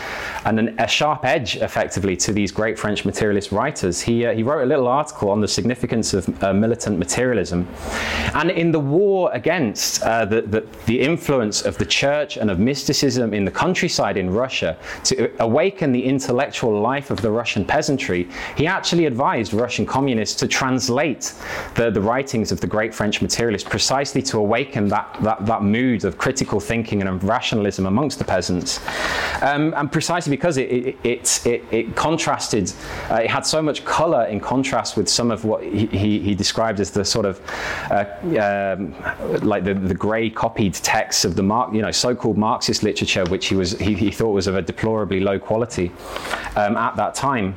and 0.46 0.58
an, 0.58 0.74
a 0.80 0.88
sharp 0.88 1.24
edge, 1.24 1.56
effectively, 1.58 2.16
to 2.16 2.32
these 2.32 2.50
great 2.50 2.76
French 2.76 3.04
materialist 3.04 3.52
writers. 3.52 4.00
He 4.00 4.26
uh, 4.26 4.34
he 4.34 4.42
wrote 4.42 4.64
a 4.64 4.66
little 4.66 4.88
article 4.88 5.30
on 5.30 5.40
the 5.40 5.46
significance 5.46 6.12
of 6.12 6.42
uh, 6.42 6.52
militant 6.52 6.98
materialism, 6.98 7.68
and 8.34 8.50
in 8.50 8.72
the 8.72 8.80
war 8.80 9.30
against 9.32 10.02
uh, 10.02 10.24
the, 10.24 10.42
the 10.42 10.66
the 10.86 11.00
influence 11.00 11.62
of 11.62 11.78
the 11.78 11.86
church 11.86 12.36
and 12.36 12.50
of 12.50 12.58
mysticism 12.58 13.32
in 13.32 13.44
the 13.44 13.52
countryside 13.52 14.16
in 14.16 14.28
Russia 14.28 14.76
to 15.04 15.30
awaken 15.40 15.92
the 15.92 16.04
intellectual 16.04 16.80
life 16.80 17.12
of 17.12 17.22
the 17.22 17.30
Russian 17.30 17.64
peasantry, 17.64 18.28
he 18.56 18.66
actually 18.66 19.06
advised 19.06 19.54
Russian 19.54 19.86
communists 19.86 20.34
to 20.40 20.48
translate 20.48 21.32
the, 21.74 21.90
the 21.90 22.00
writings 22.00 22.52
of 22.52 22.60
the 22.60 22.66
great 22.66 22.94
French 22.94 23.20
materialists 23.22 23.68
precisely 23.68 24.22
to 24.22 24.38
awaken 24.38 24.88
that, 24.88 25.16
that, 25.22 25.44
that 25.46 25.62
mood 25.62 26.04
of 26.04 26.18
critical 26.18 26.60
thinking 26.60 27.00
and 27.00 27.08
of 27.08 27.24
rationalism 27.24 27.86
amongst 27.86 28.18
the 28.18 28.24
peasants. 28.24 28.80
Um, 29.42 29.74
and 29.76 29.90
precisely 29.90 30.30
because 30.30 30.56
it, 30.56 30.70
it, 30.70 30.96
it, 31.04 31.46
it, 31.46 31.64
it 31.70 31.96
contrasted, 31.96 32.72
uh, 33.10 33.16
it 33.16 33.30
had 33.30 33.46
so 33.46 33.62
much 33.62 33.84
colour 33.84 34.24
in 34.26 34.40
contrast 34.40 34.96
with 34.96 35.08
some 35.08 35.30
of 35.30 35.44
what 35.44 35.62
he, 35.62 35.86
he, 35.86 36.18
he 36.18 36.34
described 36.34 36.80
as 36.80 36.90
the 36.90 37.04
sort 37.04 37.26
of 37.26 37.40
uh, 37.90 38.04
um, 38.40 38.94
like 39.46 39.64
the, 39.64 39.74
the 39.74 39.94
grey 39.94 40.30
copied 40.30 40.74
texts 40.74 41.24
of 41.24 41.36
the 41.36 41.42
Mar- 41.42 41.74
you 41.74 41.82
know, 41.82 41.90
so-called 41.90 42.38
Marxist 42.38 42.82
literature, 42.82 43.24
which 43.26 43.46
he, 43.46 43.54
was, 43.54 43.78
he, 43.78 43.94
he 43.94 44.10
thought 44.10 44.30
was 44.30 44.46
of 44.46 44.56
a 44.56 44.62
deplorably 44.62 45.20
low 45.20 45.38
quality 45.38 45.90
um, 46.56 46.76
at 46.76 46.96
that 46.96 47.14
time. 47.14 47.54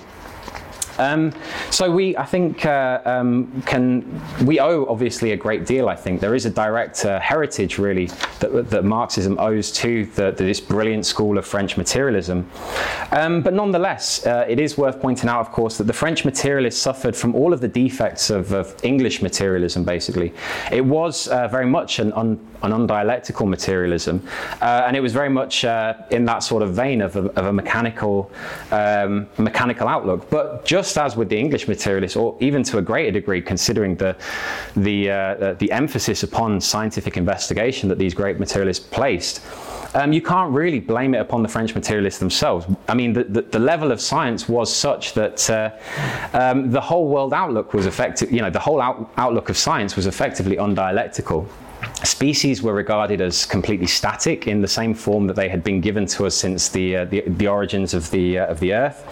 Um, 0.98 1.34
so 1.70 1.91
we, 1.91 2.18
I 2.18 2.26
think, 2.26 2.66
uh, 2.66 3.02
um, 3.06 3.62
can 3.66 4.22
we 4.45 4.60
owe 4.60 4.86
obviously 4.88 5.32
a 5.32 5.38
great 5.38 5.66
deal. 5.66 5.89
I 5.89 5.95
think 5.95 6.22
there 6.22 6.36
is 6.36 6.45
a 6.45 6.50
direct 6.50 7.06
uh, 7.06 7.20
heritage 7.20 7.78
really 7.78 8.08
that, 8.39 8.70
that, 8.70 8.84
Marxism 8.84 9.38
owes 9.39 9.72
to 9.74 10.06
the, 10.06 10.32
this 10.32 10.60
brilliant 10.60 11.06
school 11.06 11.38
of 11.38 11.45
French 11.45 11.78
materialism. 11.78 12.50
Um, 13.12 13.41
but 13.41 13.54
nonetheless, 13.54 14.26
uh, 14.26 14.45
it 14.48 14.60
is 14.60 14.78
worth 14.78 15.02
pointing 15.02 15.30
out, 15.30 15.41
of 15.41 15.52
course, 15.52 15.78
that 15.78 15.86
the 15.86 15.93
French 15.93 16.26
materialists 16.26 16.82
suffered 16.82 17.16
from 17.16 17.36
all 17.36 17.54
of 17.54 17.62
the 17.62 17.68
defects 17.68 18.30
of, 18.30 18.52
of 18.54 18.76
English 18.84 19.22
materialism. 19.22 19.84
Basically, 19.84 20.34
it 20.72 20.86
was 20.86 21.28
uh, 21.28 21.48
very 21.48 21.66
much 21.66 22.00
an, 22.00 22.14
un, 22.14 22.39
an 22.64 22.72
undialectical 22.72 23.48
materialism, 23.48 24.26
uh, 24.62 24.84
and 24.86 24.95
it 24.95 25.02
was 25.02 25.14
very 25.14 25.30
much 25.30 25.66
uh, 25.66 25.95
in 26.12 26.26
that 26.26 26.39
sort 26.39 26.64
of 26.64 26.74
vein 26.74 27.02
of 27.02 27.16
a, 27.16 27.26
of 27.39 27.45
a 27.45 27.54
mechanical 27.54 28.32
um, 28.72 29.28
mechanical 29.38 29.88
outlook. 29.88 30.30
But 30.30 30.66
just 30.66 30.86
just 30.88 30.97
as 30.97 31.17
with 31.17 31.27
the 31.27 31.38
English 31.38 31.67
materialists, 31.67 32.15
or 32.15 32.38
even 32.39 32.63
to 32.63 32.77
a 32.77 32.81
greater 32.81 33.11
degree, 33.11 33.41
considering 33.41 33.95
the 33.95 34.15
the 34.75 35.11
uh, 35.11 35.53
the 35.59 35.69
emphasis 35.71 36.23
upon 36.23 36.61
scientific 36.61 37.17
investigation 37.17 37.89
that 37.89 37.97
these 37.97 38.13
great 38.13 38.39
materialists 38.39 38.85
placed. 38.97 39.41
Um, 39.93 40.13
you 40.13 40.21
can't 40.21 40.51
really 40.53 40.79
blame 40.79 41.15
it 41.15 41.19
upon 41.19 41.43
the 41.43 41.49
French 41.49 41.73
materialists 41.73 42.19
themselves. 42.19 42.65
I 42.88 42.93
mean, 42.93 43.13
the, 43.13 43.23
the, 43.23 43.41
the 43.41 43.59
level 43.59 43.91
of 43.91 43.99
science 43.99 44.47
was 44.47 44.73
such 44.73 45.13
that 45.13 45.49
uh, 45.49 45.71
um, 46.33 46.69
the 46.71 46.81
whole 46.81 47.07
world 47.07 47.33
outlook 47.33 47.73
was 47.73 47.85
effective, 47.85 48.31
you 48.31 48.41
know, 48.41 48.49
the 48.49 48.59
whole 48.59 48.81
out, 48.81 49.11
outlook 49.17 49.49
of 49.49 49.57
science 49.57 49.95
was 49.95 50.05
effectively 50.05 50.57
undialectical 50.57 51.47
species 52.03 52.61
were 52.61 52.73
regarded 52.73 53.21
as 53.21 53.45
completely 53.45 53.88
static 53.88 54.47
in 54.47 54.61
the 54.61 54.67
same 54.67 54.93
form 54.93 55.28
that 55.28 55.36
they 55.36 55.49
had 55.49 55.63
been 55.63 55.82
given 55.82 56.05
to 56.05 56.25
us 56.25 56.36
since 56.36 56.69
the 56.69 56.97
uh, 56.97 57.05
the, 57.05 57.21
the, 57.28 57.47
origins 57.47 57.93
of 57.93 58.09
the 58.11 58.39
uh, 58.39 58.47
of 58.47 58.59
the 58.59 58.73
Earth. 58.73 59.05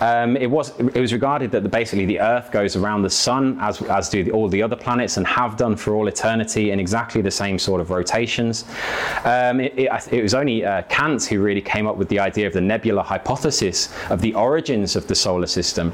Um, 0.00 0.36
it 0.36 0.50
was 0.50 0.78
it 0.78 1.00
was 1.00 1.12
regarded 1.12 1.50
that 1.52 1.62
the, 1.62 1.68
basically 1.68 2.06
the 2.06 2.20
Earth 2.20 2.50
goes 2.50 2.76
around 2.76 3.02
the 3.02 3.10
Sun 3.10 3.58
as 3.60 3.80
as 3.82 4.08
do 4.08 4.24
the, 4.24 4.30
all 4.30 4.48
the 4.48 4.62
other 4.62 4.76
planets 4.76 5.16
and 5.16 5.26
have 5.26 5.56
done 5.56 5.76
for 5.76 5.94
all 5.94 6.08
eternity 6.08 6.70
in 6.70 6.80
exactly 6.80 7.22
the 7.22 7.30
same 7.30 7.58
sort 7.58 7.80
of 7.80 7.90
rotations. 7.90 8.64
Um, 9.24 9.60
it, 9.60 9.78
it, 9.78 10.12
it, 10.12 10.22
was 10.22 10.34
only 10.34 10.64
uh, 10.64 10.82
Kant 10.82 11.24
who 11.24 11.40
really 11.42 11.60
came 11.60 11.86
up 11.86 11.96
with 11.96 12.08
the 12.08 12.18
idea 12.18 12.46
of 12.46 12.52
the 12.52 12.60
nebula 12.60 13.02
hypothesis 13.02 13.92
of 14.10 14.20
the 14.20 14.34
origins 14.34 14.96
of 14.96 15.06
the 15.06 15.14
solar 15.14 15.46
system 15.46 15.92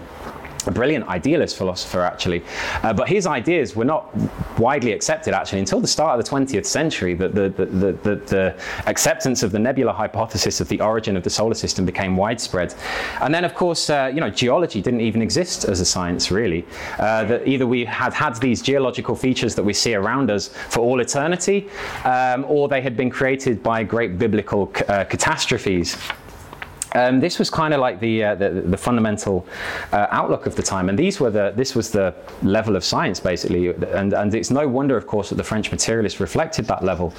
a 0.68 0.72
brilliant 0.72 1.08
idealist 1.08 1.56
philosopher, 1.56 2.02
actually. 2.02 2.44
Uh, 2.82 2.92
but 2.92 3.08
his 3.08 3.26
ideas 3.26 3.74
were 3.74 3.84
not 3.84 4.14
widely 4.58 4.92
accepted, 4.92 5.34
actually, 5.34 5.58
until 5.58 5.80
the 5.80 5.88
start 5.88 6.18
of 6.18 6.24
the 6.24 6.30
20th 6.30 6.66
century. 6.66 7.14
That 7.14 7.34
the, 7.34 7.48
the, 7.48 7.66
the, 7.66 7.92
the, 7.92 8.16
the 8.16 8.62
acceptance 8.86 9.42
of 9.42 9.50
the 9.50 9.58
nebula 9.58 9.92
hypothesis 9.92 10.60
of 10.60 10.68
the 10.68 10.80
origin 10.80 11.16
of 11.16 11.24
the 11.24 11.30
solar 11.30 11.54
system 11.54 11.84
became 11.84 12.16
widespread. 12.16 12.74
And 13.20 13.34
then, 13.34 13.44
of 13.44 13.54
course, 13.54 13.90
uh, 13.90 14.10
you 14.14 14.20
know, 14.20 14.30
geology 14.30 14.80
didn't 14.82 15.00
even 15.00 15.22
exist 15.22 15.64
as 15.64 15.80
a 15.80 15.84
science, 15.84 16.30
really. 16.30 16.64
Uh, 16.98 17.24
that 17.24 17.48
either 17.48 17.66
we 17.66 17.84
had 17.84 18.12
had 18.12 18.36
these 18.36 18.62
geological 18.62 19.16
features 19.16 19.54
that 19.54 19.64
we 19.64 19.72
see 19.72 19.94
around 19.94 20.30
us 20.30 20.48
for 20.48 20.80
all 20.80 21.00
eternity, 21.00 21.68
um, 22.04 22.44
or 22.48 22.68
they 22.68 22.82
had 22.82 22.96
been 22.96 23.10
created 23.10 23.62
by 23.62 23.82
great 23.82 24.18
biblical 24.18 24.70
uh, 24.88 25.04
catastrophes. 25.04 25.96
Um, 26.94 27.20
this 27.20 27.38
was 27.38 27.50
kind 27.50 27.74
of 27.74 27.80
like 27.80 28.00
the, 28.00 28.24
uh, 28.24 28.34
the, 28.34 28.50
the 28.50 28.76
fundamental 28.76 29.46
uh, 29.92 30.06
outlook 30.10 30.46
of 30.46 30.56
the 30.56 30.62
time, 30.62 30.88
and 30.88 30.98
these 30.98 31.20
were 31.20 31.30
the 31.30 31.52
this 31.54 31.74
was 31.74 31.90
the 31.90 32.14
level 32.42 32.76
of 32.76 32.84
science 32.84 33.20
basically, 33.20 33.68
and 33.68 34.12
and 34.12 34.34
it's 34.34 34.50
no 34.50 34.66
wonder, 34.66 34.96
of 34.96 35.06
course, 35.06 35.28
that 35.28 35.36
the 35.36 35.44
French 35.44 35.70
materialists 35.70 36.20
reflected 36.20 36.64
that 36.66 36.82
level 36.82 37.12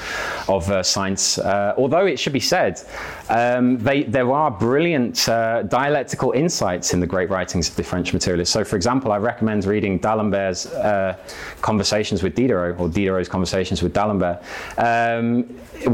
of 0.48 0.70
uh, 0.70 0.82
science. 0.82 1.38
Uh, 1.38 1.74
although 1.78 2.06
it 2.06 2.18
should 2.20 2.34
be 2.34 2.40
said, 2.40 2.82
um, 3.30 3.78
they, 3.78 4.04
there 4.04 4.32
are 4.32 4.50
brilliant 4.50 5.28
uh, 5.30 5.64
dialectical 5.64 6.32
insights 6.32 6.94
in 6.94 7.00
the 7.00 7.08
great 7.08 7.30
writings 7.30 7.70
of 7.70 7.76
the 7.76 7.84
French 7.84 8.14
materialists. 8.14 8.54
So, 8.54 8.64
for 8.64 8.76
example, 8.76 9.12
I 9.12 9.18
recommend 9.18 9.66
reading 9.66 10.00
D'Alembert's 10.00 10.66
uh, 10.68 11.16
Conversations 11.62 12.24
with 12.24 12.36
Diderot, 12.36 12.80
or 12.80 12.90
Diderot's 12.90 13.30
Conversations 13.30 13.84
with 13.84 13.94
D'Alembert, 13.94 14.42
um, 14.78 15.44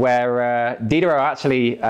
where 0.00 0.78
Diderot 0.86 1.20
actually. 1.20 1.80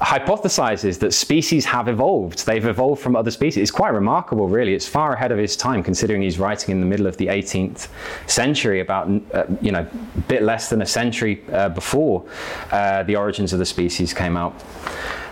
Hypothesizes 0.00 0.98
that 0.98 1.14
species 1.14 1.64
have 1.64 1.88
evolved. 1.88 2.46
They've 2.46 2.66
evolved 2.66 3.00
from 3.00 3.14
other 3.14 3.30
species. 3.30 3.62
It's 3.62 3.70
quite 3.70 3.90
remarkable, 3.90 4.48
really. 4.48 4.74
It's 4.74 4.88
far 4.88 5.14
ahead 5.14 5.30
of 5.30 5.38
his 5.38 5.56
time, 5.56 5.82
considering 5.82 6.22
he's 6.22 6.38
writing 6.38 6.72
in 6.72 6.80
the 6.80 6.86
middle 6.86 7.06
of 7.06 7.16
the 7.16 7.28
18th 7.28 7.88
century, 8.26 8.80
about 8.80 9.08
uh, 9.32 9.44
you 9.60 9.70
know, 9.70 9.80
a 9.80 10.20
bit 10.22 10.42
less 10.42 10.68
than 10.68 10.82
a 10.82 10.86
century 10.86 11.42
uh, 11.52 11.68
before 11.68 12.24
uh, 12.72 13.04
the 13.04 13.14
origins 13.14 13.52
of 13.52 13.58
the 13.60 13.66
species 13.66 14.12
came 14.12 14.36
out. 14.36 14.54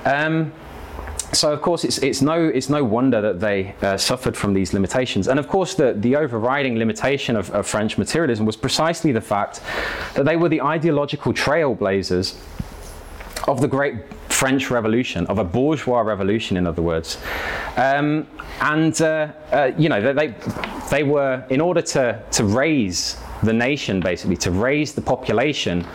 Um, 0.04 0.52
so 1.32 1.50
of 1.50 1.62
course 1.62 1.84
it's, 1.84 1.98
it's, 1.98 2.20
no, 2.20 2.46
it's 2.46 2.68
no 2.68 2.84
wonder 2.84 3.20
that 3.22 3.40
they 3.40 3.74
uh, 3.80 3.96
suffered 3.96 4.36
from 4.36 4.52
these 4.52 4.74
limitations. 4.74 5.28
And 5.28 5.38
of 5.38 5.48
course 5.48 5.74
the, 5.74 5.94
the 5.94 6.14
overriding 6.14 6.76
limitation 6.76 7.36
of, 7.36 7.50
of 7.50 7.66
French 7.66 7.96
materialism 7.96 8.44
was 8.44 8.56
precisely 8.56 9.12
the 9.12 9.20
fact 9.20 9.60
that 10.14 10.24
they 10.24 10.36
were 10.36 10.50
the 10.50 10.60
ideological 10.60 11.32
trailblazers 11.32 12.36
of 13.48 13.60
the 13.60 13.68
great 13.68 13.96
French 14.42 14.72
Revolution, 14.72 15.24
of 15.28 15.38
a 15.38 15.44
bourgeois 15.44 16.00
revolution, 16.00 16.56
in 16.56 16.66
other 16.66 16.82
words. 16.82 17.16
Um, 17.76 18.26
and, 18.60 19.00
uh, 19.00 19.28
uh, 19.52 19.70
you 19.78 19.88
know, 19.88 20.12
they, 20.12 20.34
they 20.90 21.04
were, 21.04 21.46
in 21.48 21.60
order 21.60 21.80
to, 21.80 22.20
to 22.32 22.44
raise 22.44 23.20
the 23.44 23.52
nation, 23.52 24.00
basically, 24.00 24.36
to 24.38 24.50
raise 24.50 24.94
the 24.94 25.00
population, 25.00 25.86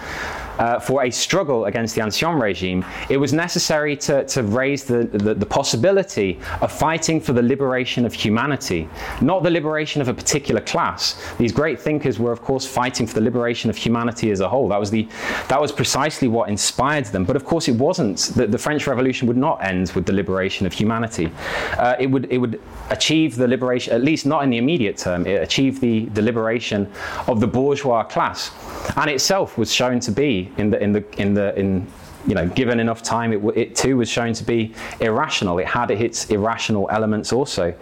uh, 0.60 0.80
for 0.80 1.04
a 1.04 1.12
struggle 1.12 1.66
against 1.66 1.96
the 1.96 2.02
Ancien 2.02 2.40
regime, 2.42 2.86
it 3.10 3.18
was 3.18 3.34
necessary 3.34 3.96
to, 3.98 4.26
to 4.26 4.44
raise 4.44 4.84
the, 4.84 5.04
the, 5.06 5.34
the, 5.34 5.46
possibility 5.46 6.40
of 6.62 6.72
fighting 6.72 7.22
for 7.22 7.34
the 7.34 7.42
liberation 7.42 8.06
of 8.06 8.14
humanity, 8.14 8.88
not 9.22 9.44
the 9.44 9.50
liberation 9.50 10.02
of 10.02 10.08
a 10.08 10.14
particular 10.14 10.62
class. 10.62 11.22
These 11.38 11.52
great 11.52 11.80
thinkers 11.80 12.20
were, 12.20 12.32
of 12.32 12.42
course, 12.42 12.66
fighting 12.66 13.08
for 13.08 13.14
the 13.14 13.22
liberation 13.22 13.70
of 13.70 13.78
humanity 13.78 14.32
as 14.32 14.40
a 14.40 14.50
whole. 14.50 14.68
That 14.68 14.80
was, 14.80 14.92
the, 14.92 15.08
that 15.48 15.60
was 15.60 15.72
precisely 15.72 16.28
what 16.28 16.50
inspired 16.50 17.06
them. 17.06 17.24
But 17.24 17.36
of 17.36 17.46
course, 17.46 17.68
it 17.68 17.76
wasn't. 17.76 18.18
The, 18.36 18.48
the 18.48 18.58
French 18.58 18.88
Revolution 18.88 19.28
would 19.28 19.38
not 19.38 19.64
end 19.64 19.92
with 19.96 20.06
the 20.06 20.14
liberation 20.14 20.66
of 20.66 20.74
humanity. 20.74 21.32
Uh, 21.78 21.96
it, 22.00 22.08
would, 22.08 22.32
it 22.32 22.38
would 22.38 22.62
achieve 22.90 23.36
the 23.36 23.48
liberation, 23.48 23.94
at 23.94 24.02
least 24.02 24.26
not 24.26 24.44
in 24.44 24.50
the 24.50 24.58
immediate 24.58 24.98
term, 24.98 25.26
it 25.26 25.42
achieved 25.42 25.82
the, 25.82 26.06
the 26.06 26.22
liberation 26.22 26.92
of 27.28 27.40
the 27.40 27.48
bourgeois 27.48 28.04
class. 28.04 28.52
And 28.96 29.10
itself 29.10 29.58
was 29.58 29.74
shown 29.74 30.00
to 30.02 30.12
be 30.12 30.47
in 30.58 30.70
the 30.70 30.82
in 30.82 30.94
the 30.94 31.04
in 31.18 31.34
the 31.34 31.58
in 31.60 31.88
you 32.26 32.36
know, 32.36 32.48
given 32.48 32.80
enough 32.80 33.04
time, 33.04 33.32
it, 33.34 33.58
it, 33.58 33.76
too 33.76 33.98
was 33.98 34.10
shown 34.10 34.34
to 34.34 34.44
be 34.44 34.74
irrational. 35.00 35.60
It 35.60 35.68
had 35.68 35.92
its 35.92 36.30
irrational 36.30 36.90
elements 36.92 37.32
also. 37.32 37.74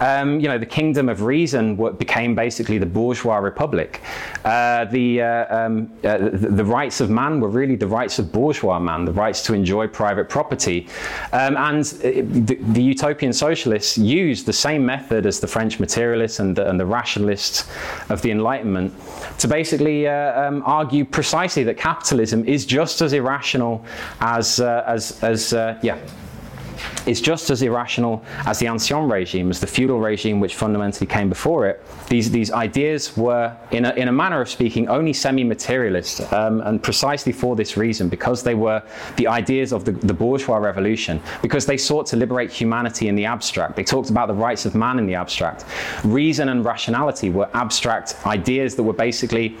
Um, 0.00 0.40
you 0.40 0.48
know, 0.48 0.58
the 0.58 0.66
kingdom 0.66 1.08
of 1.08 1.22
reason 1.22 1.76
became 1.96 2.34
basically 2.34 2.78
the 2.78 2.86
bourgeois 2.86 3.38
republic. 3.38 4.00
Uh, 4.44 4.84
the, 4.86 5.22
uh, 5.22 5.56
um, 5.56 5.92
uh, 6.04 6.18
the, 6.18 6.48
the 6.48 6.64
rights 6.64 7.00
of 7.00 7.10
man 7.10 7.40
were 7.40 7.48
really 7.48 7.76
the 7.76 7.86
rights 7.86 8.18
of 8.18 8.32
bourgeois 8.32 8.78
man, 8.78 9.04
the 9.04 9.12
rights 9.12 9.42
to 9.42 9.54
enjoy 9.54 9.86
private 9.88 10.28
property. 10.28 10.88
Um, 11.32 11.56
and 11.56 11.80
it, 12.02 12.46
the, 12.46 12.54
the, 12.54 12.82
utopian 12.82 13.32
socialists 13.32 13.96
used 13.96 14.46
the 14.46 14.52
same 14.52 14.84
method 14.84 15.24
as 15.24 15.40
the 15.40 15.46
French 15.46 15.78
materialists 15.78 16.40
and 16.40 16.56
the, 16.56 16.68
and 16.68 16.78
the 16.78 16.86
rationalists 16.86 17.68
of 18.08 18.20
the 18.22 18.30
Enlightenment 18.30 18.92
to 19.38 19.48
basically 19.48 20.08
uh, 20.08 20.48
um, 20.48 20.62
argue 20.66 21.04
precisely 21.04 21.62
that 21.64 21.76
capitalism 21.76 22.44
is 22.44 22.66
just 22.66 23.00
as 23.00 23.12
irrational 23.12 23.81
as, 24.20 24.60
uh, 24.60 24.84
as, 24.86 25.22
as 25.22 25.52
uh, 25.52 25.78
yeah, 25.82 25.98
is 27.06 27.20
just 27.20 27.50
as 27.50 27.62
irrational 27.62 28.22
as 28.46 28.58
the 28.58 28.66
ancien 28.66 29.10
regime, 29.10 29.50
as 29.50 29.60
the 29.60 29.66
feudal 29.66 30.00
regime 30.00 30.40
which 30.40 30.54
fundamentally 30.54 31.06
came 31.06 31.28
before 31.28 31.66
it. 31.66 31.82
These, 32.08 32.30
these 32.30 32.50
ideas 32.52 33.16
were, 33.16 33.56
in 33.70 33.84
a, 33.84 33.92
in 33.94 34.08
a 34.08 34.12
manner 34.12 34.40
of 34.40 34.48
speaking, 34.48 34.88
only 34.88 35.12
semi 35.12 35.44
materialist, 35.44 36.32
um, 36.32 36.60
and 36.62 36.82
precisely 36.82 37.32
for 37.32 37.56
this 37.56 37.76
reason, 37.76 38.08
because 38.08 38.42
they 38.42 38.54
were 38.54 38.82
the 39.16 39.26
ideas 39.26 39.72
of 39.72 39.84
the, 39.84 39.92
the 39.92 40.14
bourgeois 40.14 40.56
revolution, 40.56 41.20
because 41.40 41.66
they 41.66 41.76
sought 41.76 42.06
to 42.06 42.16
liberate 42.16 42.50
humanity 42.50 43.08
in 43.08 43.14
the 43.14 43.24
abstract. 43.24 43.76
They 43.76 43.84
talked 43.84 44.10
about 44.10 44.28
the 44.28 44.34
rights 44.34 44.66
of 44.66 44.74
man 44.74 44.98
in 44.98 45.06
the 45.06 45.14
abstract. 45.14 45.64
Reason 46.04 46.48
and 46.48 46.64
rationality 46.64 47.30
were 47.30 47.48
abstract 47.54 48.16
ideas 48.26 48.74
that 48.76 48.82
were 48.82 48.92
basically, 48.92 49.56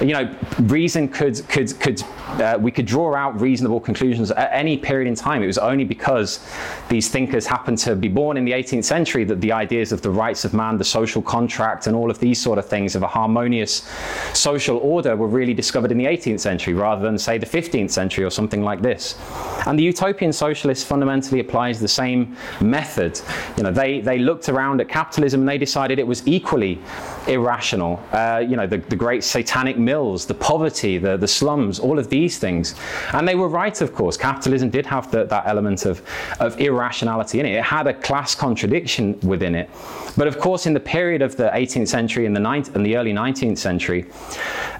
you 0.00 0.12
know, 0.12 0.34
reason 0.62 1.08
could, 1.08 1.46
could, 1.48 1.78
could 1.80 2.02
uh, 2.40 2.58
we 2.60 2.70
could 2.70 2.86
draw 2.86 3.14
out 3.14 3.40
reasonable 3.40 3.80
conclusions 3.80 4.30
at 4.30 4.50
any 4.52 4.76
period 4.76 5.08
in 5.08 5.14
time. 5.14 5.42
It 5.42 5.46
was 5.46 5.58
only 5.58 5.84
because 5.84 6.43
these 6.88 7.08
thinkers 7.08 7.46
happened 7.46 7.78
to 7.78 7.96
be 7.96 8.08
born 8.08 8.36
in 8.36 8.44
the 8.44 8.52
18th 8.52 8.84
century 8.84 9.24
that 9.24 9.40
the 9.40 9.52
ideas 9.52 9.92
of 9.92 10.02
the 10.02 10.10
rights 10.10 10.44
of 10.44 10.54
man, 10.54 10.76
the 10.76 10.84
social 10.84 11.22
contract, 11.22 11.86
and 11.86 11.96
all 11.96 12.10
of 12.10 12.18
these 12.18 12.40
sort 12.40 12.58
of 12.58 12.66
things 12.66 12.94
of 12.94 13.02
a 13.02 13.06
harmonious 13.06 13.90
social 14.32 14.78
order 14.78 15.16
were 15.16 15.28
really 15.28 15.54
discovered 15.54 15.90
in 15.90 15.98
the 15.98 16.04
18th 16.04 16.40
century 16.40 16.74
rather 16.74 17.02
than, 17.02 17.18
say, 17.18 17.38
the 17.38 17.46
15th 17.46 17.90
century 17.90 18.24
or 18.24 18.30
something 18.30 18.62
like 18.62 18.82
this. 18.82 19.18
And 19.66 19.78
the 19.78 19.82
utopian 19.82 20.32
socialist 20.32 20.86
fundamentally 20.86 21.40
applies 21.40 21.80
the 21.80 21.88
same 21.88 22.36
method. 22.60 23.20
You 23.56 23.62
know, 23.62 23.72
they, 23.72 24.00
they 24.00 24.18
looked 24.18 24.48
around 24.48 24.80
at 24.80 24.88
capitalism 24.88 25.40
and 25.40 25.48
they 25.48 25.58
decided 25.58 25.98
it 25.98 26.06
was 26.06 26.26
equally 26.26 26.80
irrational. 27.28 28.02
Uh, 28.12 28.42
you 28.46 28.56
know, 28.56 28.66
the, 28.66 28.78
the 28.78 28.96
great 28.96 29.24
satanic 29.24 29.78
mills, 29.78 30.26
the 30.26 30.34
poverty, 30.34 30.98
the, 30.98 31.16
the 31.16 31.28
slums, 31.28 31.78
all 31.78 31.98
of 31.98 32.10
these 32.10 32.38
things. 32.38 32.74
And 33.12 33.26
they 33.26 33.34
were 33.34 33.48
right, 33.48 33.80
of 33.80 33.94
course. 33.94 34.16
Capitalism 34.16 34.70
did 34.70 34.86
have 34.86 35.10
the, 35.10 35.24
that 35.24 35.46
element 35.46 35.86
of, 35.86 36.02
of 36.40 36.60
irrationality 36.60 37.40
in 37.40 37.46
it. 37.46 37.56
It 37.56 37.64
had 37.64 37.86
a 37.86 37.94
class 37.94 38.34
contradiction 38.34 39.18
within 39.20 39.54
it. 39.54 39.70
But 40.16 40.28
of 40.28 40.38
course, 40.38 40.66
in 40.66 40.74
the 40.74 40.80
period 40.80 41.22
of 41.22 41.36
the 41.36 41.50
18th 41.54 41.88
century 41.88 42.26
and 42.26 42.34
the, 42.34 42.40
19th, 42.40 42.74
and 42.74 42.86
the 42.86 42.96
early 42.96 43.12
19th 43.12 43.58
century, 43.58 44.06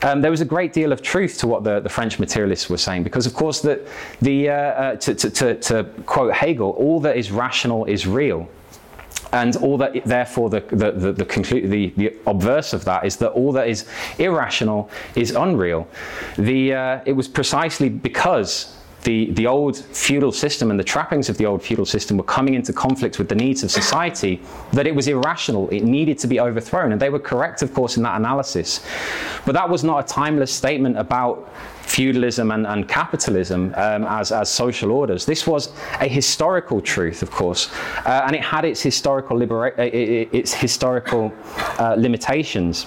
um, 0.03 0.20
there 0.20 0.30
was 0.30 0.40
a 0.40 0.45
great 0.45 0.72
deal 0.72 0.92
of 0.92 1.03
truth 1.03 1.38
to 1.38 1.47
what 1.47 1.64
the, 1.64 1.80
the 1.80 1.88
French 1.88 2.18
materialists 2.18 2.68
were 2.68 2.78
saying. 2.78 3.03
Because, 3.03 3.26
of 3.26 3.34
course, 3.34 3.61
the, 3.61 3.86
the, 4.20 4.51
uh, 4.51 4.55
uh, 4.55 4.97
to, 4.97 5.14
to, 5.14 5.30
to, 5.30 5.55
to 5.57 5.84
quote 6.07 6.32
Hegel, 6.32 6.70
all 6.70 7.01
that 7.01 7.16
is 7.16 7.30
rational 7.30 7.84
is 7.86 8.07
real 8.07 8.49
and 9.32 9.56
all 9.56 9.76
that 9.78 10.04
therefore 10.04 10.50
the 10.50 10.60
the 10.60 10.92
the, 10.92 11.12
the, 11.12 11.24
conclu- 11.24 11.68
the, 11.68 11.92
the 11.96 12.16
obverse 12.26 12.72
of 12.72 12.84
that 12.84 13.04
is 13.04 13.16
that 13.16 13.30
all 13.30 13.52
that 13.52 13.68
is 13.68 13.86
irrational 14.18 14.90
is 15.14 15.30
unreal 15.32 15.88
the 16.36 16.74
uh, 16.74 17.00
it 17.06 17.12
was 17.12 17.28
precisely 17.28 17.88
because 17.88 18.74
the, 19.04 19.30
the 19.32 19.46
old 19.46 19.76
feudal 19.76 20.32
system 20.32 20.70
and 20.70 20.80
the 20.80 20.84
trappings 20.84 21.28
of 21.28 21.36
the 21.36 21.46
old 21.46 21.62
feudal 21.62 21.84
system 21.84 22.16
were 22.16 22.24
coming 22.24 22.54
into 22.54 22.72
conflict 22.72 23.18
with 23.18 23.28
the 23.28 23.34
needs 23.34 23.62
of 23.62 23.70
society, 23.70 24.40
that 24.72 24.86
it 24.86 24.94
was 24.94 25.08
irrational. 25.08 25.68
It 25.68 25.84
needed 25.84 26.18
to 26.20 26.26
be 26.26 26.40
overthrown. 26.40 26.90
And 26.90 27.00
they 27.00 27.10
were 27.10 27.18
correct, 27.18 27.62
of 27.62 27.72
course, 27.74 27.96
in 27.96 28.02
that 28.02 28.16
analysis. 28.16 28.84
But 29.44 29.52
that 29.52 29.68
was 29.68 29.84
not 29.84 30.04
a 30.04 30.08
timeless 30.08 30.52
statement 30.52 30.98
about 30.98 31.52
feudalism 31.95 32.51
and, 32.51 32.66
and 32.66 32.88
capitalism 32.88 33.72
um, 33.76 34.05
as, 34.05 34.32
as 34.32 34.51
social 34.51 34.90
orders. 34.90 35.24
This 35.24 35.47
was 35.47 35.72
a 36.01 36.09
historical 36.09 36.80
truth, 36.80 37.22
of 37.22 37.30
course, 37.30 37.70
uh, 38.05 38.24
and 38.26 38.34
it 38.34 38.42
had 38.42 38.64
its 38.64 38.82
historical, 38.82 39.36
libera- 39.36 39.74
its 39.78 40.53
historical 40.53 41.32
uh, 41.78 41.95
limitations. 41.97 42.86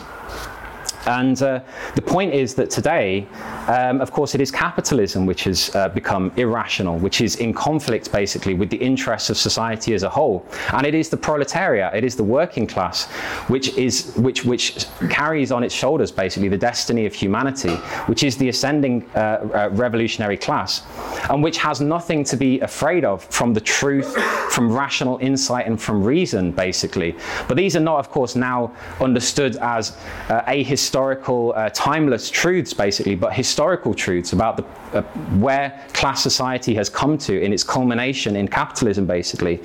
And 1.08 1.42
uh, 1.42 1.62
the 1.96 2.02
point 2.02 2.34
is 2.34 2.54
that 2.56 2.70
today, 2.70 3.28
um, 3.68 4.02
of 4.02 4.12
course, 4.12 4.36
it 4.36 4.42
is 4.42 4.52
capitalism 4.52 5.26
which 5.26 5.46
has 5.46 5.74
uh, 5.74 5.90
become 5.90 6.32
irrational, 6.36 7.00
which 7.00 7.22
is 7.22 7.38
in 7.38 7.54
conflict 7.54 8.12
basically 8.12 8.54
with 8.54 8.70
the 8.70 8.78
interests 8.78 9.30
of 9.30 9.38
society 9.38 9.94
as 9.94 10.04
a 10.04 10.10
whole. 10.10 10.46
And 10.74 10.86
it 10.86 10.94
is 10.94 11.10
the 11.10 11.18
proletariat, 11.18 11.96
it 11.96 12.04
is 12.04 12.16
the 12.18 12.24
working 12.24 12.68
class, 12.68 13.06
which 13.48 13.70
is 13.78 14.14
which 14.18 14.44
which 14.44 14.86
carries 15.10 15.52
on 15.52 15.64
its 15.64 15.74
shoulders 15.74 16.12
basically 16.12 16.50
the 16.50 16.58
destiny 16.58 17.06
of 17.06 17.14
humanity, 17.14 17.76
which 18.08 18.24
is 18.24 18.36
the 18.38 18.50
ascending 18.50 19.10
uh, 19.16 19.20
uh 19.20 19.70
revolutionary 19.72 20.38
class, 20.38 20.84
and 21.30 21.42
which 21.42 21.58
has 21.58 21.80
nothing 21.80 22.24
to 22.26 22.36
be 22.36 22.60
afraid 22.60 23.06
of 23.06 23.24
from 23.26 23.54
the 23.54 23.62
truth, 23.62 24.14
from 24.52 24.72
rational 24.72 25.18
insight, 25.20 25.68
and 25.68 25.82
from 25.82 26.04
reason, 26.04 26.52
basically. 26.52 27.16
But 27.48 27.56
these 27.56 27.76
are 27.78 27.86
not, 27.92 28.00
of 28.00 28.10
course, 28.10 28.36
now 28.36 28.74
understood 29.00 29.56
as 29.58 29.96
uh, 30.30 30.42
a 30.48 30.64
historical 30.98 31.54
uh, 31.56 31.70
timeless 31.76 32.28
truths, 32.28 32.74
basically, 32.74 33.14
but 33.14 33.32
historical 33.32 33.94
truths 33.94 34.34
about 34.34 34.58
the, 34.58 34.64
uh, 34.98 35.04
where 35.38 35.86
class 35.94 36.24
society 36.24 36.74
has 36.74 36.90
come 36.90 37.20
to 37.20 37.40
in 37.40 37.54
its 37.54 37.64
culmination 37.64 38.36
in 38.36 38.48
capitalism, 38.48 39.06
basically. 39.06 39.62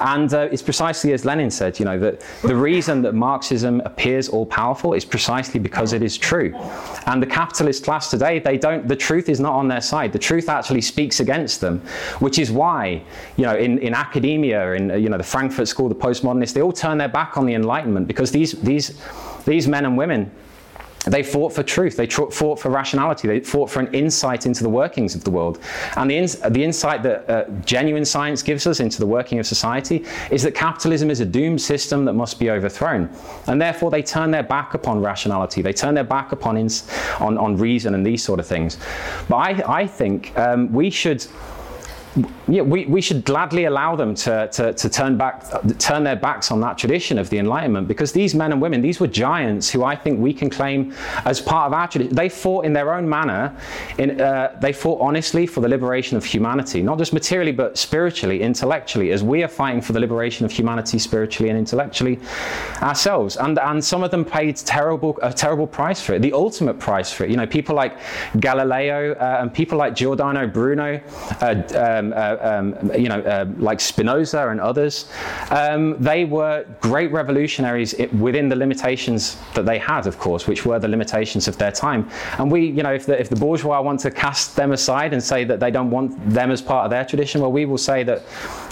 And 0.00 0.34
uh, 0.34 0.48
it's 0.50 0.62
precisely 0.62 1.12
as 1.12 1.24
Lenin 1.24 1.52
said, 1.52 1.78
you 1.78 1.84
know, 1.84 1.96
that 2.00 2.26
the 2.42 2.56
reason 2.56 3.02
that 3.02 3.14
Marxism 3.14 3.82
appears 3.82 4.28
all 4.28 4.44
powerful 4.44 4.94
is 4.94 5.04
precisely 5.04 5.60
because 5.60 5.92
it 5.92 6.02
is 6.02 6.18
true. 6.18 6.52
And 7.06 7.22
the 7.22 7.26
capitalist 7.26 7.84
class 7.84 8.10
today, 8.10 8.40
they 8.40 8.58
don't, 8.58 8.88
the 8.88 8.96
truth 8.96 9.28
is 9.28 9.38
not 9.38 9.52
on 9.52 9.68
their 9.68 9.80
side. 9.80 10.12
The 10.12 10.18
truth 10.18 10.48
actually 10.48 10.80
speaks 10.80 11.20
against 11.20 11.60
them, 11.60 11.82
which 12.18 12.40
is 12.40 12.50
why, 12.50 13.00
you 13.36 13.44
know, 13.44 13.54
in, 13.56 13.78
in 13.78 13.94
academia, 13.94 14.72
in, 14.72 14.90
you 15.00 15.08
know, 15.08 15.18
the 15.18 15.22
Frankfurt 15.22 15.68
School, 15.68 15.88
the 15.88 15.94
postmodernists, 15.94 16.52
they 16.52 16.62
all 16.62 16.72
turn 16.72 16.98
their 16.98 17.08
back 17.08 17.36
on 17.36 17.46
the 17.46 17.54
Enlightenment 17.54 18.08
because 18.08 18.32
these, 18.32 18.52
these, 18.62 19.00
these 19.44 19.68
men 19.68 19.84
and 19.84 19.96
women 19.96 20.32
they 21.04 21.22
fought 21.22 21.52
for 21.52 21.62
truth. 21.62 21.96
They 21.96 22.06
fought 22.06 22.58
for 22.58 22.70
rationality. 22.70 23.28
They 23.28 23.40
fought 23.40 23.70
for 23.70 23.80
an 23.80 23.92
insight 23.94 24.46
into 24.46 24.62
the 24.62 24.68
workings 24.68 25.14
of 25.14 25.24
the 25.24 25.30
world. 25.30 25.58
And 25.96 26.10
the, 26.10 26.26
the 26.50 26.64
insight 26.64 27.02
that 27.02 27.28
uh, 27.28 27.44
genuine 27.64 28.04
science 28.04 28.42
gives 28.42 28.66
us 28.66 28.80
into 28.80 28.98
the 28.98 29.06
working 29.06 29.38
of 29.38 29.46
society 29.46 30.04
is 30.30 30.42
that 30.42 30.54
capitalism 30.54 31.10
is 31.10 31.20
a 31.20 31.26
doomed 31.26 31.60
system 31.60 32.04
that 32.06 32.14
must 32.14 32.38
be 32.38 32.50
overthrown. 32.50 33.10
And 33.46 33.60
therefore, 33.60 33.90
they 33.90 34.02
turn 34.02 34.30
their 34.30 34.42
back 34.42 34.74
upon 34.74 35.00
rationality. 35.00 35.62
They 35.62 35.72
turn 35.72 35.94
their 35.94 36.04
back 36.04 36.32
upon, 36.32 36.56
ins- 36.56 36.88
on, 37.20 37.38
on 37.38 37.56
reason 37.56 37.94
and 37.94 38.04
these 38.04 38.22
sort 38.22 38.40
of 38.40 38.46
things. 38.46 38.78
But 39.28 39.36
I, 39.36 39.80
I 39.82 39.86
think 39.86 40.36
um, 40.38 40.72
we 40.72 40.90
should 40.90 41.26
yeah, 42.46 42.62
we, 42.62 42.84
we 42.86 43.00
should 43.00 43.24
gladly 43.24 43.64
allow 43.64 43.96
them 43.96 44.14
to, 44.14 44.48
to, 44.52 44.72
to 44.72 44.88
turn, 44.88 45.16
back, 45.16 45.44
turn 45.78 46.04
their 46.04 46.16
backs 46.16 46.50
on 46.50 46.60
that 46.60 46.78
tradition 46.78 47.18
of 47.18 47.28
the 47.30 47.38
Enlightenment 47.38 47.88
because 47.88 48.12
these 48.12 48.34
men 48.34 48.52
and 48.52 48.60
women, 48.60 48.80
these 48.80 49.00
were 49.00 49.06
giants 49.06 49.68
who 49.70 49.84
I 49.84 49.96
think 49.96 50.20
we 50.20 50.32
can 50.32 50.50
claim 50.50 50.94
as 51.24 51.40
part 51.40 51.66
of 51.66 51.72
our 51.72 51.88
tradition. 51.88 52.14
They 52.14 52.28
fought 52.28 52.64
in 52.64 52.72
their 52.72 52.94
own 52.94 53.08
manner, 53.08 53.56
in, 53.98 54.20
uh, 54.20 54.56
they 54.60 54.72
fought 54.72 55.00
honestly 55.00 55.46
for 55.46 55.60
the 55.60 55.68
liberation 55.68 56.16
of 56.16 56.24
humanity, 56.24 56.82
not 56.82 56.98
just 56.98 57.12
materially, 57.12 57.52
but 57.52 57.76
spiritually, 57.78 58.42
intellectually, 58.42 59.10
as 59.10 59.24
we 59.24 59.42
are 59.42 59.48
fighting 59.48 59.80
for 59.80 59.92
the 59.92 60.00
liberation 60.00 60.44
of 60.44 60.52
humanity 60.52 60.98
spiritually 60.98 61.50
and 61.50 61.58
intellectually 61.58 62.20
ourselves. 62.82 63.36
And, 63.36 63.58
and 63.58 63.84
some 63.84 64.04
of 64.04 64.10
them 64.10 64.24
paid 64.24 64.56
terrible, 64.56 65.18
a 65.22 65.32
terrible 65.32 65.66
price 65.66 66.00
for 66.00 66.14
it, 66.14 66.22
the 66.22 66.32
ultimate 66.32 66.78
price 66.78 67.10
for 67.10 67.24
it. 67.24 67.30
You 67.30 67.36
know, 67.36 67.46
people 67.46 67.74
like 67.74 67.98
Galileo 68.38 69.14
uh, 69.14 69.38
and 69.40 69.52
people 69.52 69.78
like 69.78 69.94
Giordano 69.94 70.46
Bruno. 70.46 71.00
Uh, 71.40 71.62
um, 71.74 72.03
um, 72.12 72.14
uh, 72.16 72.36
um, 72.40 72.92
you 72.94 73.08
know, 73.08 73.20
uh, 73.20 73.46
like 73.58 73.80
Spinoza 73.80 74.48
and 74.48 74.60
others, 74.60 75.10
um, 75.50 75.96
they 75.98 76.24
were 76.24 76.66
great 76.80 77.10
revolutionaries 77.12 77.94
within 78.18 78.48
the 78.48 78.56
limitations 78.56 79.36
that 79.54 79.66
they 79.66 79.78
had, 79.78 80.06
of 80.06 80.18
course, 80.18 80.46
which 80.46 80.66
were 80.66 80.78
the 80.78 80.88
limitations 80.88 81.48
of 81.48 81.56
their 81.58 81.72
time. 81.72 82.08
And 82.38 82.50
we, 82.50 82.66
you 82.66 82.82
know, 82.82 82.92
if 82.92 83.06
the, 83.06 83.18
if 83.18 83.28
the 83.28 83.36
bourgeois 83.36 83.80
want 83.80 84.00
to 84.00 84.10
cast 84.10 84.56
them 84.56 84.72
aside 84.72 85.12
and 85.12 85.22
say 85.22 85.44
that 85.44 85.60
they 85.60 85.70
don't 85.70 85.90
want 85.90 86.12
them 86.28 86.50
as 86.50 86.60
part 86.60 86.84
of 86.84 86.90
their 86.90 87.04
tradition, 87.04 87.40
well, 87.40 87.52
we 87.52 87.64
will 87.64 87.78
say 87.78 88.02
that, 88.02 88.22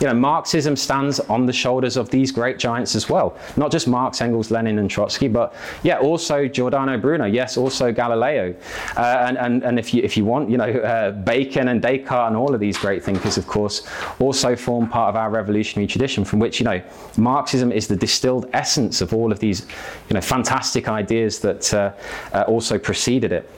you 0.01 0.07
know, 0.07 0.15
Marxism 0.15 0.77
stands 0.77 1.21
on 1.21 1.47
the 1.47 1.53
shoulders 1.53 1.97
of 1.97 2.11
these 2.11 2.33
great 2.33 2.59
giants 2.59 2.95
as 2.95 3.09
well. 3.09 3.37
Not 3.57 3.71
just 3.71 3.87
Marx, 3.89 4.21
Engels, 4.21 4.51
Lenin, 4.51 4.79
and 4.79 4.91
Trotsky, 4.91 5.29
but 5.29 5.55
yeah, 5.83 5.99
also 5.99 6.49
Giordano 6.49 6.99
Bruno, 6.99 7.25
yes, 7.25 7.57
also 7.57 7.93
Galileo. 7.93 8.55
Uh, 8.97 9.25
and, 9.29 9.39
and, 9.39 9.63
and 9.63 9.79
if 9.79 9.95
you, 9.95 10.03
if 10.03 10.17
you 10.17 10.25
want, 10.25 10.51
you 10.51 10.57
know, 10.57 10.71
uh, 10.71 11.13
Bacon 11.13 11.69
and 11.69 11.81
Descartes 11.81 12.29
and 12.29 12.37
all 12.37 12.55
of 12.55 12.61
these 12.61 12.77
great 12.79 13.03
thinkers 13.03 13.22
thinkers, 13.23 13.39
of 13.39 13.47
course, 13.47 13.87
also 14.19 14.57
form 14.57 14.89
part 14.89 15.09
of 15.09 15.17
our 15.17 15.31
revolutionary 15.31 15.87
tradition 15.87 16.25
from 16.25 16.39
which, 16.39 16.59
you 16.61 16.65
know, 16.65 16.83
Marxism 17.17 17.71
is 17.71 17.87
the 17.87 17.97
distilled 17.97 18.49
essence 18.53 19.01
of 19.01 19.15
all 19.15 19.31
of 19.31 19.39
these, 19.39 19.67
you 20.09 20.15
know, 20.15 20.21
fantastic 20.21 20.89
ideas 20.89 21.39
that 21.41 21.73
uh, 21.73 21.93
uh, 22.33 22.43
also 22.43 22.79
preceded 22.79 23.33
it. 23.33 23.49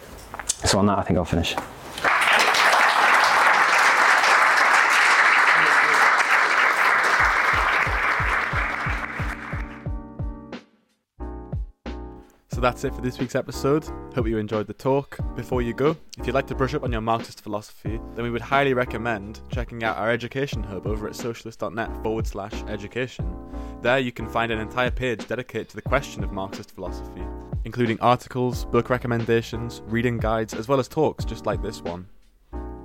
So 0.64 0.78
on 0.78 0.86
that, 0.86 0.98
I 0.98 1.02
think 1.02 1.18
I'll 1.18 1.24
finish. 1.24 1.54
That's 12.64 12.82
it 12.82 12.94
for 12.94 13.02
this 13.02 13.18
week's 13.18 13.34
episode. 13.34 13.84
Hope 14.14 14.26
you 14.26 14.38
enjoyed 14.38 14.66
the 14.66 14.72
talk. 14.72 15.18
Before 15.36 15.60
you 15.60 15.74
go, 15.74 15.98
if 16.16 16.26
you'd 16.26 16.32
like 16.32 16.46
to 16.46 16.54
brush 16.54 16.72
up 16.72 16.82
on 16.82 16.90
your 16.90 17.02
Marxist 17.02 17.42
philosophy, 17.42 18.00
then 18.14 18.24
we 18.24 18.30
would 18.30 18.40
highly 18.40 18.72
recommend 18.72 19.42
checking 19.50 19.84
out 19.84 19.98
our 19.98 20.10
education 20.10 20.62
hub 20.62 20.86
over 20.86 21.06
at 21.06 21.14
socialist.net 21.14 22.02
forward 22.02 22.26
slash 22.26 22.54
education. 22.66 23.30
There 23.82 23.98
you 23.98 24.12
can 24.12 24.26
find 24.26 24.50
an 24.50 24.60
entire 24.60 24.90
page 24.90 25.28
dedicated 25.28 25.68
to 25.68 25.76
the 25.76 25.82
question 25.82 26.24
of 26.24 26.32
Marxist 26.32 26.70
philosophy, 26.70 27.22
including 27.66 28.00
articles, 28.00 28.64
book 28.64 28.88
recommendations, 28.88 29.82
reading 29.84 30.16
guides, 30.16 30.54
as 30.54 30.66
well 30.66 30.80
as 30.80 30.88
talks 30.88 31.26
just 31.26 31.44
like 31.44 31.60
this 31.60 31.82
one. 31.82 32.06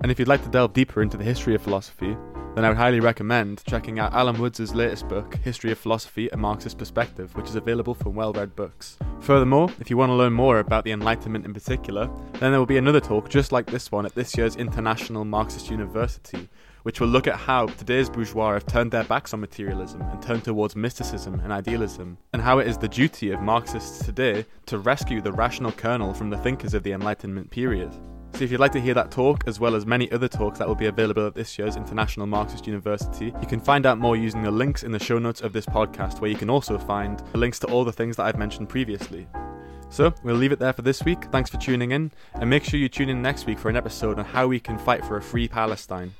And 0.01 0.11
if 0.11 0.19
you'd 0.19 0.27
like 0.27 0.43
to 0.43 0.49
delve 0.49 0.73
deeper 0.73 1.01
into 1.01 1.15
the 1.15 1.23
history 1.23 1.55
of 1.55 1.61
philosophy, 1.61 2.17
then 2.59 2.65
I 2.65 2.69
would 2.71 2.77
highly 2.77 2.99
recommend 2.99 3.63
checking 3.63 3.99
out 3.99 4.11
Alan 4.11 4.37
Woods' 4.37 4.75
latest 4.75 5.07
book, 5.07 5.33
History 5.35 5.71
of 5.71 5.77
Philosophy 5.77 6.27
A 6.33 6.35
Marxist 6.35 6.77
Perspective, 6.77 7.33
which 7.37 7.47
is 7.47 7.55
available 7.55 7.93
from 7.93 8.15
Wellred 8.15 8.53
Books. 8.53 8.97
Furthermore, 9.21 9.69
if 9.79 9.89
you 9.89 9.95
want 9.95 10.09
to 10.09 10.13
learn 10.13 10.33
more 10.33 10.59
about 10.59 10.83
the 10.83 10.91
Enlightenment 10.91 11.45
in 11.45 11.53
particular, 11.53 12.09
then 12.33 12.51
there 12.51 12.59
will 12.59 12.65
be 12.65 12.75
another 12.75 12.99
talk 12.99 13.29
just 13.29 13.53
like 13.53 13.65
this 13.67 13.93
one 13.93 14.05
at 14.05 14.13
this 14.13 14.35
year's 14.35 14.57
International 14.57 15.23
Marxist 15.23 15.71
University, 15.71 16.49
which 16.83 16.99
will 16.99 17.07
look 17.07 17.27
at 17.27 17.37
how 17.37 17.67
today's 17.67 18.09
bourgeois 18.09 18.55
have 18.55 18.65
turned 18.65 18.91
their 18.91 19.05
backs 19.05 19.33
on 19.33 19.39
materialism 19.39 20.01
and 20.01 20.21
turned 20.21 20.43
towards 20.43 20.75
mysticism 20.75 21.39
and 21.39 21.53
idealism, 21.53 22.17
and 22.33 22.41
how 22.41 22.59
it 22.59 22.67
is 22.67 22.77
the 22.77 22.89
duty 22.89 23.31
of 23.31 23.39
Marxists 23.39 24.05
today 24.05 24.45
to 24.65 24.79
rescue 24.79 25.21
the 25.21 25.31
rational 25.31 25.71
kernel 25.71 26.13
from 26.13 26.29
the 26.29 26.37
thinkers 26.39 26.73
of 26.73 26.83
the 26.83 26.91
Enlightenment 26.91 27.51
period. 27.51 27.95
So 28.33 28.45
if 28.45 28.51
you'd 28.51 28.59
like 28.59 28.71
to 28.71 28.79
hear 28.79 28.93
that 28.93 29.11
talk, 29.11 29.43
as 29.47 29.59
well 29.59 29.75
as 29.75 29.85
many 29.85 30.09
other 30.11 30.27
talks 30.27 30.59
that 30.59 30.67
will 30.67 30.75
be 30.75 30.85
available 30.85 31.27
at 31.27 31.35
this 31.35 31.57
year's 31.57 31.75
International 31.75 32.25
Marxist 32.25 32.67
University, 32.67 33.33
you 33.41 33.47
can 33.47 33.59
find 33.59 33.85
out 33.85 33.97
more 33.97 34.15
using 34.15 34.43
the 34.43 34.51
links 34.51 34.83
in 34.83 34.91
the 34.91 34.99
show 34.99 35.19
notes 35.19 35.41
of 35.41 35.51
this 35.51 35.65
podcast, 35.65 36.21
where 36.21 36.29
you 36.29 36.37
can 36.37 36.49
also 36.49 36.77
find 36.77 37.21
the 37.33 37.37
links 37.37 37.59
to 37.59 37.67
all 37.67 37.83
the 37.83 37.91
things 37.91 38.15
that 38.15 38.23
I've 38.23 38.37
mentioned 38.37 38.69
previously. 38.69 39.27
So, 39.89 40.13
we'll 40.23 40.35
leave 40.35 40.51
it 40.51 40.59
there 40.59 40.71
for 40.71 40.83
this 40.83 41.03
week. 41.03 41.25
Thanks 41.31 41.49
for 41.49 41.57
tuning 41.57 41.91
in, 41.91 42.11
and 42.35 42.49
make 42.49 42.63
sure 42.63 42.79
you 42.79 42.87
tune 42.87 43.09
in 43.09 43.21
next 43.21 43.45
week 43.45 43.59
for 43.59 43.69
an 43.69 43.75
episode 43.75 44.19
on 44.19 44.25
how 44.25 44.47
we 44.47 44.59
can 44.59 44.77
fight 44.77 45.03
for 45.03 45.17
a 45.17 45.21
free 45.21 45.47
Palestine. 45.47 46.13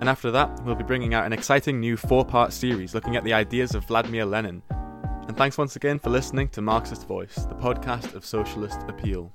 And 0.00 0.08
after 0.08 0.30
that, 0.32 0.62
we'll 0.64 0.74
be 0.74 0.84
bringing 0.84 1.14
out 1.14 1.26
an 1.26 1.32
exciting 1.32 1.80
new 1.80 1.96
four 1.96 2.24
part 2.24 2.52
series 2.52 2.94
looking 2.94 3.16
at 3.16 3.24
the 3.24 3.32
ideas 3.32 3.74
of 3.74 3.84
Vladimir 3.86 4.26
Lenin. 4.26 4.62
And 5.28 5.36
thanks 5.36 5.56
once 5.56 5.76
again 5.76 5.98
for 5.98 6.10
listening 6.10 6.48
to 6.50 6.60
Marxist 6.60 7.06
Voice, 7.06 7.36
the 7.36 7.54
podcast 7.54 8.14
of 8.14 8.24
socialist 8.24 8.80
appeal. 8.88 9.32